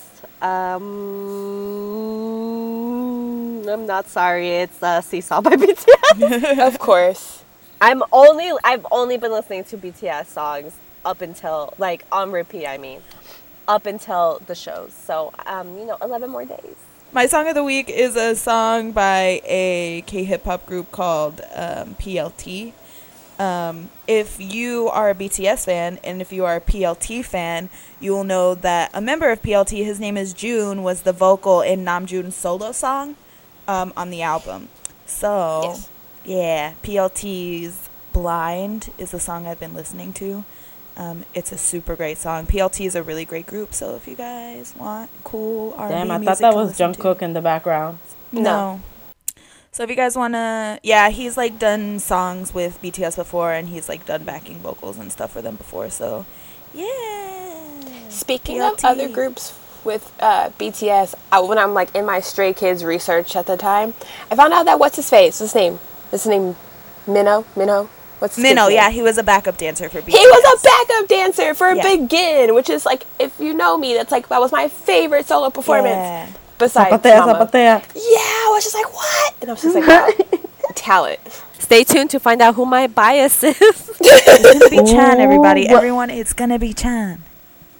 Um, 2.41 3.67
I'm 3.69 3.85
not 3.85 4.07
sorry. 4.07 4.49
It's 4.49 4.81
uh, 4.81 5.01
Seesaw 5.01 5.41
by 5.41 5.51
BTS. 5.55 6.59
of 6.67 6.79
course. 6.79 7.43
I'm 7.79 8.03
only 8.11 8.51
I've 8.63 8.85
only 8.91 9.17
been 9.17 9.31
listening 9.31 9.63
to 9.65 9.77
BTS 9.77 10.27
songs 10.27 10.73
up 11.05 11.21
until 11.21 11.73
like 11.77 12.05
on 12.11 12.31
repeat. 12.31 12.67
I 12.67 12.77
mean, 12.77 13.01
up 13.67 13.85
until 13.85 14.41
the 14.47 14.55
shows. 14.55 14.93
So 14.93 15.31
um, 15.45 15.77
you 15.77 15.85
know, 15.85 15.97
11 16.01 16.29
more 16.29 16.45
days. 16.45 16.75
My 17.13 17.25
song 17.25 17.47
of 17.49 17.55
the 17.55 17.63
week 17.63 17.89
is 17.89 18.15
a 18.15 18.35
song 18.37 18.93
by 18.93 19.41
a 19.43 20.01
K 20.07 20.23
hip 20.23 20.45
hop 20.45 20.65
group 20.65 20.91
called 20.91 21.41
um, 21.53 21.95
PLT. 21.95 22.71
Um, 23.37 23.89
if 24.07 24.39
you 24.39 24.87
are 24.87 25.09
a 25.09 25.15
BTS 25.15 25.65
fan 25.65 25.99
and 26.03 26.21
if 26.21 26.31
you 26.31 26.45
are 26.45 26.55
a 26.55 26.61
PLT 26.61 27.25
fan, 27.25 27.69
you 27.99 28.11
will 28.13 28.23
know 28.23 28.55
that 28.55 28.91
a 28.93 29.01
member 29.01 29.29
of 29.29 29.41
PLT, 29.41 29.83
his 29.83 29.99
name 29.99 30.15
is 30.15 30.31
June, 30.33 30.83
was 30.83 31.01
the 31.01 31.11
vocal 31.11 31.61
in 31.61 31.83
Namjoon's 31.83 32.35
solo 32.35 32.71
song 32.71 33.15
um, 33.67 33.91
on 33.97 34.09
the 34.09 34.21
album. 34.21 34.69
So, 35.05 35.63
Yes. 35.63 35.89
yeah, 36.23 36.73
PLT's 36.83 37.89
Blind 38.13 38.91
is 38.97 39.11
the 39.11 39.19
song 39.19 39.47
I've 39.47 39.59
been 39.59 39.73
listening 39.73 40.13
to. 40.13 40.45
Um, 41.01 41.25
it's 41.33 41.51
a 41.51 41.57
super 41.57 41.95
great 41.95 42.19
song. 42.19 42.45
PLT 42.45 42.85
is 42.85 42.93
a 42.93 43.01
really 43.01 43.25
great 43.25 43.47
group, 43.47 43.73
so 43.73 43.95
if 43.95 44.07
you 44.07 44.15
guys 44.15 44.75
want 44.77 45.09
cool 45.23 45.73
R&B 45.75 45.95
Damn, 45.95 46.11
I 46.11 46.19
music 46.19 46.37
thought 46.37 46.51
that 46.51 46.55
was 46.55 46.79
listen 46.79 46.93
to- 46.93 46.99
Jungkook 47.01 47.23
in 47.23 47.33
the 47.33 47.41
background. 47.41 47.97
no. 48.31 48.81
So 49.71 49.81
if 49.81 49.89
you 49.89 49.95
guys 49.95 50.15
wanna, 50.15 50.79
yeah, 50.83 51.09
he's 51.09 51.37
like 51.37 51.57
done 51.57 51.97
songs 51.97 52.53
with 52.53 52.79
BTS 52.83 53.15
before, 53.15 53.51
and 53.51 53.69
he's 53.69 53.89
like 53.89 54.05
done 54.05 54.25
backing 54.25 54.59
vocals 54.59 54.99
and 54.99 55.11
stuff 55.11 55.31
for 55.31 55.41
them 55.41 55.55
before. 55.55 55.89
So, 55.89 56.27
yeah. 56.71 58.09
Speaking 58.09 58.61
of 58.61 58.75
other 58.83 59.09
groups 59.09 59.57
with 59.83 60.13
uh, 60.19 60.49
BTS, 60.59 61.15
I, 61.31 61.39
when 61.39 61.57
I'm 61.57 61.73
like 61.73 61.95
in 61.95 62.05
my 62.05 62.19
Stray 62.19 62.53
Kids 62.53 62.83
research 62.83 63.35
at 63.35 63.47
the 63.47 63.57
time, 63.57 63.95
I 64.29 64.35
found 64.35 64.53
out 64.53 64.65
that 64.65 64.77
what's 64.77 64.97
his 64.97 65.09
face? 65.09 65.39
What's 65.39 65.53
his 65.53 65.55
name? 65.55 65.79
What's 66.11 66.25
his 66.25 66.29
name? 66.29 66.55
Minho? 67.07 67.45
Minho? 67.55 67.89
What's 68.21 68.35
his 68.35 68.43
Minho, 68.43 68.65
kid's 68.67 68.75
yeah, 68.75 68.89
he 68.91 69.01
was 69.01 69.17
a 69.17 69.23
backup 69.23 69.57
dancer 69.57 69.89
for 69.89 69.99
BTS. 69.99 70.09
He 70.11 70.27
was 70.27 70.59
a 70.61 70.63
backup 70.63 71.07
dancer 71.09 71.53
for 71.55 71.73
Yeah. 71.73 71.95
Begin, 71.97 72.53
which 72.53 72.69
is 72.69 72.85
like, 72.85 73.03
if 73.19 73.39
you 73.39 73.53
know 73.53 73.77
me, 73.77 73.95
that's 73.95 74.11
like 74.11 74.27
that 74.29 74.39
was 74.39 74.51
my 74.51 74.67
favorite 74.67 75.25
solo 75.25 75.49
performance. 75.49 75.95
Yeah. 75.95 76.29
Besides 76.59 76.91
Zapatea, 77.03 77.25
Mama. 77.25 77.45
zapatea. 77.47 77.81
Yeah, 77.95 78.19
I 78.45 78.51
was 78.53 78.63
just 78.63 78.75
like, 78.75 78.93
what? 78.93 79.33
And 79.41 79.49
I 79.49 79.53
was 79.53 79.61
just 79.63 79.75
like, 79.75 79.87
wow, 79.87 80.39
talent. 80.75 81.19
Stay 81.57 81.83
tuned 81.83 82.11
to 82.11 82.19
find 82.19 82.41
out 82.41 82.53
who 82.55 82.65
my 82.67 82.85
bias 82.85 83.43
is. 83.43 83.55
It's 83.59 84.43
gonna 84.59 84.69
be 84.69 84.91
Chan, 84.91 85.19
everybody. 85.19 85.63
Ooh, 85.63 85.69
what- 85.69 85.77
Everyone, 85.77 86.09
it's 86.11 86.33
gonna 86.33 86.59
be 86.59 86.73
Chan. 86.73 87.23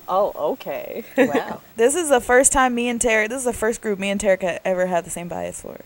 oh, 0.09 0.33
okay. 0.53 1.03
Wow. 1.17 1.61
This 1.77 1.93
is 1.95 2.09
the 2.09 2.19
first 2.21 2.51
time 2.51 2.73
me 2.75 2.89
and 2.89 2.99
Tarek. 2.99 3.29
This 3.29 3.39
is 3.39 3.43
the 3.45 3.53
first 3.53 3.81
group 3.81 3.99
me 3.99 4.09
and 4.09 4.19
Tarek 4.19 4.59
ever 4.65 4.87
had 4.87 5.05
the 5.05 5.09
same 5.11 5.27
bias 5.27 5.61
for. 5.61 5.81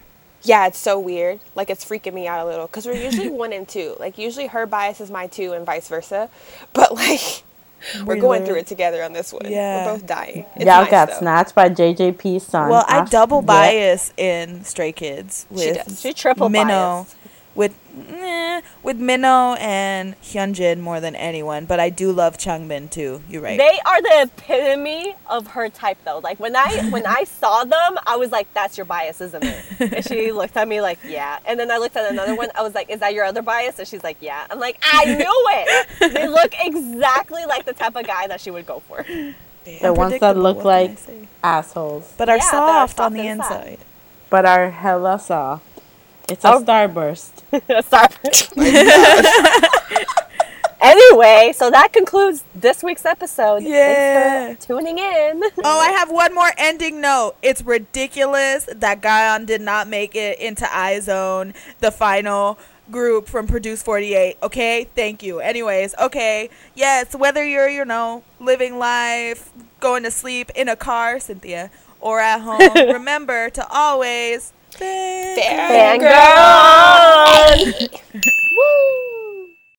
Yeah, 0.46 0.68
it's 0.68 0.78
so 0.80 1.00
weird. 1.00 1.40
Like 1.56 1.70
it's 1.70 1.84
freaking 1.84 2.14
me 2.14 2.28
out 2.28 2.40
a 2.46 2.50
little 2.50 2.68
because 2.68 2.86
we're 2.86 2.94
usually 3.04 3.30
one 3.44 3.52
and 3.52 3.68
two. 3.68 3.96
Like 4.00 4.18
usually 4.18 4.48
her 4.48 4.66
bias 4.66 5.02
is 5.02 5.12
my 5.12 5.28
two 5.28 5.54
and 5.54 5.66
vice 5.66 5.90
versa. 5.90 6.30
But 6.74 6.94
like 6.94 7.44
we're 8.06 8.16
We 8.16 8.22
going 8.22 8.40
learn- 8.40 8.48
through 8.48 8.58
it 8.60 8.68
together 8.68 9.04
on 9.04 9.14
this 9.14 9.34
one. 9.34 9.50
Yeah. 9.50 9.86
We're 9.88 9.98
both 9.98 10.06
dying. 10.08 10.46
It's 10.56 10.66
Y'all 10.66 10.82
nice, 10.84 10.92
got 10.92 11.10
though. 11.10 11.18
snatched 11.20 11.56
by 11.56 11.70
JYP's 11.70 12.44
son. 12.46 12.70
Well, 12.70 12.86
I 12.88 13.04
double 13.06 13.42
yeah. 13.42 13.46
bias 13.48 14.14
in 14.18 14.64
Stray 14.64 14.92
Kids 14.92 15.46
She 15.50 15.56
with 15.56 15.86
does. 15.86 16.02
She 16.02 16.14
triple 16.14 16.50
Minho, 16.50 16.68
biased. 17.06 17.16
With 17.56 17.74
eh, 18.12 18.60
with 18.84 18.98
Minho 18.98 19.54
and 19.56 20.20
Hyunjin 20.22 20.80
more 20.82 21.00
than 21.00 21.16
anyone, 21.16 21.66
but 21.66 21.80
I 21.80 21.90
do 21.90 22.12
love 22.12 22.38
Changbin 22.38 22.92
too. 22.92 23.22
You're 23.30 23.42
right. 23.42 23.58
They 23.58 23.80
are 23.86 24.02
the 24.02 24.24
epitome 24.24 25.16
of 25.30 25.48
her 25.48 25.70
type, 25.70 25.98
though. 26.04 26.20
Like 26.20 26.38
when 26.38 26.54
I 26.56 26.90
when 26.90 27.06
I 27.06 27.24
saw 27.24 27.64
them, 27.64 27.98
I 28.06 28.18
was 28.18 28.30
like, 28.32 28.54
"That's 28.54 28.78
your 28.78 28.84
bias, 28.86 29.22
isn't 29.22 29.42
it?" 29.44 29.66
And 29.80 30.06
she 30.06 30.32
looked 30.40 30.58
at 30.58 30.68
me 30.68 30.82
like, 30.82 31.00
"Yeah." 31.06 31.40
And 31.46 31.58
then 31.58 31.72
I 31.72 31.78
looked 31.78 31.96
at 31.96 32.12
another 32.12 32.36
one. 32.36 32.50
I 32.56 32.62
was 32.62 32.76
like, 32.76 32.90
"Is 32.90 33.00
that 33.00 33.14
your 33.14 33.24
other 33.24 33.42
bias?" 33.42 33.80
And 33.80 33.88
she's 33.88 34.04
like, 34.04 34.18
"Yeah." 34.20 34.46
I'm 34.50 34.60
like, 34.60 34.78
"I 34.84 35.06
knew 35.06 35.36
it." 36.10 36.14
They 36.14 36.28
look 36.40 36.54
exactly 36.60 37.46
like 37.46 37.64
the 37.66 37.74
type 37.74 37.96
of 37.96 38.06
guy 38.06 38.28
that 38.28 38.42
she 38.42 38.52
would 38.52 38.66
go 38.66 38.82
for. 38.82 39.06
The 39.64 39.94
ones 39.94 40.20
that 40.20 40.38
look 40.38 40.58
what 40.58 40.64
can 40.64 40.72
I 40.72 40.82
like 40.88 41.28
assholes, 41.42 42.14
but 42.18 42.28
are 42.28 42.36
Yeah, 42.36 42.44
that 42.52 42.54
are 42.54 42.88
soft 42.88 43.00
on 43.00 43.14
the 43.14 43.26
inside. 43.28 43.68
inside. 43.68 43.80
but 44.30 44.46
are 44.46 44.70
hella 44.72 45.18
soft. 45.20 45.64
It's 46.30 46.44
a 46.44 46.54
Oh. 46.54 46.64
starburst. 46.64 47.32
Sorry. 47.86 48.10
anyway, 50.82 51.54
so 51.56 51.70
that 51.72 51.94
concludes 51.94 52.44
this 52.56 52.84
week's 52.84 53.06
episode. 53.06 53.64
Yeah. 53.64 54.54
For 54.56 54.66
tuning 54.68 54.98
in. 54.98 55.44
Oh, 55.64 55.80
I 55.80 55.92
have 55.92 56.12
one 56.12 56.34
more 56.34 56.52
ending 56.58 57.02
note. 57.02 57.36
It's 57.42 57.62
ridiculous 57.64 58.68
that 58.74 59.02
Gaeun 59.02 59.46
did 59.46 59.62
not 59.62 59.88
make 59.88 60.16
it 60.16 60.40
into 60.40 60.66
IZ*ONE, 60.66 61.54
the 61.80 61.92
final 61.92 62.58
group 62.92 63.28
from 63.28 63.48
Produce 63.48 63.82
48. 63.82 64.38
Okay, 64.44 64.88
thank 64.96 65.24
you. 65.24 65.40
Anyways, 65.40 65.96
okay, 66.00 66.50
yes, 66.76 67.16
whether 67.16 67.44
you're, 67.44 67.70
you 67.70 67.84
know, 67.86 68.24
living 68.40 68.78
life, 68.78 69.52
going 69.80 70.04
to 70.04 70.12
sleep 70.12 70.52
in 70.56 70.70
a 70.70 70.76
car, 70.76 71.20
Cynthia, 71.20 71.72
or 72.00 72.20
at 72.20 72.40
home, 72.42 72.60
remember 72.94 73.50
to 73.52 73.66
always 73.72 74.54
Fangirl! 74.78 75.40
Fangirl! 75.70 76.36
Woo! 78.56 79.15